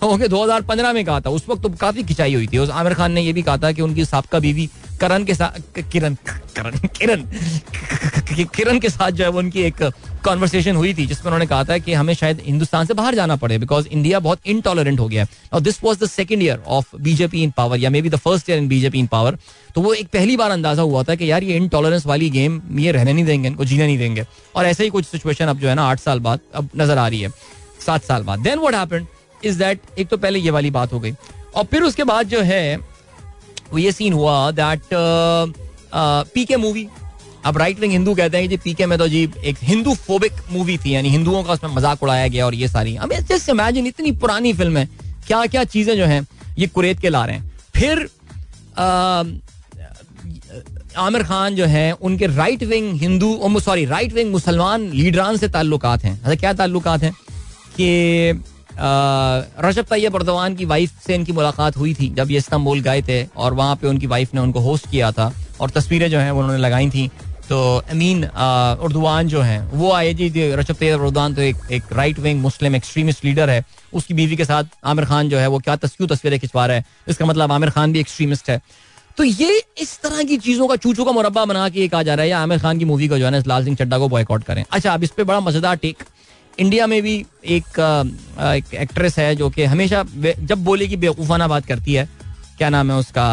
[0.02, 2.94] ओके हज़ार पंद्रह में कहा था। उस वक्त तो काफ़ी खिंचाई हुई थी। उस आमिर
[2.94, 4.68] खान ने ये भी कहा था कि उनकी सबका बीवी
[5.00, 6.14] करण के साथ किरण,
[6.56, 7.24] करण, किरण
[8.46, 9.82] किरण के साथ जो है वो उनकी एक
[10.24, 13.58] कॉन्वर्सेशन हुई थी, जिसमें उन्होंने कहा था कि हमें शायद हिंदुस्तान से बाहर जाना पड़े
[13.58, 17.50] बिकॉज़ इंडिया बहुत इनटॉलरेंट हो गया और this was the second year of BJP in
[17.56, 19.38] power या maybe the first year in BJP in power
[19.74, 22.92] तो वो एक पहली बार अंदाज़ा हुआ था कि यार ये इनटॉलरेंस वाली गेम ये
[22.92, 24.24] रहने नहीं देंगे, इनको जीने नहीं देंगे।
[24.54, 27.08] और ऐसे ही कुछ सिचुएशन अब जो है ना, आठ साल बाद अब नज़र आ
[27.08, 27.30] रही है,
[27.86, 29.06] सात साल बाद। Then what happened
[29.42, 31.14] is that एक तो पहले ये वाली बात हो गई,
[31.56, 32.89] और फिर उसके बाद जो है
[33.72, 34.80] वो ये सीन हुआ दैट
[36.34, 36.86] पी के मूवी
[37.46, 40.32] अब राइट विंग हिंदू कहते हैं कि जी पीके में तो जी एक हिंदू फोबिक
[40.52, 43.86] मूवी थी, यानी हिंदुओं का उसमें मज़ाक उड़ाया गया और ये सारी। अब जस्ट इमेजिन
[43.86, 44.88] इतनी पुरानी फ़िल्म है।
[45.26, 46.26] क्या क्या चीज़ें जो हैं,
[46.58, 48.08] ये कुरेद के ला रहे हैं। फिर
[50.98, 56.04] आमिर खान जो है, उनके right wing Hindu sorry right wing मुसलमान लीडरान से ताल्लुकात
[56.04, 57.12] हैं। अच्छा क्या ताल्लुकात हैं?
[57.76, 58.32] कि
[58.78, 63.24] रजब तैयब अर्दवान की वाइफ से इनकी मुलाकात हुई थी, जब ये इस्तांबुल गए थे
[63.36, 66.58] और वहाँ पे उनकी वाइफ ने उनको होस्ट किया था और तस्वीरें जो हैं उन्होंने
[66.58, 67.10] लगाई थी।
[67.48, 67.60] तो
[67.90, 72.40] अमीन उर्दवान जो हैं, वो आए जी रजब तैयब अर्दवान तो एक एक right wing
[72.40, 76.08] Muslim extremist leader है। उसकी बीवी के साथ आमिर खान जो है वो क्या तस्वीर,
[76.08, 78.60] तस्वीरें खिंचवा रहा है। इसका मतलब आमिर खान भी एक्सट्रीमिस्ट है।
[79.18, 82.24] तो ये इस तरह की चीज़ों का चूचू का मुरबा बना के कहा जा रहा
[82.24, 84.44] है या आमिर खान की मूवी को जो है ना लाल सिंह चड्डा को बॉयकआउट
[84.44, 86.04] करें। अच्छा अब इस पर बड़ा मज़ेदार टेक
[86.58, 87.78] इंडिया में भी एक,
[88.38, 92.08] एक एक्ट्रेस है जो कि हमेशा जब बोले कि बेवकूफ़ाना बात करती है
[92.58, 93.26] क्या नाम है उसका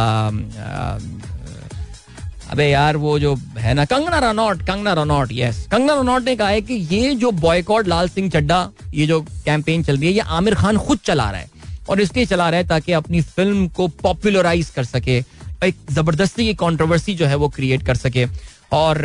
[2.51, 6.49] अबे यार वो जो है ना कंगना रनौट कंगना रनौट यस कंगना रनौट ने कहा
[6.49, 10.19] है कि ये जो बॉयकॉट लाल सिंह चड्डा ये जो कैंपेन चल रही है ये
[10.19, 11.49] आमिर खान खुद चला रहा है
[11.89, 15.17] और इसलिए चला रहा है ताकि अपनी फ़िल्म को पॉपुलराइज कर सके
[15.63, 18.25] एक ज़बरदस्ती की कंट्रोवर्सी जो है वो क्रिएट कर सके।
[18.71, 19.01] और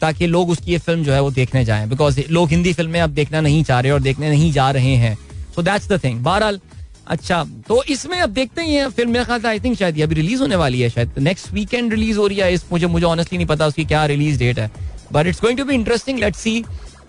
[0.00, 3.10] ताकि लोग उसकी ये फ़िल्म जो है वो देखने जाएँ। बिकॉज़ लोग हिंदी फ़िल्में अब
[3.12, 5.16] देखना नहीं चाह रहे और देखने नहीं जा रहे हैं।
[5.54, 6.60] सो दैट्स द थिंग बहरहाल
[7.06, 10.40] अच्छा तो इसमें अब देखते ही हैं फ़िल्म मेरा ख्याल आई थिंक शायद अभी रिलीज़
[10.42, 13.46] होने वाली है, शायद नेक्स्ट वीकेंड रिलीज़ हो रही है। इस मुझे मुझे ऑनेस्टली नहीं
[13.46, 14.70] पता उसकी क्या रिलीज़ डेट है।
[15.12, 16.64] But it's going to be interesting let's see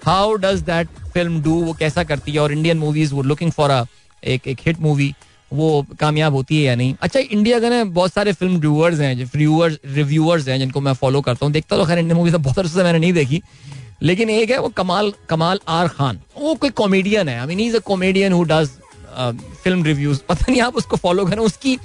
[0.05, 2.39] how does that film do वो कैसा करती है?
[2.39, 3.83] और इंडियन मूवीज़ वो लुकिंग फॉर अ
[4.23, 5.13] एक एक हिट मूवी
[5.55, 9.15] वो कामयाब होती है या नहीं। अच्छा इंडिया का ना बहुत सारे फ़िल्म रिव्यूअर्स हैं
[9.15, 12.83] रिव्यूअर्स रिव्यूअर्स हैं जिनको मैं फॉलो करता हूँ। देखता तो खैर इंडियन मूवीज़ बहुत अरसे
[12.83, 13.41] मैंने नहीं देखी।
[14.03, 17.75] लेकिन एक है वो कमाल कमाल आर खान। वो कोई कॉमेडियन है। I mean is
[17.75, 18.69] a comedian who does
[19.63, 21.77] film reviews पता नहीं आप उसको फॉलो करें उसकी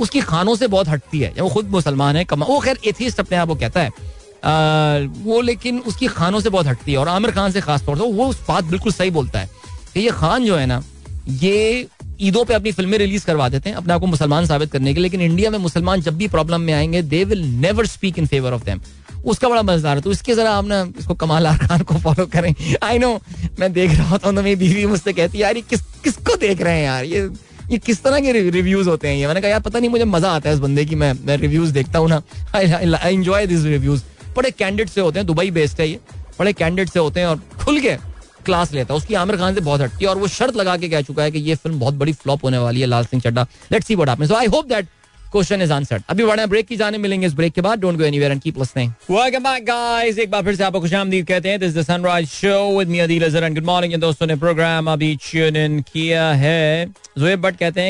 [0.00, 3.36] उसकी खानों से बहुत हटती है। वो खुद मुसलमान है कमा वो खैर एथिस्ट अपने
[3.36, 7.30] आप वो कहता है। आ, वो लेकिन उसकी खानों से बहुत हटती है। और आमिर
[7.30, 9.48] खान से खास तौर से वो उस बात बिल्कुल सही बोलता है
[9.94, 10.82] कि ये खान जो है ना
[11.28, 11.86] ये
[12.20, 15.00] ईदों पे अपनी फ़िल्में रिलीज़ करवा देते हैं, अपने आप को मुसलमान साबित करने के
[15.00, 18.52] लेकिन इंडिया में मुसलमान जब भी प्रॉब्लम में आएँगे they will never speak in favour
[18.52, 18.80] of them
[19.24, 22.54] उसका बड़ा मज़ेदार है। तो इसके जरा आप ना इसको कमाल खान को फॉलो करें।
[22.82, 23.18] आई नो
[23.58, 26.36] मैं देख रहा होता हूँ तो मेरी बीवी मुझसे कहती है, यार, ये किस, किसको
[26.36, 27.04] देख रहे हैं यार?
[27.04, 27.28] ये
[27.70, 29.26] ये किस तरह के रिव्यूज़ होते हैं ये?
[29.26, 31.72] मैंने कहा, यार, पता नहीं, मुझे मज़ा आता है इस बंदे की, मैं मैं रिव्यूज़
[31.72, 32.22] देखता हूँ ना।
[32.54, 34.02] आई एंजॉय दिस रिव्यूज़
[34.36, 36.00] बड़े कैंडिडेट से होते हैं, दुबई बेस्ड है ये।
[36.38, 37.96] बड़े कैंडिडेट से होते हैं और खुल के
[38.44, 40.88] क्लास लेता है। उसकी आमिर खान से बहुत हटती है और वो शर्त लगा के
[40.88, 43.46] कह चुका है कि ये फ़िल्म बहुत बड़ी फ्लॉप होने वाली है, Lal Singh Chadha
[43.72, 44.88] let's see what so I hope that
[45.32, 45.60] question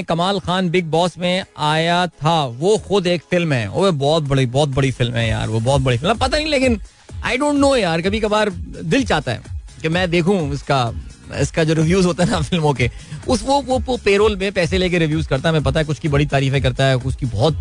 [0.09, 4.47] Kamaal Khan big boss में आया था। वो खुद एक फ़िल्म है। वो बहुत बड़ी
[4.47, 6.81] बहुत बड़ी फ़िल्म है यार। वो बहुत बड़ी फ़िल्म पता नहीं, लेकिन
[7.25, 9.54] आई डोंट नो यार। कभी कभार दिल चाहता है।
[9.85, 10.81] कि मैं देखूँ इसका
[11.41, 12.89] इसका जो रिव्यूज़ होता है ना फ़िल्मों के
[13.29, 15.99] उस वो वो, वो पेरोल में पैसे लेके रिव्यूज़ करता है मैं पता है कुछ
[15.99, 17.55] की बड़ी तारीफें करता है कुछ की बहुत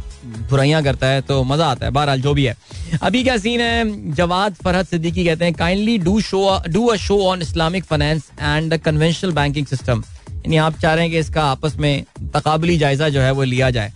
[0.50, 2.56] बुराइयाँ करता है तो मज़ा आता है बहरहाल जो भी है।
[3.02, 4.14] अभी क्या सीन है?
[4.14, 8.78] जवाद फरहत सिद्दीकी कहते हैं kindly do show do a show on Islamic finance and
[8.78, 12.04] conventional banking system यानी आप चाह रहे हैं कि इसका आपस में
[12.36, 13.92] तकाबली जायजा जो है वो लिया जाए।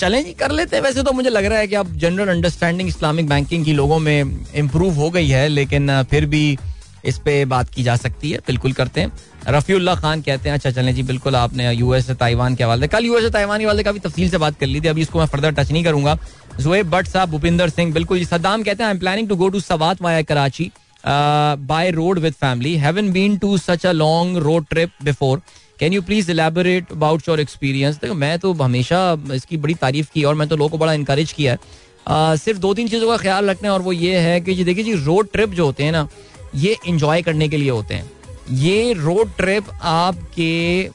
[0.00, 2.88] चलें जी कर लेते हैं वैसे तो मुझे लग रहा है कि अब जनरल अंडरस्टैंडिंग
[2.88, 6.58] इस्लामिक बैंकिंग की लोगों में इम्प्रूव हो गई है लेकिन फिर भी
[7.04, 9.12] इस पे बात की जा सकती है। बिल्कुल करते हैं।
[9.48, 13.04] रफीउल्ला खान कहते हैं अच्छा चलें जी बिल्कुल आपने यूएस से ताइवान के हवाले कल
[13.04, 15.26] यूएस से ताइवान के हवाले काफ़ी तफसील से बात कर ली थी। अभी इसको मैं
[15.26, 16.18] फर्दर टच नहीं करूँगा।
[16.60, 19.60] जुएब भट्ट साहब भूपिंदर सिंह बिल्कुल सद्दाम कहते हैं I am planning to go to
[19.60, 20.70] Swat via Karachi
[21.04, 25.42] by road with family haven't been to such a long road trip before
[25.80, 29.00] can you please elaborate about your experience देखो मैं तो हमेशा
[29.34, 32.58] इसकी बड़ी तारीफ़ की और मैं तो लोगों को बड़ा इंकरेज किया है। Uh, सिर्फ़
[32.58, 34.92] दो तीन चीज़ों का ख्याल रखना है और वो ये है कि जी देखिए जी
[35.04, 36.06] रोड ट्रिप जो होते हैं ना
[36.54, 38.10] ये इंजॉय करने के लिए होते हैं।
[38.50, 40.90] ये रोड ट्रिप आपके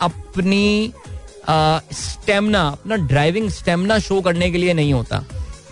[0.00, 0.92] अपनी
[1.48, 5.24] स्टेमिना अपना ड्राइविंग स्टेमिना शो करने के लिए नहीं होता।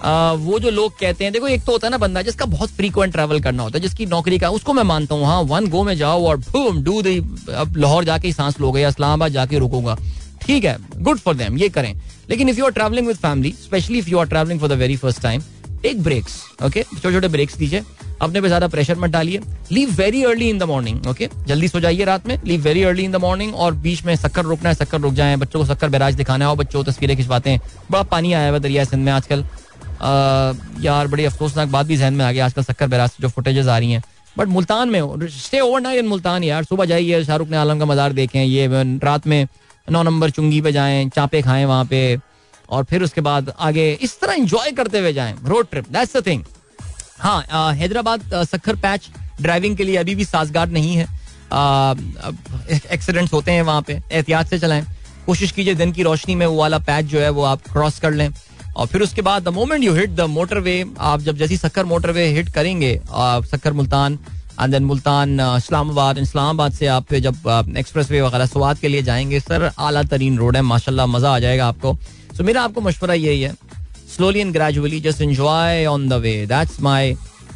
[0.02, 2.70] आ, वो जो लोग कहते हैं देखो एक तो होता है ना बंदा जिसका बहुत
[2.70, 5.82] फ्रीक्वेंट ट्रैवल करना होता है जिसकी नौकरी का उसको मैं मानता हूँ हाँ वन गो
[5.82, 6.40] में जाओ और
[6.82, 7.18] डू दी
[7.54, 9.96] अब लाहौर जाके ही सांस लोगे या इस्लामाबाद जाके रुकूँगा।
[10.42, 11.94] ठीक है गुड फॉर देम ये करें।
[12.30, 14.96] लेकिन if you are travelling with family specially if you are travelling for the very
[14.96, 15.42] first time
[15.82, 17.82] take breaks okay छोटे छोटे ब्रेक्स दीजिए।
[18.22, 19.40] अपने पे ज़्यादा प्रेशर मत डालिए।
[19.72, 23.04] Leave very early in the morning okay जल्दी सो जाइए रात में। Leave very early
[23.04, 25.88] in the morning और बीच में शक्कर रुकना है, शक्कर रुक जाए। बच्चों को शक्कर
[25.88, 27.60] बैराज दिखाना हो। बच्चों, तस्वीरें खिंचवाते हैं।
[27.90, 29.44] बड़ा पानी आया हुआ दरिया सिंध में आजकल।
[30.82, 33.78] यार, बड़ी अफसोसनाक बात भी जहन में आ गई। आजकल शक्कर बैराज जो फुटेजेस आ
[33.78, 34.02] रही हैं।
[34.36, 37.84] बट मुल्तान में stay over night in Multan यार। सुबह जाइए, शाहरुख ने आलम का
[37.84, 38.66] मजार देखें ये,
[38.98, 39.46] रात में
[39.90, 42.16] नौ नंबर चुंगी पे जाएँ, चापे खाएँ वहाँ पे।
[42.72, 46.26] और फिर उसके बाद आगे इस तरह इंजॉय करते हुए जाएँ। Road trip that's the
[46.26, 46.44] thing
[47.18, 49.08] हाँ हैदराबाद सखर पैच
[49.40, 51.06] ड्राइविंग के लिए अभी भी साजगार नहीं है।
[52.92, 54.84] एक्सीडेंट्स होते हैं वहाँ पे। एहतियात से चलाएँ।
[55.26, 58.12] कोशिश कीजिए दिन की रोशनी में वो वाला पैच जो है वो आप क्रॉस कर
[58.12, 58.28] लें।
[58.72, 62.26] और फिर उसके बाद the moment you hit the motorway आप जब जैसी सक्कर मोटरवे
[62.34, 64.18] हिट करेंगे सक्कर मुल्तान
[64.60, 69.40] एंड देन मुल्तान इस्लामाबाद इस्लामाबाद से आप जब एक्सप्रेस वे वगैरह स्वाद के लिए जाएँगे,
[69.40, 71.96] सर आला तरीन रोड है, माशाल्लाह मज़ा आ जाएगा आपको।
[72.42, 73.52] सो मेरा आपको मशवरा यही है
[74.14, 77.14] slowly and gradually just enjoy on the way that's my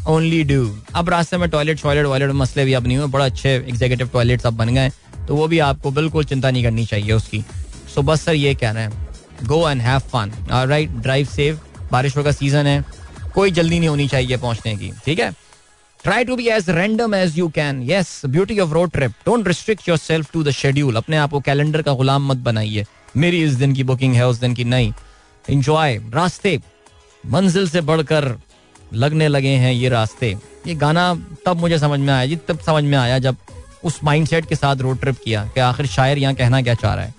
[0.08, 0.58] only do
[0.96, 4.46] अब रास्ते में टॉयलेट टॉयलेट वॉयलेट मसले भी अब नहीं हुए, बड़ा अच्छे एग्जीक्यूटिव टॉयलेट
[4.46, 4.90] अब बन गए
[5.28, 7.42] तो वो भी आपको बिल्कुल चिंता नहीं करनी चाहिए उसकी।
[7.94, 11.58] सो बस सर ये कहना है go and have fun right drive save
[11.92, 12.84] बारिशों का सीज़न है,
[13.34, 15.30] कोई जल्दी नहीं होनी चाहिए पहुँचने की, ठीक है?
[16.04, 19.88] Try to be as random as you can yes beauty of road trip don't restrict
[19.98, 22.86] yourself to the schedule अपने आप को कैलेंडर का गुलाम मत बनाइए।
[23.16, 24.93] मेरी इस दिन की बुकिंग है, उस दिन की नहीं।
[25.51, 26.59] इंजॉय रास्ते।
[27.24, 28.34] मंजिल से बढ़कर
[28.94, 30.36] लगने लगे हैं ये रास्ते।
[30.66, 31.12] ये गाना
[31.47, 33.36] तब मुझे समझ में आया जी, तब समझ में आया जब
[33.84, 37.05] उस माइंडसेट के साथ रोड ट्रिप किया कि आखिर शायर यहाँ कहना क्या चाह रहा
[37.05, 37.14] है।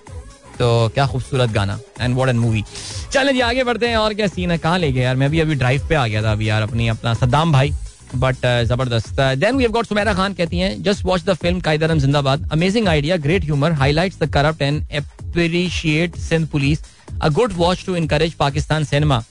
[0.60, 2.64] तो क्या खूबसूरत गाना। एंड वॉट एंड मूवी
[3.12, 4.58] चले जी, आगे बढ़ते हैं और क्या सीन है?
[4.58, 5.16] कहाँ ले गए यार?
[5.16, 7.74] मैं भी अभी ड्राइव पे आ गया था अभी यार अपनी, अपना सद्दाम भाई।
[8.16, 11.60] बट uh, ज़बरदस्त। Then we have got Sumaira Khan कहती हैं just watch the film
[11.62, 16.80] Quaid e Azam Zindabad amazing idea great humour highlights the corrupt and appreciate Sindh police
[17.22, 19.24] a good watch to encourage Pakistan cinema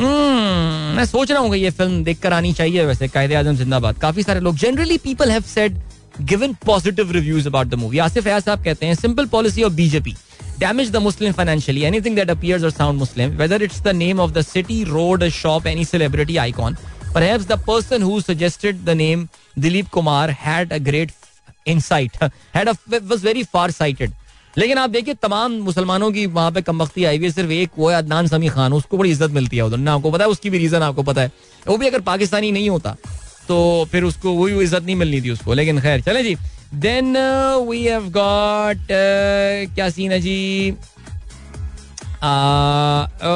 [0.00, 4.22] मैं सोच रहा हूँ कि ये film देखकर आनी चाहिए वैसे कायदे आज़म जिंदाबाद। काफ़ी
[4.22, 5.78] सारे लोग generally people have said
[6.30, 10.14] given positive reviews about the movie Asif Fayyaz sahab कहते हैं simple policy of BJP
[10.60, 11.82] damage the Muslim financially.
[11.84, 15.66] Anything appears or sound Muslim, whether it's the name of the city, road, a shop,
[15.66, 16.78] any celebrity icon.
[17.16, 19.20] Perhaps the person who suggested the name
[19.58, 21.12] Dilip Kumar had a great
[21.64, 22.18] insight,
[22.52, 22.74] had a
[23.12, 24.10] was very far sighted.
[24.58, 27.88] लेकिन आप देखिए तमाम मुसलमानों की वहाँ पे कमबख्ती आई हुई है सिर्फ़ एक वो
[27.90, 30.50] है अदनान समी खान उसको बड़ी इज़्ज़त मिलती है उधर। ना आपको पता है उसकी
[30.50, 31.32] भी रीजन आपको पता है।
[31.66, 32.96] वो भी अगर पाकिस्तानी नहीं होता
[33.48, 33.58] तो
[33.92, 36.36] फिर उसको वही इज़्ज़त नहीं मिलनी थी उसको। लेकिन खैर चले जी।
[36.74, 37.16] देन
[37.68, 38.86] वी हैव गॉट
[39.74, 40.70] क्या सीन है जी?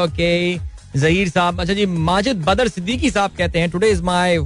[0.01, 0.33] ओके
[0.97, 4.37] जहीर साहब अच्छा जी, माजिद बदर सिद्दीकी साहब कहते हैं today is my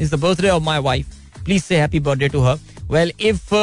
[0.00, 1.06] is the birthday of my wife
[1.44, 2.58] please say happy birthday to her
[2.90, 3.54] well if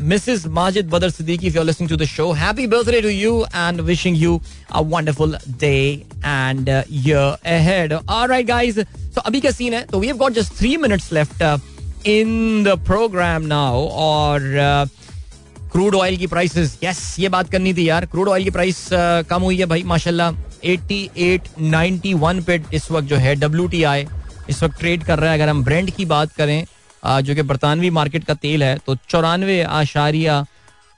[0.00, 3.44] Mrs Majid Badar Siddiqui if you are listening to the show happy birthday to you
[3.54, 4.40] and wishing you
[4.72, 5.76] a wonderful day
[6.24, 10.62] and year ahead alright guys so अभी का scene है तो we have got just
[10.62, 11.42] 3 minutes left
[12.06, 14.40] in the programme now और
[15.72, 18.06] crude oil की prices yes ये बात करनी थी यार.
[18.06, 18.88] क्रूड ऑयल की प्राइस
[19.28, 20.32] कम हुई है भाई, माशाल्लाह.
[20.64, 24.06] 88 91 पे इस वक्त जो है डब्ल्यूटीआई
[24.50, 26.64] इस वक्त ट्रेड कर रहा है। अगर हम ब्रांड की बात करें
[27.22, 30.44] जो कि बरतानवी मार्केट का तेल है तो चौरानवे आशारिया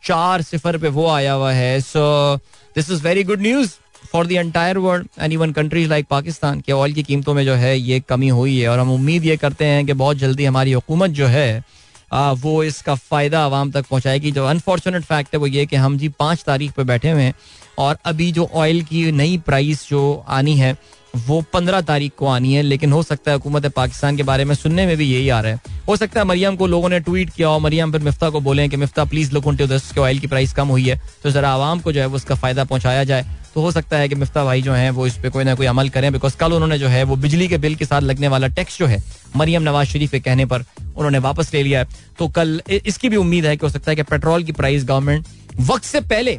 [0.03, 2.37] चार सिफर पे वो आया हुआ है। So
[2.77, 3.71] this is very good news
[4.13, 7.55] for the entire world and even countries like Pakistan के ऑयल की कीमतों में जो
[7.55, 10.73] है ये कमी हुई है। और हम उम्मीद ये करते हैं कि बहुत जल्दी हमारी
[10.73, 11.65] हुकूमत जो है
[12.13, 15.97] आ, वो इसका फ़ायदा आवाम तक पहुंचाएगी। जो अनफॉर्चुनेट फैक्ट है वो ये कि हम
[15.99, 17.35] जी पाँच तारीख पे बैठे हुए हैं।
[17.79, 20.77] और अभी जो ऑयल की नई प्राइस जो आनी है,
[21.17, 24.55] वो पंद्रह तारीख को आनी है, लेकिन हो सकता है हुकूमत पाकिस्तान के बारे में
[24.55, 27.31] सुनने में भी यही आ रहा है। हो सकता है मरियम को लोगों ने ट्वीट
[27.31, 30.19] किया और मरियम फिर मिफ्ता को बोले कि Miftah please look to this के ऑयल
[30.19, 33.05] की प्राइस कम हुई है तो जरा आवाम को जो है वो उसका फ़ायदा पहुँचाया
[33.05, 33.25] जाए।
[33.55, 35.67] तो हो सकता है कि मिफ्ता भाई जो है, वो इस पर कोई ना कोई
[35.67, 38.49] अमल करें बिकॉज़ कल उन्होंने जो है, वो बिजली के बिल के साथ लगने वाला
[38.49, 39.03] टैक्स जो है,
[39.37, 40.65] मरियम नवाज़ शरीफ के कहने पर
[40.97, 41.87] उन्होंने वापस ले लिया है।
[42.19, 45.27] तो कल इसकी भी उम्मीद है कि हो सकता है कि पेट्रोल की प्राइस गवर्नमेंट
[45.61, 46.39] वक्त से पहले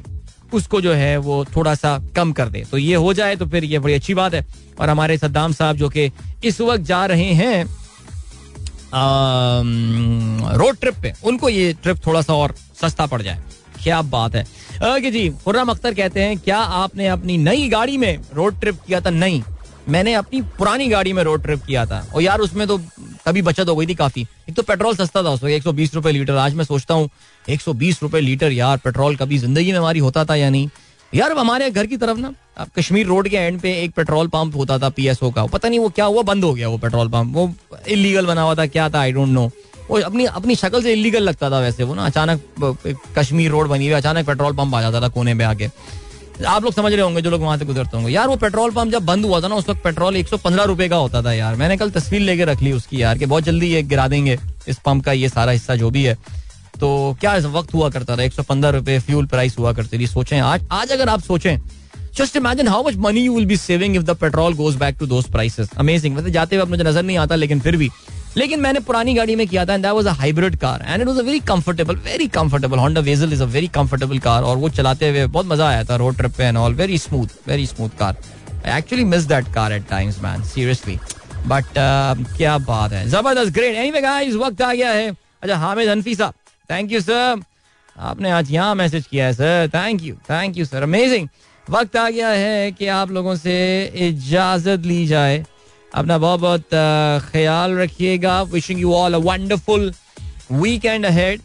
[0.56, 3.64] उसको जो है वो थोड़ा सा कम कर दे। तो ये हो जाए तो फिर
[3.64, 4.46] ये बड़ी अच्छी बात है।
[4.80, 6.12] और हमारे सद्दाम साहब जो कि
[6.44, 7.66] इस वक्त जा रहे हैं
[10.54, 13.40] रोड ट्रिप पे, उनको ये ट्रिप थोड़ा सा और सस्ता पड़ जाए।
[13.84, 14.44] क्या बात है।
[14.86, 19.02] ओके जी, खुर्रम अख्तर कहते हैं, क्या आपने अपनी नई गाड़ी में रोड ट्रिप किया
[19.02, 19.10] था?
[19.10, 19.42] नहीं,
[19.90, 22.78] मैंने अपनी पुरानी गाड़ी में रोड ट्रिप किया था। और यार उसमें तो
[23.28, 25.94] कभी बचत हो गई थी काफ़ी। एक तो पेट्रोल सस्ता था उसमें, एक सौ बीस
[25.96, 27.10] रुपए लीटर। आज मैं सोचता हूँ
[27.50, 30.70] एक सौ बीस रुपए लीटर यार, पेट्रोल कभी ज़िंदगी में हमारी होता था या नहीं?
[31.14, 32.34] यार हमारे घर की तरफ़ ना
[32.78, 35.90] कश्मीर रोड के एंड पे एक पेट्रोल पंप होता था पीएसओ का। पता नहीं वो
[35.90, 37.54] क्या हुआ, बंद हो गया वो पेट्रोल पंप। वो
[37.88, 39.50] इलीगल बना हुआ था, क्या था आई डोंट नो
[39.90, 42.42] वो अपनी अपनी शक्ल से इलीगल लगता था वैसे वो ना। अचानक
[43.18, 45.70] कश्मीर रोड बनी हुई, अचानक पेट्रोल पंप आ जाता था कोने पे आके।
[46.46, 48.92] आप लोग समझ रहे होंगे, जो लोग वहाँ से गुजरते होंगे। यार, वो पेट्रोल पंप
[48.92, 51.34] जब बंद हुआ था ना, उस वक्त पेट्रोल एक सौ पंद्रह रुपए का होता था
[51.34, 54.38] यार। मैंने कल तस्वीर लेके रख ली उसकी यार, कि बहुत जल्दी ये गिरा देंगे
[54.68, 56.18] इस पंप का, ये सारा हिस्सा जो भी है।
[56.76, 58.24] तो क्या वक्त हुआ करता था?
[58.24, 61.58] एक सौ पंद्रह रुपए फ्यूल प्राइस हुआ करती थी, सोचें आज। आज अगर आप सोचें
[62.18, 65.06] just imagine how much money you will be saving if the petrol goes back to
[65.08, 67.90] those prices amazing वैसे जाते हुए मुझे नज़र नहीं आता, लेकिन फिर भी।
[68.38, 71.18] लेकिन मैंने पुरानी गाड़ी में किया था that was a hybrid car and it was
[71.18, 75.10] a very comfortable very comfortable Honda Vezel is a very comfortable car और वो चलाते
[75.10, 78.18] हुए बहुत मज़ा आया था रोड ट्रिप पे and all very smooth very smooth car
[78.66, 80.98] I actually miss that car at times man seriously
[81.48, 81.66] but
[82.38, 86.34] क्या बात है, ज़बरदस्त ग्रेट एनीवे गाइस वक्त आ गया है। अच्छा हामिद हनफी साहब।
[86.70, 87.42] थैंक यू सर
[87.96, 91.28] आपने आज यहाँ मैसेज किया है sir thank you thank you sir amazing
[91.68, 93.54] वक्त आ गया है कि आप लोगों से
[94.08, 95.44] इजाज़त ली जाए।
[95.92, 99.92] अपना बहुत बहुत ख्याल रखिएगा। Wishing you all a wonderful
[100.52, 101.42] weekend ahead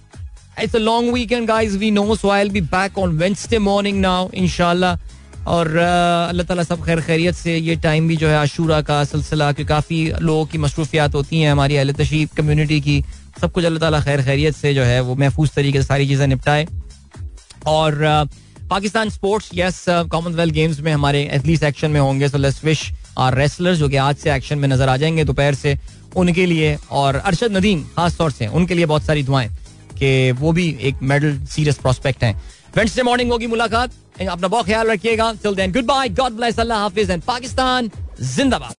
[0.62, 4.00] it's a long weekend guys we know so I will be back on Wednesday morning
[4.00, 8.80] now इंशाल्लाह और अल्लाह ताला सब खैर खैरियत से ये टाइम भी जो है आशूरा
[8.82, 13.02] का सिलसिला, कि काफ़ी लोगों की मसरूफियात होती हैं, हमारी अहल तशीफ कम्युनिटी की।
[13.40, 16.26] सब कुछ अल्लाह ताला खैर खैरियत से जो है वो महफूज तरीके से सारी चीज़ें
[16.26, 16.66] निपटाए।
[17.68, 18.28] और
[18.70, 23.34] Pakistan sports yes Commonwealth games में हमारे एथलीट एक्शन में होंगे so let's wish our
[23.34, 25.76] wrestlers जो कि आज से एक्शन में नज़र आ जाएँगे दोपहर से,
[26.16, 29.48] उनके लिए और अरशद नदीम, खास तौर से, उनके लिए बहुत सारी दुआएँ
[29.98, 32.34] कि वो भी एक मेडल सीरियस प्रोस्पेक्ट हैं।
[32.76, 33.90] वेंसडे मॉर्निंग होगी मुलाकात,
[34.22, 37.90] अपना बहुत ख्याल रखिएगा। Till then goodbye God bless अल्लाह हाफिज एंड पाकिस्तान
[38.20, 38.74] जिंदाबाद।